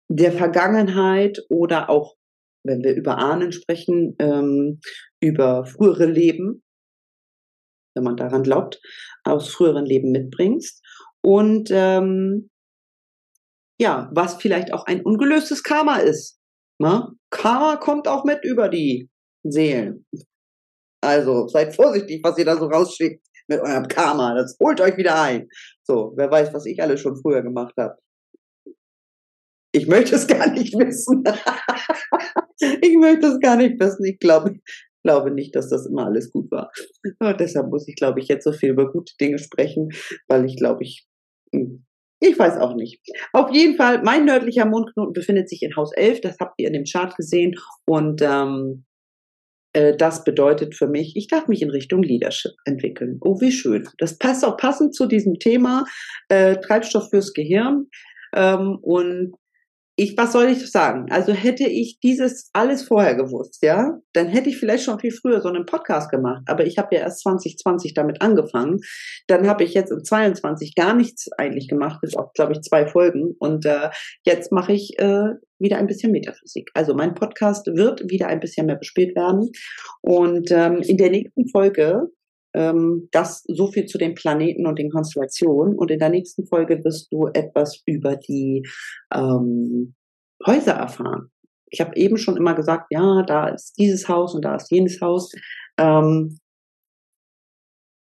der 0.10 0.32
Vergangenheit 0.32 1.40
oder 1.50 1.90
auch 1.90 2.16
wenn 2.66 2.84
wir 2.84 2.96
über 2.96 3.18
Ahnen 3.18 3.52
sprechen, 3.52 4.16
ähm, 4.20 4.80
über 5.22 5.66
frühere 5.66 6.06
Leben, 6.06 6.64
wenn 7.96 8.04
man 8.04 8.18
daran 8.18 8.44
glaubt, 8.44 8.80
aus 9.24 9.50
früheren 9.50 9.86
Leben 9.86 10.12
mitbringst. 10.12 10.84
Und 11.22 11.70
ähm, 11.72 12.50
ja, 13.80 14.10
was 14.14 14.36
vielleicht 14.36 14.74
auch 14.74 14.86
ein 14.86 15.02
ungelöstes 15.02 15.64
Karma 15.64 15.98
ist. 15.98 16.38
Ne? 16.82 17.08
Karma 17.30 17.78
kommt 17.78 18.08
auch 18.08 18.24
mit 18.26 18.44
über 18.44 18.70
die 18.70 19.10
Seelen. 19.44 20.06
Also 21.02 21.48
seid 21.48 21.76
vorsichtig, 21.76 22.22
was 22.24 22.38
ihr 22.38 22.46
da 22.46 22.58
so 22.58 22.66
rausschickt 22.66 23.26
mit 23.48 23.60
eurem 23.60 23.88
Karma. 23.88 24.36
Das 24.36 24.58
holt 24.62 24.82
euch 24.82 24.98
wieder 24.98 25.22
ein. 25.22 25.48
So, 25.84 26.14
wer 26.18 26.30
weiß, 26.30 26.54
was 26.54 26.66
ich 26.66 26.82
alles 26.82 27.02
schon 27.02 27.20
früher 27.22 27.42
gemacht 27.42 27.74
habe. 27.78 27.98
Ich 29.72 29.88
möchte 29.88 30.16
es 30.16 30.28
gar 30.28 30.50
nicht 30.52 30.74
wissen. 30.74 31.24
Ich 32.82 32.98
möchte 32.98 33.28
es 33.28 33.40
gar 33.40 33.58
nicht 33.58 33.80
wissen. 33.80 34.06
Ich 34.06 34.20
glaube, 34.20 34.60
glaube 35.04 35.32
nicht, 35.32 35.56
dass 35.56 35.70
das 35.70 35.86
immer 35.86 36.06
alles 36.06 36.32
gut 36.32 36.52
war. 36.52 36.72
Aber 37.20 37.34
deshalb 37.34 37.70
muss 37.70 37.88
ich, 37.88 37.96
glaube 37.96 38.20
ich, 38.20 38.28
jetzt 38.28 38.44
so 38.44 38.52
viel 38.52 38.70
über 38.70 38.92
gute 38.92 39.14
Dinge 39.20 39.40
sprechen, 39.40 39.90
weil 40.28 40.46
ich 40.46 40.58
glaube, 40.58 40.84
ich, 40.84 41.08
hm, 41.54 41.86
ich 42.22 42.38
weiß 42.38 42.58
auch 42.58 42.76
nicht. 42.76 43.00
Auf 43.32 43.54
jeden 43.54 43.76
Fall, 43.76 44.04
mein 44.04 44.26
nördlicher 44.26 44.66
Mondknoten 44.66 45.14
befindet 45.14 45.50
sich 45.50 45.64
in 45.64 45.76
Haus 45.76 45.94
11. 45.94 46.22
Das 46.22 46.38
habt 46.40 46.56
ihr 46.58 46.68
in 46.68 46.74
dem 46.74 46.84
Chart 46.84 47.16
gesehen. 47.16 47.56
Und 47.86 48.22
ähm, 48.22 48.86
äh, 49.74 49.96
das 49.96 50.24
bedeutet 50.26 50.76
für 50.76 50.88
mich, 50.88 51.16
ich 51.16 51.28
darf 51.28 51.48
mich 51.48 51.62
in 51.62 51.70
Richtung 51.70 52.04
Leadership 52.04 52.52
entwickeln. 52.66 53.20
Oh, 53.22 53.40
wie 53.40 53.52
schön. 53.52 53.88
Das 54.00 54.18
passt 54.18 54.44
auch 54.44 54.58
passend 54.58 54.96
zu 54.96 55.06
diesem 55.06 55.40
Thema 55.40 55.86
äh, 56.28 56.58
Treibstoff 56.58 57.10
fürs 57.10 57.34
Gehirn. 57.34 57.88
Ähm, 58.36 58.78
und 58.82 59.34
ich, 60.00 60.18
was 60.18 60.32
soll 60.32 60.46
ich 60.46 60.72
sagen? 60.72 61.12
Also 61.12 61.34
hätte 61.34 61.66
ich 61.66 62.00
dieses 62.00 62.50
alles 62.54 62.84
vorher 62.84 63.16
gewusst, 63.16 63.62
ja, 63.62 64.00
dann 64.14 64.28
hätte 64.28 64.50
ich 64.50 64.58
vielleicht 64.58 64.86
schon 64.86 64.98
viel 64.98 65.12
früher 65.12 65.42
so 65.42 65.50
einen 65.50 65.66
Podcast 65.66 66.10
gemacht. 66.10 66.42
Aber 66.46 66.66
ich 66.66 66.78
habe 66.78 66.96
ja 66.96 67.02
erst 67.02 67.22
2020 67.24 67.96
damit 67.96 68.22
angefangen. 68.22 68.80
Dann 69.28 69.46
habe 69.46 69.66
ich 69.66 69.74
jetzt 69.74 69.92
in 69.92 70.02
22 70.02 70.74
gar 70.76 70.96
nichts 70.96 71.30
eigentlich 71.38 71.68
gemacht, 71.68 72.00
bis 72.02 72.16
auf, 72.16 72.32
glaube 72.34 72.54
ich, 72.54 72.62
zwei 72.62 72.88
Folgen. 72.88 73.36
Und 73.40 73.66
äh, 73.66 73.90
jetzt 74.26 74.54
mache 74.54 74.72
ich 74.72 74.98
äh, 75.00 75.34
wieder 75.60 75.78
ein 75.78 75.88
bisschen 75.88 76.14
Metaphysik. 76.14 76.72
Also 76.74 76.94
mein 76.94 77.14
Podcast 77.14 77.68
wird 77.68 78.10
wieder 78.10 78.28
ein 78.28 78.40
bisschen 78.40 78.68
mehr 78.68 78.78
bespielt 78.78 79.18
werden. 79.18 79.52
Und 80.02 80.50
ähm, 80.52 80.78
in 80.78 80.96
der 80.96 81.10
nächsten 81.10 81.50
Folge 81.50 82.08
ähm, 82.54 83.10
das 83.12 83.44
so 83.48 83.72
viel 83.72 83.86
zu 83.86 83.98
den 83.98 84.16
Planeten 84.16 84.66
und 84.66 84.80
den 84.80 84.90
Konstellationen. 84.90 85.78
Und 85.78 85.92
in 85.92 86.00
der 86.00 86.10
nächsten 86.10 86.46
Folge 86.48 86.84
wirst 86.84 87.12
du 87.12 87.28
etwas 87.28 87.82
über 87.86 88.16
die 88.16 88.68
ähm, 89.14 89.96
Häuser 90.46 90.74
erfahren. 90.74 91.32
Ich 91.72 91.82
habe 91.82 91.96
eben 91.96 92.18
schon 92.18 92.38
immer 92.38 92.56
gesagt, 92.56 92.88
ja, 92.90 93.24
da 93.24 93.50
ist 93.50 93.78
dieses 93.78 94.08
Haus 94.08 94.34
und 94.34 94.44
da 94.44 94.56
ist 94.56 94.72
jenes 94.72 95.00
Haus. 95.02 95.32
Ähm, 95.78 96.40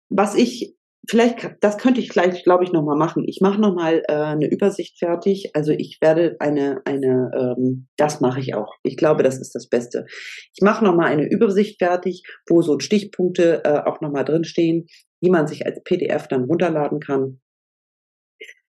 was 0.09 0.35
ich 0.35 0.77
vielleicht, 1.09 1.57
das 1.61 1.79
könnte 1.79 2.01
ich 2.01 2.09
gleich, 2.09 2.43
glaube 2.45 2.65
ich, 2.65 2.73
nochmal 2.73 2.97
machen. 2.97 3.25
Ich 3.27 3.41
mache 3.41 3.61
nochmal 3.61 4.03
äh, 4.09 4.13
eine 4.13 4.51
Übersicht 4.51 4.99
fertig. 4.99 5.51
Also 5.55 5.73
ich 5.73 5.99
werde 6.01 6.37
eine, 6.39 6.81
eine, 6.85 7.31
ähm, 7.35 7.89
das 7.97 8.21
mache 8.21 8.41
ich 8.41 8.55
auch. 8.55 8.75
Ich 8.83 8.97
glaube, 8.97 9.23
das 9.23 9.39
ist 9.39 9.55
das 9.55 9.69
Beste. 9.69 10.07
Ich 10.55 10.63
mache 10.63 10.85
nochmal 10.85 11.07
eine 11.07 11.29
Übersicht 11.29 11.79
fertig, 11.79 12.23
wo 12.49 12.63
so 12.63 12.79
Stichpunkte 12.79 13.63
äh, 13.65 13.81
auch 13.85 14.01
nochmal 14.01 14.25
drinstehen, 14.25 14.87
die 15.23 15.31
man 15.31 15.47
sich 15.47 15.67
als 15.67 15.83
PDF 15.83 16.29
dann 16.29 16.45
runterladen 16.45 17.01
kann. 17.01 17.41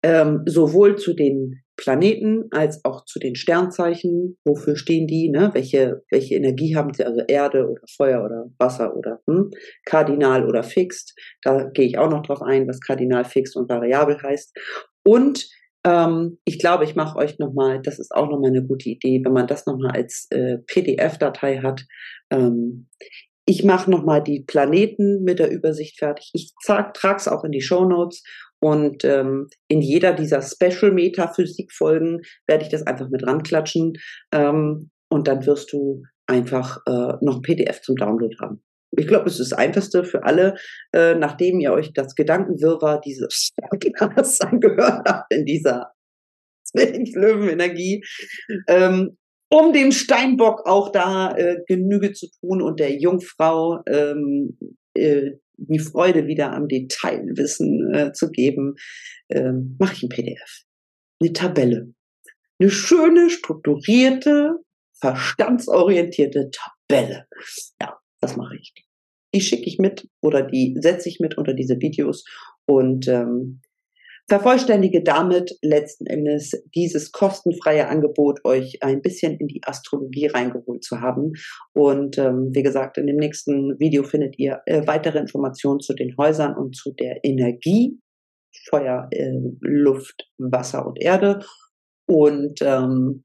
Ähm, 0.05 0.43
sowohl 0.45 0.97
zu 0.97 1.15
den 1.15 1.63
Planeten 1.77 2.45
als 2.51 2.85
auch 2.85 3.05
zu 3.05 3.17
den 3.17 3.35
Sternzeichen. 3.35 4.37
Wofür 4.45 4.75
stehen 4.75 5.07
die? 5.07 5.29
Ne? 5.29 5.49
Welche, 5.53 6.03
welche 6.11 6.35
Energie 6.35 6.75
haben 6.75 6.93
sie? 6.93 7.03
Also 7.03 7.21
Erde 7.27 7.67
oder 7.67 7.81
Feuer 7.97 8.23
oder 8.23 8.45
Wasser 8.59 8.95
oder 8.95 9.19
hm? 9.27 9.49
Kardinal 9.83 10.47
oder 10.47 10.61
Fixed. 10.61 11.15
Da 11.41 11.63
gehe 11.73 11.87
ich 11.87 11.97
auch 11.97 12.11
noch 12.11 12.21
drauf 12.21 12.43
ein, 12.43 12.67
was 12.67 12.81
Kardinal, 12.81 13.25
Fixed 13.25 13.55
und 13.55 13.67
Variabel 13.67 14.21
heißt. 14.21 14.55
Und 15.03 15.49
ähm, 15.83 16.37
ich 16.45 16.59
glaube, 16.59 16.83
ich 16.83 16.95
mache 16.95 17.17
euch 17.17 17.39
nochmal, 17.39 17.81
das 17.81 17.97
ist 17.97 18.13
auch 18.13 18.29
nochmal 18.29 18.51
eine 18.51 18.63
gute 18.63 18.89
Idee, 18.89 19.21
wenn 19.25 19.33
man 19.33 19.47
das 19.47 19.65
nochmal 19.65 19.91
als 19.95 20.27
äh, 20.29 20.59
PDF-Datei 20.67 21.61
hat. 21.63 21.81
Ähm, 22.29 22.89
ich 23.47 23.63
mache 23.63 23.89
nochmal 23.89 24.23
die 24.23 24.43
Planeten 24.43 25.23
mit 25.23 25.39
der 25.39 25.51
Übersicht 25.51 25.97
fertig. 25.97 26.29
Ich 26.33 26.53
trage 26.63 27.17
es 27.17 27.27
auch 27.27 27.43
in 27.43 27.51
die 27.51 27.61
Show 27.61 27.85
Notes 27.85 28.23
und 28.65 29.05
ähm, 29.05 29.47
in 29.67 29.81
jeder 29.81 30.13
dieser 30.13 30.41
Special 30.41 30.91
Metaphysik 30.91 31.71
Folgen 31.71 32.21
werde 32.47 32.63
ich 32.63 32.71
das 32.71 32.81
einfach 32.81 33.09
mit 33.09 33.21
ranklatschen. 33.21 33.93
Ähm, 34.33 34.89
und 35.07 35.27
dann 35.27 35.45
wirst 35.45 35.71
du 35.71 36.01
einfach 36.25 36.79
äh, 36.87 37.13
noch 37.21 37.35
ein 37.35 37.41
PDF 37.43 37.81
zum 37.81 37.95
Download 37.95 38.35
haben. 38.41 38.63
Ich 38.97 39.05
glaube, 39.05 39.27
es 39.27 39.39
ist 39.39 39.51
das 39.51 39.59
Einfachste 39.59 40.03
für 40.03 40.23
alle, 40.23 40.55
äh, 40.93 41.13
nachdem 41.13 41.59
ihr 41.59 41.73
euch 41.73 41.93
das 41.93 42.15
Gedankenwirrwarr 42.15 43.01
dieses 43.01 43.51
Webinars 43.71 44.41
angehört 44.41 45.07
habt 45.07 45.31
in 45.31 45.45
dieser 45.45 45.91
Zwillingslöwenenergie, 46.63 48.03
ähm, 48.67 49.15
um 49.51 49.73
dem 49.73 49.91
Steinbock 49.91 50.65
auch 50.65 50.91
da 50.91 51.37
äh, 51.37 51.57
Genüge 51.67 52.13
zu 52.13 52.31
tun 52.41 52.63
und 52.63 52.79
der 52.79 52.95
Jungfrau 52.95 53.83
ähm, 53.87 54.57
äh, 54.95 55.37
die 55.57 55.79
Freude 55.79 56.27
wieder 56.27 56.53
am 56.53 56.67
Detailwissen 56.67 57.93
äh, 57.93 58.13
zu 58.13 58.29
geben, 58.29 58.75
ähm, 59.29 59.75
mache 59.79 59.93
ich 59.93 60.03
ein 60.03 60.09
PDF. 60.09 60.63
Eine 61.21 61.33
Tabelle. 61.33 61.93
Eine 62.59 62.69
schöne, 62.69 63.29
strukturierte, 63.29 64.59
verstandsorientierte 64.99 66.51
Tabelle. 66.51 67.27
Ja, 67.81 67.97
das 68.21 68.35
mache 68.35 68.57
ich. 68.57 68.73
Die 69.33 69.41
schicke 69.41 69.67
ich 69.67 69.79
mit 69.79 70.07
oder 70.21 70.41
die 70.41 70.75
setze 70.79 71.09
ich 71.09 71.19
mit 71.19 71.37
unter 71.37 71.53
diese 71.53 71.79
Videos 71.79 72.23
Und 72.65 73.07
ähm, 73.07 73.61
vervollständige 74.27 75.03
damit 75.03 75.55
letzten 75.61 76.07
Endes 76.07 76.51
dieses 76.73 77.11
kostenfreie 77.11 77.87
Angebot, 77.87 78.43
euch 78.43 78.81
ein 78.81 79.01
bisschen 79.01 79.37
in 79.37 79.47
die 79.47 79.61
Astrologie 79.63 80.27
reingeholt 80.27 80.83
zu 80.83 81.01
haben. 81.01 81.33
Und 81.73 82.17
ähm, 82.17 82.49
wie 82.51 82.63
gesagt, 82.63 82.97
in 82.97 83.07
dem 83.07 83.17
nächsten 83.17 83.79
Video 83.79 84.03
findet 84.03 84.39
ihr 84.39 84.61
äh, 84.65 84.85
weitere 84.87 85.19
Informationen 85.19 85.79
zu 85.79 85.93
den 85.93 86.15
Häusern 86.17 86.55
und 86.55 86.75
zu 86.75 86.91
der 86.93 87.23
Energie, 87.23 87.99
Feuer, 88.69 89.07
äh, 89.11 89.31
Luft, 89.61 90.27
Wasser 90.37 90.87
und 90.87 90.99
Erde. 90.99 91.45
Und 92.07 92.61
ähm, 92.61 93.23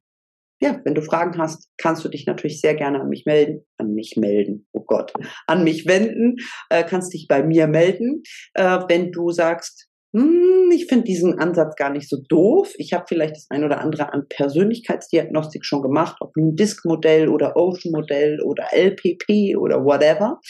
ja, 0.63 0.79
wenn 0.85 0.95
du 0.95 1.01
Fragen 1.01 1.39
hast, 1.39 1.71
kannst 1.79 2.05
du 2.05 2.11
dich 2.11 2.27
natürlich 2.27 2.61
sehr 2.61 2.75
gerne 2.75 3.01
an 3.01 3.09
mich 3.09 3.25
melden. 3.25 3.65
An 3.79 3.95
mich 3.95 4.17
melden, 4.19 4.67
oh 4.73 4.85
Gott, 4.87 5.13
an 5.47 5.65
mich 5.65 5.87
wenden, 5.87 6.37
äh, 6.69 6.85
kannst 6.85 7.15
dich 7.15 7.27
bei 7.29 7.43
mir 7.43 7.67
melden. 7.67 8.23
Äh, 8.53 8.81
wenn 8.89 9.11
du 9.11 9.31
sagst, 9.31 9.89
hm, 10.13 10.71
ich 10.73 10.87
finde 10.87 11.05
diesen 11.05 11.39
Ansatz 11.39 11.77
gar 11.77 11.91
nicht 11.91 12.09
so 12.09 12.17
doof. 12.29 12.73
Ich 12.79 12.93
habe 12.93 13.05
vielleicht 13.09 13.37
das 13.37 13.47
ein 13.49 13.65
oder 13.65 13.81
andere 13.81 14.13
an 14.13 14.27
Persönlichkeitsdiagnostik 14.29 15.65
schon 15.65 15.83
gemacht, 15.83 16.17
ob 16.21 16.37
nun 16.37 16.57
Disk-Modell 16.57 17.29
oder 17.29 17.57
Ocean-Modell 17.57 18.41
oder 18.43 18.69
LPP 18.73 19.57
oder 19.57 19.85
whatever. 19.85 20.41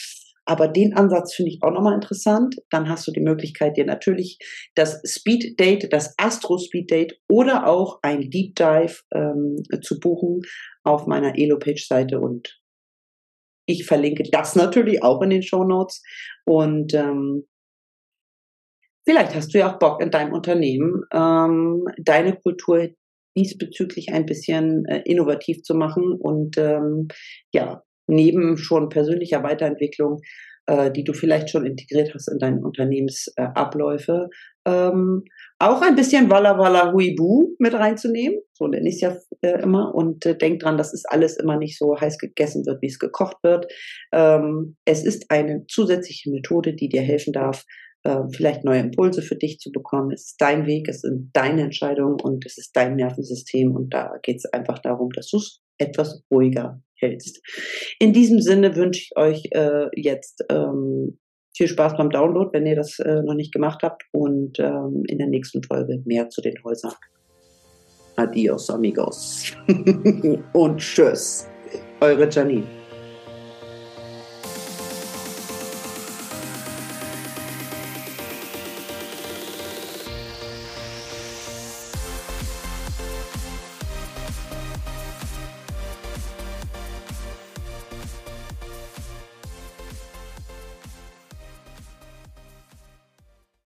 Aber 0.46 0.66
den 0.66 0.94
Ansatz 0.94 1.34
finde 1.34 1.50
ich 1.50 1.62
auch 1.62 1.70
nochmal 1.70 1.94
interessant. 1.94 2.56
Dann 2.70 2.88
hast 2.88 3.06
du 3.06 3.12
die 3.12 3.20
Möglichkeit, 3.20 3.76
dir 3.76 3.84
natürlich 3.84 4.38
das 4.74 5.00
Speed 5.04 5.60
Date, 5.60 5.92
das 5.92 6.14
Astro 6.16 6.58
Speed 6.58 6.90
Date 6.90 7.20
oder 7.28 7.68
auch 7.68 7.98
ein 8.02 8.30
Deep 8.30 8.56
Dive 8.56 8.96
ähm, 9.14 9.62
zu 9.82 10.00
buchen 10.00 10.40
auf 10.82 11.06
meiner 11.06 11.38
Elo-Page-Seite 11.38 12.18
und 12.18 12.60
ich 13.66 13.86
verlinke 13.86 14.24
das 14.32 14.56
natürlich 14.56 15.02
auch 15.02 15.22
in 15.22 15.30
den 15.30 15.42
Show 15.42 15.64
Notes. 15.64 16.02
Und 16.44 16.92
ähm, 16.94 17.44
Vielleicht 19.04 19.34
hast 19.34 19.54
du 19.54 19.58
ja 19.58 19.72
auch 19.72 19.78
Bock 19.78 20.02
in 20.02 20.10
deinem 20.10 20.32
Unternehmen, 20.32 21.04
ähm, 21.12 21.84
deine 21.98 22.36
Kultur 22.36 22.88
diesbezüglich 23.36 24.12
ein 24.12 24.26
bisschen 24.26 24.84
äh, 24.86 25.02
innovativ 25.04 25.62
zu 25.62 25.74
machen 25.74 26.12
und 26.18 26.58
ähm, 26.58 27.08
ja, 27.52 27.82
neben 28.06 28.58
schon 28.58 28.88
persönlicher 28.88 29.42
Weiterentwicklung, 29.42 30.20
äh, 30.66 30.90
die 30.90 31.04
du 31.04 31.12
vielleicht 31.12 31.50
schon 31.50 31.64
integriert 31.64 32.12
hast 32.14 32.28
in 32.28 32.38
deine 32.38 32.60
Unternehmensabläufe, 32.60 34.28
äh, 34.66 34.70
ähm, 34.70 35.24
auch 35.58 35.80
ein 35.82 35.94
bisschen 35.94 36.30
Walla 36.30 36.58
Walla 36.58 36.92
Huibu 36.92 37.54
mit 37.58 37.72
reinzunehmen, 37.74 38.40
so 38.52 38.66
nenne 38.66 38.88
ich 38.88 38.96
es 38.96 39.00
ja 39.00 39.16
äh, 39.42 39.62
immer, 39.62 39.94
und 39.94 40.26
äh, 40.26 40.36
denk 40.36 40.60
dran, 40.60 40.76
dass 40.76 40.92
es 40.92 41.04
alles 41.06 41.36
immer 41.38 41.56
nicht 41.56 41.78
so 41.78 41.98
heiß 41.98 42.18
gegessen 42.18 42.66
wird, 42.66 42.82
wie 42.82 42.88
es 42.88 42.98
gekocht 42.98 43.36
wird. 43.42 43.66
Ähm, 44.12 44.76
es 44.84 45.04
ist 45.04 45.30
eine 45.30 45.64
zusätzliche 45.66 46.30
Methode, 46.30 46.74
die 46.74 46.88
dir 46.88 47.02
helfen 47.02 47.32
darf, 47.32 47.64
äh, 48.04 48.22
vielleicht 48.32 48.64
neue 48.64 48.80
Impulse 48.80 49.22
für 49.22 49.36
dich 49.36 49.58
zu 49.58 49.70
bekommen. 49.70 50.12
Es 50.12 50.26
ist 50.26 50.40
dein 50.40 50.66
Weg, 50.66 50.88
es 50.88 51.02
sind 51.02 51.30
deine 51.32 51.62
Entscheidungen 51.62 52.20
und 52.20 52.46
es 52.46 52.58
ist 52.58 52.74
dein 52.74 52.96
Nervensystem 52.96 53.74
und 53.74 53.92
da 53.92 54.18
geht 54.22 54.36
es 54.36 54.46
einfach 54.46 54.78
darum, 54.78 55.10
dass 55.10 55.28
du 55.30 55.38
es 55.38 55.60
etwas 55.78 56.22
ruhiger 56.30 56.82
hältst. 56.94 57.40
In 57.98 58.12
diesem 58.12 58.40
Sinne 58.40 58.76
wünsche 58.76 59.02
ich 59.02 59.16
euch 59.16 59.48
äh, 59.52 59.88
jetzt 59.96 60.44
ähm, 60.50 61.18
viel 61.54 61.68
Spaß 61.68 61.96
beim 61.96 62.10
Download, 62.10 62.50
wenn 62.52 62.66
ihr 62.66 62.76
das 62.76 62.98
äh, 62.98 63.22
noch 63.22 63.34
nicht 63.34 63.52
gemacht 63.52 63.82
habt 63.82 64.04
und 64.12 64.58
ähm, 64.58 65.04
in 65.08 65.18
der 65.18 65.26
nächsten 65.26 65.62
Folge 65.62 66.02
mehr 66.04 66.28
zu 66.28 66.40
den 66.40 66.54
Häusern. 66.64 66.92
Adios, 68.16 68.70
amigos. 68.70 69.52
und 70.52 70.78
tschüss. 70.78 71.48
Eure 72.00 72.28
Janine. 72.28 72.79